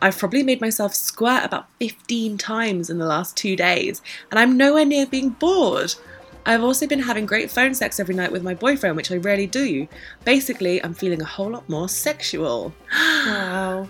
I've 0.00 0.18
probably 0.18 0.42
made 0.42 0.60
myself 0.60 0.94
squirt 0.94 1.44
about 1.44 1.66
15 1.80 2.38
times 2.38 2.90
in 2.90 2.98
the 2.98 3.06
last 3.06 3.36
two 3.36 3.56
days, 3.56 4.02
and 4.30 4.38
I'm 4.38 4.56
nowhere 4.56 4.84
near 4.84 5.06
being 5.06 5.30
bored. 5.30 5.94
I've 6.46 6.62
also 6.62 6.86
been 6.86 7.00
having 7.00 7.26
great 7.26 7.50
phone 7.50 7.74
sex 7.74 8.00
every 8.00 8.14
night 8.14 8.32
with 8.32 8.42
my 8.42 8.54
boyfriend, 8.54 8.96
which 8.96 9.10
I 9.12 9.16
rarely 9.16 9.46
do. 9.46 9.86
Basically, 10.24 10.82
I'm 10.82 10.94
feeling 10.94 11.20
a 11.20 11.26
whole 11.26 11.50
lot 11.50 11.68
more 11.68 11.88
sexual. 11.88 12.72
Wow. 13.26 13.88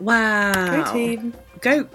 Wow. 0.00 0.84
Go 0.84 0.92
team. 0.92 1.34
Go, 1.60 1.88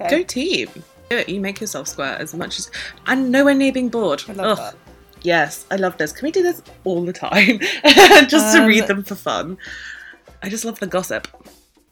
Okay. 0.00 0.10
go 0.10 0.22
team. 0.22 0.68
Do 1.10 1.16
it. 1.16 1.28
You 1.28 1.40
make 1.40 1.60
yourself 1.60 1.88
squirt 1.88 2.20
as 2.20 2.34
much 2.34 2.58
as. 2.60 2.70
And 3.06 3.30
nowhere 3.32 3.54
near 3.54 3.72
being 3.72 3.88
bored. 3.88 4.22
I 4.28 4.32
love 4.32 4.58
Ugh. 4.60 4.72
that. 4.72 4.78
Yes, 5.22 5.66
I 5.70 5.74
love 5.76 5.98
this. 5.98 6.12
Can 6.12 6.24
we 6.26 6.30
do 6.30 6.40
this 6.42 6.62
all 6.84 7.04
the 7.04 7.12
time? 7.12 7.58
just 8.28 8.54
to 8.54 8.62
Um, 8.62 8.66
read 8.68 8.86
them 8.86 9.02
for 9.02 9.16
fun. 9.16 9.58
I 10.40 10.48
just 10.48 10.64
love 10.64 10.78
the 10.78 10.86
gossip. 10.86 11.26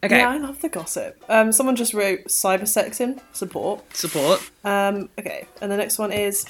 Okay, 0.03 0.19
Yeah, 0.19 0.29
I 0.29 0.37
love 0.37 0.61
the 0.61 0.69
gossip. 0.69 1.21
Um, 1.27 1.51
someone 1.51 1.75
just 1.75 1.93
wrote 1.93 2.25
cyber 2.27 2.61
sexing 2.63 3.19
support. 3.33 3.83
support. 3.95 4.41
Um, 4.63 5.09
okay, 5.19 5.45
and 5.61 5.69
the 5.69 5.75
next 5.77 5.99
one 5.99 6.13
is 6.13 6.45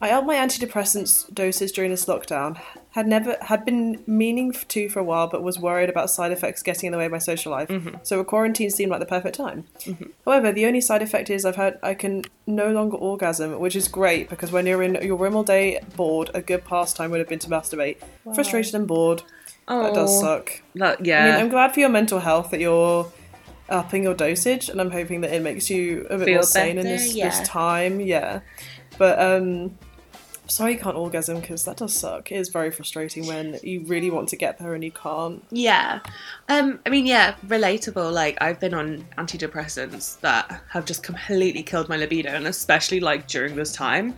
I 0.00 0.10
upped 0.10 0.26
my 0.28 0.36
antidepressants 0.36 1.32
doses 1.34 1.72
during 1.72 1.90
this 1.90 2.04
lockdown. 2.06 2.58
Had 2.92 3.06
never 3.06 3.36
had 3.40 3.64
been 3.64 4.02
meaning 4.06 4.52
to 4.52 4.88
for 4.88 5.00
a 5.00 5.04
while, 5.04 5.26
but 5.26 5.42
was 5.42 5.58
worried 5.58 5.88
about 5.88 6.10
side 6.10 6.30
effects 6.30 6.62
getting 6.62 6.88
in 6.88 6.92
the 6.92 6.98
way 6.98 7.06
of 7.06 7.12
my 7.12 7.18
social 7.18 7.50
life. 7.50 7.70
So 8.02 8.20
a 8.20 8.24
quarantine 8.24 8.70
seemed 8.70 8.90
like 8.90 9.00
the 9.00 9.06
perfect 9.06 9.34
time. 9.34 9.64
However, 10.26 10.52
the 10.52 10.66
only 10.66 10.80
side 10.82 11.00
effect 11.02 11.30
is 11.30 11.44
I've 11.44 11.56
had 11.56 11.78
I 11.82 11.94
can 11.94 12.24
no 12.46 12.70
longer 12.70 12.96
orgasm, 12.96 13.58
which 13.58 13.76
is 13.76 13.88
great 13.88 14.28
because 14.28 14.52
when 14.52 14.66
you're 14.66 14.82
in 14.82 14.94
your 15.02 15.16
room 15.16 15.34
all 15.36 15.42
day 15.42 15.80
bored, 15.96 16.30
a 16.34 16.42
good 16.42 16.64
pastime 16.64 17.10
would 17.10 17.18
have 17.18 17.28
been 17.28 17.38
to 17.40 17.48
masturbate. 17.48 17.96
Frustrated 18.34 18.74
and 18.74 18.86
bored. 18.86 19.22
Oh, 19.68 19.84
That 19.84 19.94
does 19.94 20.20
suck. 20.20 20.60
That, 20.74 21.00
I 21.00 21.04
yeah. 21.04 21.24
mean, 21.26 21.34
I'm 21.40 21.48
glad 21.48 21.72
for 21.72 21.80
your 21.80 21.88
mental 21.88 22.18
health 22.18 22.50
that 22.50 22.60
you're 22.60 23.10
upping 23.68 24.02
your 24.02 24.14
dosage, 24.14 24.68
and 24.68 24.80
I'm 24.80 24.90
hoping 24.90 25.22
that 25.22 25.32
it 25.32 25.40
makes 25.40 25.70
you 25.70 26.06
a 26.10 26.18
bit 26.18 26.26
Feel 26.26 26.34
more 26.34 26.42
sane 26.42 26.78
in 26.78 26.84
this, 26.84 27.14
yeah. 27.14 27.28
this 27.28 27.48
time. 27.48 28.00
Yeah, 28.00 28.40
but 28.98 29.18
um, 29.18 29.78
sorry 30.52 30.72
you 30.72 30.78
can't 30.78 30.96
orgasm 30.96 31.40
because 31.40 31.64
that 31.64 31.78
does 31.78 31.94
suck. 31.94 32.30
It 32.30 32.36
is 32.36 32.48
very 32.48 32.70
frustrating 32.70 33.26
when 33.26 33.58
you 33.62 33.80
really 33.84 34.10
want 34.10 34.28
to 34.30 34.36
get 34.36 34.58
there 34.58 34.74
and 34.74 34.84
you 34.84 34.92
can't. 34.92 35.42
Yeah. 35.50 36.00
Um, 36.48 36.78
I 36.84 36.90
mean, 36.90 37.06
yeah, 37.06 37.34
relatable. 37.46 38.12
Like, 38.12 38.36
I've 38.40 38.60
been 38.60 38.74
on 38.74 39.04
antidepressants 39.18 40.20
that 40.20 40.62
have 40.70 40.84
just 40.84 41.02
completely 41.02 41.62
killed 41.62 41.88
my 41.88 41.96
libido, 41.96 42.30
and 42.30 42.46
especially 42.46 43.00
like 43.00 43.26
during 43.28 43.56
this 43.56 43.72
time. 43.72 44.14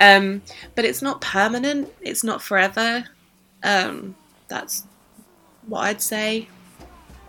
Um, 0.00 0.42
but 0.74 0.84
it's 0.84 1.02
not 1.02 1.20
permanent, 1.20 1.92
it's 2.00 2.24
not 2.24 2.40
forever. 2.42 3.04
Um, 3.62 4.14
that's 4.48 4.84
what 5.66 5.80
I'd 5.80 6.02
say. 6.02 6.48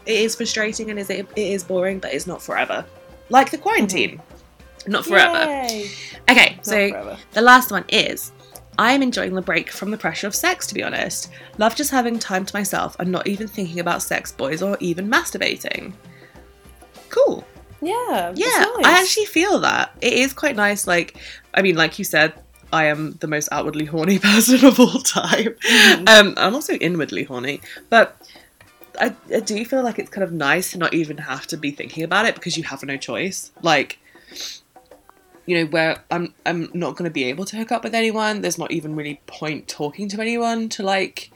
it 0.06 0.20
is 0.20 0.36
frustrating 0.36 0.90
and 0.90 1.00
is 1.00 1.10
it, 1.10 1.28
it 1.36 1.48
is 1.54 1.64
boring, 1.64 2.00
but 2.00 2.14
it's 2.14 2.28
not 2.28 2.42
forever. 2.42 2.86
Like 3.30 3.50
the 3.52 3.58
quarantine, 3.58 4.22
not 4.88 5.06
forever. 5.06 5.46
Yay. 5.52 5.90
Okay, 6.30 6.56
Not 6.58 6.66
so 6.66 6.90
forever. 6.90 7.18
the 7.32 7.42
last 7.42 7.72
one 7.72 7.86
is 7.90 8.32
I 8.78 8.94
am 8.94 9.02
enjoying 9.02 9.36
the 9.36 9.42
break 9.42 9.72
from 9.72 9.92
the 9.92 9.98
pressure 9.98 10.28
of 10.28 10.36
sex, 10.36 10.68
to 10.68 10.74
be 10.74 10.84
honest. 10.84 11.32
Love 11.58 11.76
just 11.76 11.92
having 11.92 12.20
time 12.20 12.46
to 12.46 12.56
myself 12.56 12.96
and 13.00 13.12
not 13.12 13.28
even 13.28 13.48
thinking 13.48 13.80
about 13.80 14.02
sex 14.02 14.32
boys 14.32 14.62
or 14.62 14.78
even 14.80 15.10
masturbating. 15.10 15.94
Cool. 17.10 17.46
Yeah. 17.82 18.34
Yeah, 18.36 18.66
nice. 18.78 18.86
I 18.86 19.02
actually 19.02 19.26
feel 19.26 19.60
that. 19.60 19.96
It 20.02 20.14
is 20.14 20.34
quite 20.34 20.56
nice. 20.56 20.88
Like, 20.88 21.18
I 21.54 21.62
mean, 21.62 21.76
like 21.76 21.98
you 22.00 22.06
said, 22.06 22.34
I 22.74 22.86
am 22.86 23.14
the 23.22 23.28
most 23.28 23.50
outwardly 23.52 23.86
horny 23.86 24.20
person 24.20 24.66
of 24.66 24.80
all 24.80 25.00
time. 25.00 25.56
Mm-hmm. 25.68 26.08
Um, 26.08 26.34
I'm 26.38 26.56
also 26.56 26.74
inwardly 26.74 27.24
horny, 27.24 27.62
but 27.90 28.18
I, 29.00 29.16
I 29.34 29.40
do 29.40 29.64
feel 29.66 29.84
like 29.84 30.00
it's 30.00 30.10
kind 30.10 30.24
of 30.24 30.32
nice 30.32 30.72
to 30.72 30.78
not 30.78 30.94
even 30.94 31.18
have 31.18 31.48
to 31.48 31.58
be 31.58 31.72
thinking 31.72 32.04
about 32.04 32.26
it 32.26 32.36
because 32.36 32.58
you 32.58 32.64
have 32.64 32.84
no 32.84 32.98
choice. 32.98 33.52
Like, 33.62 34.00
you 35.46 35.58
know, 35.58 35.66
where 35.70 36.04
I'm 36.12 36.34
I'm 36.46 36.70
not 36.74 36.96
going 36.96 37.10
to 37.10 37.14
be 37.14 37.26
able 37.26 37.46
to 37.46 37.58
hook 37.58 37.72
up 37.72 37.84
with 37.84 37.94
anyone. 37.96 38.42
There's 38.42 38.58
not 38.58 38.72
even 38.72 38.96
really 38.96 39.22
point 39.28 39.68
talking 39.68 40.10
to 40.10 40.22
anyone 40.22 40.70
to 40.70 40.84
like 40.84 41.32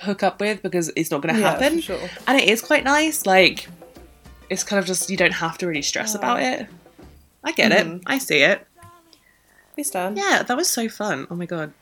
hook 0.00 0.22
up 0.22 0.40
with 0.40 0.62
because 0.62 0.90
it's 0.96 1.10
not 1.10 1.22
going 1.22 1.34
to 1.34 1.40
Yeah, 1.40 1.50
happen. 1.50 1.80
sure. 1.80 2.08
And 2.26 2.40
it 2.40 2.48
is 2.48 2.60
quite 2.60 2.82
nice. 2.84 3.24
Like, 3.24 3.68
it's 4.50 4.64
kind 4.64 4.78
of 4.80 4.86
just 4.86 5.10
you 5.10 5.16
don't 5.16 5.32
have 5.32 5.58
to 5.58 5.66
really 5.66 5.82
stress 5.82 6.14
about 6.14 6.42
it. 6.42 6.66
I 7.44 7.52
get 7.52 7.72
Mhm. 7.72 7.96
it. 7.96 8.02
I 8.06 8.18
see 8.18 8.38
it. 8.42 8.66
We 9.76 9.82
stand. 9.84 10.16
Yeah, 10.18 10.42
that 10.42 10.56
was 10.56 10.68
so 10.68 10.88
fun. 10.88 11.26
Oh 11.30 11.34
my 11.34 11.46
god, 11.46 11.72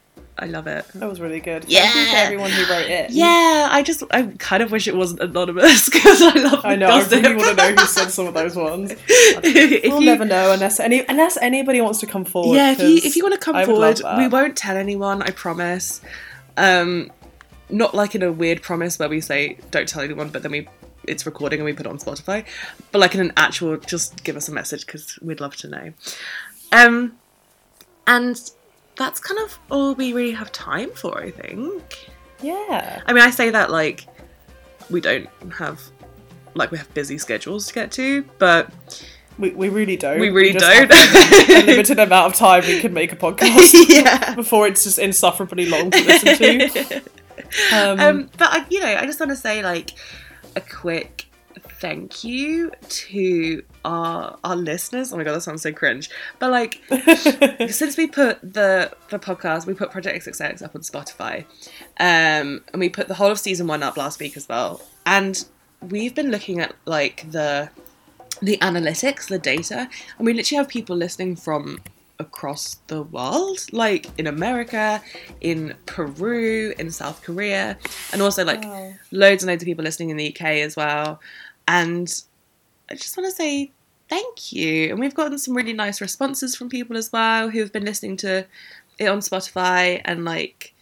I 0.40 0.46
love 0.46 0.66
it. 0.66 0.86
That 0.94 1.06
was 1.06 1.20
really 1.20 1.38
good. 1.38 1.66
Yeah. 1.68 1.82
Thank 1.82 1.94
you 1.96 2.12
to 2.12 2.18
everyone 2.18 2.50
who 2.50 2.62
wrote 2.72 2.88
it. 2.88 3.10
Yeah, 3.10 3.68
I 3.70 3.82
just 3.82 4.02
I 4.10 4.22
kind 4.38 4.62
of 4.62 4.72
wish 4.72 4.88
it 4.88 4.96
wasn't 4.96 5.20
anonymous 5.20 5.88
because 5.90 6.22
I 6.22 6.32
love. 6.32 6.64
I 6.64 6.76
know. 6.76 6.88
Gossip. 6.88 7.12
I 7.12 7.28
really 7.28 7.36
want 7.36 7.58
to 7.58 7.74
know 7.74 7.82
who 7.82 7.86
said 7.86 8.08
some 8.08 8.26
of 8.26 8.32
those 8.32 8.56
ones. 8.56 8.94
we'll 9.44 10.00
you, 10.00 10.00
never 10.00 10.24
know 10.24 10.52
unless 10.52 10.80
any 10.80 11.04
unless 11.06 11.36
anybody 11.42 11.82
wants 11.82 12.00
to 12.00 12.06
come 12.06 12.24
forward. 12.24 12.56
yeah, 12.56 12.72
if 12.72 12.80
you 12.80 13.00
if 13.04 13.16
you 13.16 13.22
want 13.22 13.34
to 13.34 13.40
come 13.40 13.54
I 13.54 13.66
forward, 13.66 14.00
we 14.16 14.28
won't 14.28 14.56
tell 14.56 14.76
anyone. 14.76 15.20
I 15.22 15.30
promise. 15.30 16.00
Um, 16.56 17.12
not 17.68 17.94
like 17.94 18.14
in 18.14 18.22
a 18.22 18.32
weird 18.32 18.62
promise 18.62 18.98
where 18.98 19.08
we 19.08 19.20
say 19.20 19.58
don't 19.70 19.86
tell 19.86 20.02
anyone, 20.02 20.30
but 20.30 20.42
then 20.42 20.52
we 20.52 20.68
it's 21.04 21.26
recording 21.26 21.60
and 21.60 21.66
we 21.66 21.74
put 21.74 21.84
it 21.84 21.90
on 21.90 21.98
Spotify. 21.98 22.46
But 22.92 23.00
like 23.00 23.14
in 23.14 23.20
an 23.20 23.32
actual, 23.36 23.76
just 23.76 24.24
give 24.24 24.36
us 24.36 24.48
a 24.48 24.52
message 24.52 24.86
because 24.86 25.18
we'd 25.20 25.40
love 25.40 25.56
to 25.56 25.68
know. 25.68 25.92
Um, 26.72 27.18
and 28.06 28.50
that's 29.00 29.18
kind 29.18 29.40
of 29.40 29.58
all 29.70 29.94
we 29.94 30.12
really 30.12 30.32
have 30.32 30.52
time 30.52 30.90
for. 30.90 31.18
I 31.20 31.30
think. 31.30 32.10
Yeah. 32.42 33.00
I 33.06 33.12
mean, 33.12 33.22
I 33.22 33.30
say 33.30 33.50
that 33.50 33.70
like 33.70 34.06
we 34.90 35.00
don't 35.00 35.28
have 35.58 35.80
like 36.54 36.70
we 36.70 36.78
have 36.78 36.92
busy 36.94 37.16
schedules 37.18 37.66
to 37.68 37.74
get 37.74 37.90
to, 37.92 38.22
but 38.38 38.70
We, 39.38 39.50
we 39.50 39.68
really 39.70 39.96
don't. 39.96 40.20
We 40.20 40.28
really 40.30 40.52
just 40.52 40.64
don't. 40.66 40.90
a 40.92 41.62
limited 41.66 41.98
amount 41.98 42.32
of 42.32 42.38
time 42.38 42.62
we 42.66 42.80
can 42.80 42.92
make 42.92 43.12
a 43.12 43.16
podcast 43.16 43.72
yeah. 43.88 44.34
before 44.34 44.66
it's 44.66 44.84
just 44.84 44.98
insufferably 44.98 45.66
long 45.66 45.90
to 45.90 46.04
listen 46.04 46.36
to. 46.36 47.02
Um, 47.72 47.98
Um, 47.98 48.30
but 48.38 48.48
I, 48.52 48.66
you 48.70 48.78
know, 48.78 48.94
I 48.94 49.06
just 49.06 49.18
want 49.18 49.30
to 49.30 49.36
say 49.36 49.60
like 49.62 49.90
a 50.54 50.60
quick 50.60 51.26
thank 51.80 52.22
you 52.24 52.70
to 52.88 53.62
our 53.84 54.38
our 54.44 54.56
listeners. 54.56 55.12
Oh 55.12 55.16
my 55.16 55.24
god, 55.24 55.34
that 55.34 55.40
sounds 55.42 55.62
so 55.62 55.72
cringe. 55.72 56.10
But 56.38 56.50
like, 56.50 56.80
since 57.70 57.96
we 57.96 58.06
put 58.06 58.40
the 58.42 58.92
the 59.08 59.18
podcast, 59.18 59.66
we 59.66 59.74
put 59.74 59.90
Project 59.90 60.24
XXX 60.26 60.62
up 60.62 60.74
on 60.74 60.82
Spotify, 60.82 61.44
um, 61.98 62.62
and 62.72 62.78
we 62.80 62.88
put 62.88 63.08
the 63.08 63.14
whole 63.14 63.30
of 63.30 63.38
season 63.38 63.66
one 63.66 63.82
up 63.82 63.96
last 63.96 64.20
week 64.20 64.36
as 64.36 64.48
well. 64.48 64.80
And 65.06 65.44
we've 65.80 66.14
been 66.14 66.30
looking 66.30 66.60
at 66.60 66.74
like 66.84 67.30
the 67.30 67.70
the 68.42 68.58
analytics, 68.58 69.28
the 69.28 69.38
data, 69.38 69.88
and 70.18 70.26
we 70.26 70.32
literally 70.32 70.58
have 70.58 70.68
people 70.68 70.96
listening 70.96 71.36
from 71.36 71.78
across 72.18 72.74
the 72.88 73.02
world, 73.02 73.58
like 73.72 74.06
in 74.18 74.26
America, 74.26 75.02
in 75.40 75.74
Peru, 75.86 76.74
in 76.78 76.90
South 76.90 77.22
Korea, 77.22 77.78
and 78.12 78.20
also 78.20 78.44
like 78.44 78.62
Wow. 78.62 78.92
loads 79.10 79.42
and 79.42 79.48
loads 79.50 79.62
of 79.62 79.66
people 79.66 79.82
listening 79.84 80.10
in 80.10 80.18
the 80.18 80.28
UK 80.28 80.42
as 80.60 80.76
well. 80.76 81.18
And 81.70 82.22
I 82.90 82.94
just 82.94 83.16
want 83.16 83.30
to 83.30 83.34
say 83.34 83.70
thank 84.08 84.52
you. 84.52 84.90
And 84.90 84.98
we've 84.98 85.14
gotten 85.14 85.38
some 85.38 85.56
really 85.56 85.72
nice 85.72 86.00
responses 86.00 86.56
from 86.56 86.68
people 86.68 86.96
as 86.96 87.12
well 87.12 87.48
who 87.50 87.60
have 87.60 87.72
been 87.72 87.84
listening 87.84 88.16
to 88.18 88.46
it 88.98 89.06
on 89.06 89.20
Spotify, 89.20 90.00
and 90.04 90.24
like 90.24 90.74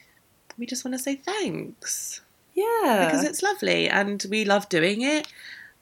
we 0.58 0.66
just 0.66 0.84
want 0.84 0.94
to 0.94 0.98
say 0.98 1.14
thanks 1.14 2.20
yeah. 2.54 3.06
because 3.06 3.24
it's 3.24 3.42
lovely 3.42 3.88
and 3.88 4.26
we 4.28 4.44
love 4.44 4.68
doing 4.68 5.02
it 5.02 5.28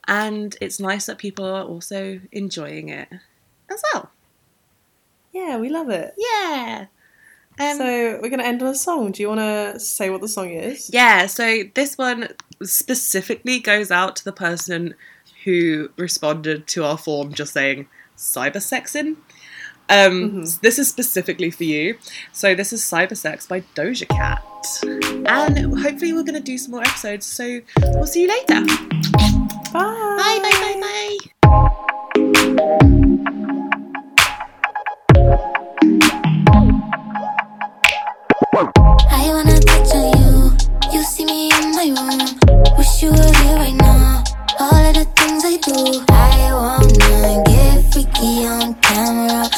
and 0.07 0.55
it's 0.61 0.79
nice 0.79 1.07
that 1.07 1.17
people 1.17 1.45
are 1.45 1.63
also 1.63 2.21
enjoying 2.31 2.89
it 2.89 3.09
as 3.69 3.81
well 3.91 4.11
yeah, 5.33 5.57
we 5.57 5.69
love 5.69 5.89
it. 5.89 6.15
yeah 6.17 6.85
um, 7.59 7.77
so 7.77 7.85
we're 8.21 8.29
going 8.29 8.39
to 8.39 8.45
end 8.45 8.61
on 8.61 8.69
a 8.69 8.75
song. 8.75 9.11
Do 9.11 9.21
you 9.21 9.27
want 9.29 9.39
to 9.39 9.79
say 9.79 10.09
what 10.09 10.21
the 10.21 10.27
song 10.27 10.49
is? 10.49 10.89
yeah 10.93 11.25
so 11.27 11.63
this 11.75 11.97
one 11.97 12.29
specifically 12.63 13.59
goes 13.59 13.91
out 13.91 14.15
to 14.17 14.23
the 14.25 14.31
person 14.31 14.95
who 15.43 15.89
responded 15.97 16.67
to 16.67 16.83
our 16.83 16.97
form 16.97 17.33
just 17.33 17.53
saying 17.53 17.87
cybersexing 18.17 19.15
um, 19.89 20.31
Mhm. 20.43 20.59
this 20.61 20.77
is 20.79 20.89
specifically 20.89 21.49
for 21.49 21.63
you. 21.63 21.97
So 22.33 22.53
this 22.55 22.73
is 22.73 22.81
Cybersex 22.81 23.47
by 23.47 23.61
Doja 23.73 24.05
Cat, 24.09 24.43
and 24.83 25.79
hopefully 25.79 26.11
we're 26.11 26.23
gonna 26.23 26.41
do 26.41 26.57
some 26.57 26.71
more 26.71 26.81
episodes. 26.81 27.25
So 27.25 27.61
we'll 27.93 28.05
see 28.05 28.23
you 28.23 28.27
later. 28.27 28.65
Bye. 29.71 30.17
Bye 30.17 30.39
bye 30.43 30.77
bye 30.83 31.17
bye. 32.17 33.03
I 39.27 39.33
wanna 39.33 39.59
touch 39.59 39.93
on 39.93 40.07
you. 40.17 40.57
You 40.93 41.03
see 41.03 41.25
me 41.25 41.51
in 41.51 41.71
my 41.75 41.91
room. 41.99 42.77
Wish 42.77 43.03
you 43.03 43.09
were 43.09 43.33
here 43.43 43.57
right 43.57 43.75
now. 43.75 44.23
All 44.57 44.85
of 44.87 44.95
the 44.95 45.03
things 45.17 45.43
I 45.43 45.57
do. 45.57 46.01
I 46.07 46.53
wanna 46.53 47.43
get 47.43 47.91
freaky 47.91 48.45
on 48.47 48.73
camera. 48.75 49.49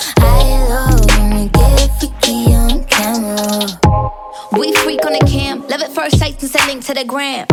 First 6.09 6.19
sight 6.19 6.39
since 6.39 6.55
I 6.55 6.65
link 6.67 6.85
to 6.85 6.93
the 6.93 7.03
gram. 7.03 7.45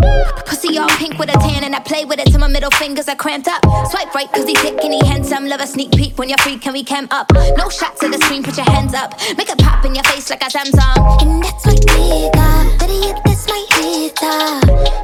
Pussy 0.47 0.79
all 0.79 0.89
pink 0.97 1.19
with 1.19 1.29
a 1.29 1.39
tan, 1.39 1.65
and 1.65 1.75
I 1.75 1.81
play 1.81 2.05
with 2.05 2.19
it 2.19 2.27
till 2.27 2.41
my 2.41 2.49
middle 2.49 2.71
fingers 2.73 3.09
are 3.09 3.17
cramped 3.17 3.49
up. 3.49 3.63
Swipe 3.91 4.15
right, 4.15 4.31
cause 4.33 4.47
he 4.47 4.55
thick 4.55 4.79
and 4.83 4.95
he 4.95 5.07
handsome. 5.07 5.47
Love 5.47 5.61
a 5.61 5.67
sneak 5.67 5.91
peek 5.93 6.19
when 6.19 6.29
you're 6.29 6.39
free, 6.39 6.59
can 6.59 6.73
we 6.73 6.85
cam 6.85 7.09
up? 7.11 7.31
No 7.57 7.69
shots 7.69 8.01
to 8.01 8.09
the 8.09 8.19
screen, 8.19 8.43
put 8.43 8.57
your 8.57 8.69
hands 8.71 8.95
up. 8.95 9.19
Make 9.37 9.51
it 9.51 9.59
pop 9.59 9.85
in 9.85 9.95
your 9.95 10.05
face 10.05 10.31
like 10.31 10.43
a 10.43 10.47
Samsung. 10.47 11.23
And 11.23 11.43
that's 11.43 11.67
my 11.67 11.75
nigga. 11.75 12.79
Better 12.79 13.01
yet, 13.07 13.21
that's 13.25 13.47
my 13.49 13.63
hitter. 13.77 14.41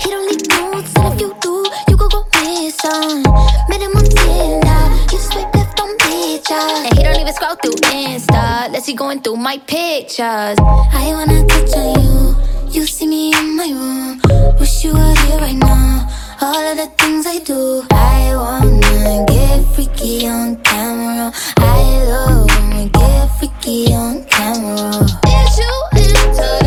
He 0.01 0.11
don't 0.11 0.27
leave 0.31 0.49
notes, 0.49 0.93
and 0.97 1.13
if 1.13 1.21
you 1.21 1.35
do, 1.41 1.67
you 1.89 1.97
could 1.97 2.13
go 2.13 2.25
missing. 2.41 3.23
Met 3.69 3.81
him 3.81 3.97
on 3.97 4.05
Tinder. 4.05 4.83
You 5.13 5.19
swipe 5.19 5.55
left 5.55 5.81
on 5.81 5.97
pictures. 5.99 6.87
And 6.87 6.95
he 6.97 7.03
don't 7.03 7.21
even 7.21 7.35
scroll 7.35 7.57
through 7.57 7.77
Insta, 7.91 8.67
unless 8.67 8.87
he 8.87 8.95
going 8.95 9.21
through 9.21 9.37
my 9.37 9.59
pictures. 9.59 10.57
I 10.59 11.11
wanna 11.13 11.47
touch 11.47 11.75
on 11.75 12.01
you. 12.01 12.37
You 12.73 12.87
see 12.87 13.07
me 13.07 13.35
in 13.35 13.55
my 13.55 13.69
room. 13.69 14.57
Wish 14.59 14.83
you 14.83 14.95
were 14.95 15.15
here 15.27 15.39
right 15.39 15.55
now. 15.55 16.09
All 16.41 16.57
of 16.57 16.79
the 16.79 16.87
things 16.97 17.27
I 17.27 17.39
do. 17.41 17.85
I 17.91 18.35
wanna 18.35 19.27
get 19.29 19.63
freaky 19.75 20.27
on 20.27 20.57
camera. 20.63 21.31
I 21.59 22.05
love 22.09 22.47
when 22.49 22.79
we 22.79 22.89
get 22.89 23.27
freaky 23.39 23.93
on 23.93 24.25
camera. 24.25 25.05
Is 25.05 25.59
you 25.59 25.75
into 26.01 26.62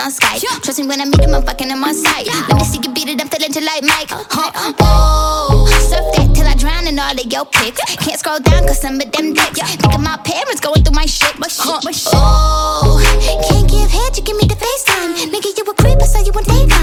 on 0.00 0.10
Skype. 0.10 0.40
Trust 0.62 0.80
me 0.80 0.86
when 0.86 1.00
I 1.00 1.04
meet 1.04 1.20
him, 1.20 1.34
I'm 1.34 1.42
fucking 1.44 1.68
him 1.68 1.84
on 1.84 1.94
sight. 1.94 2.26
Let 2.26 2.56
me 2.56 2.64
see 2.64 2.80
you 2.82 2.92
beat 2.92 3.08
it, 3.08 3.20
I'm 3.20 3.28
feeling 3.28 3.52
you 3.52 3.60
like 3.60 3.84
Mike. 3.84 4.08
Huh? 4.10 4.72
Oh, 4.80 5.68
surf 5.88 6.04
that 6.16 6.34
till 6.34 6.48
I 6.48 6.54
drown 6.56 6.88
in 6.88 6.98
all 6.98 7.12
of 7.12 7.26
your 7.32 7.44
pics. 7.44 7.80
Can't 8.00 8.18
scroll 8.18 8.40
down 8.40 8.66
cause 8.66 8.80
some 8.80 9.00
of 9.00 9.12
them 9.12 9.34
dicks. 9.34 9.60
Think 9.60 9.94
of 9.94 10.00
my 10.00 10.16
parents 10.24 10.60
going 10.60 10.82
through 10.82 10.96
my 10.96 11.04
shit. 11.06 11.36
Huh? 11.36 11.80
Oh, 12.16 12.96
Can't 13.50 13.68
give 13.68 13.90
head, 13.90 14.16
you 14.16 14.24
give 14.24 14.36
me 14.36 14.48
the 14.48 14.56
FaceTime. 14.56 15.28
Nigga, 15.28 15.52
you 15.56 15.64
a 15.68 15.74
creep, 15.74 16.00
I 16.00 16.06
saw 16.06 16.20
you 16.24 16.32
on 16.32 16.44
Dateline. 16.44 16.79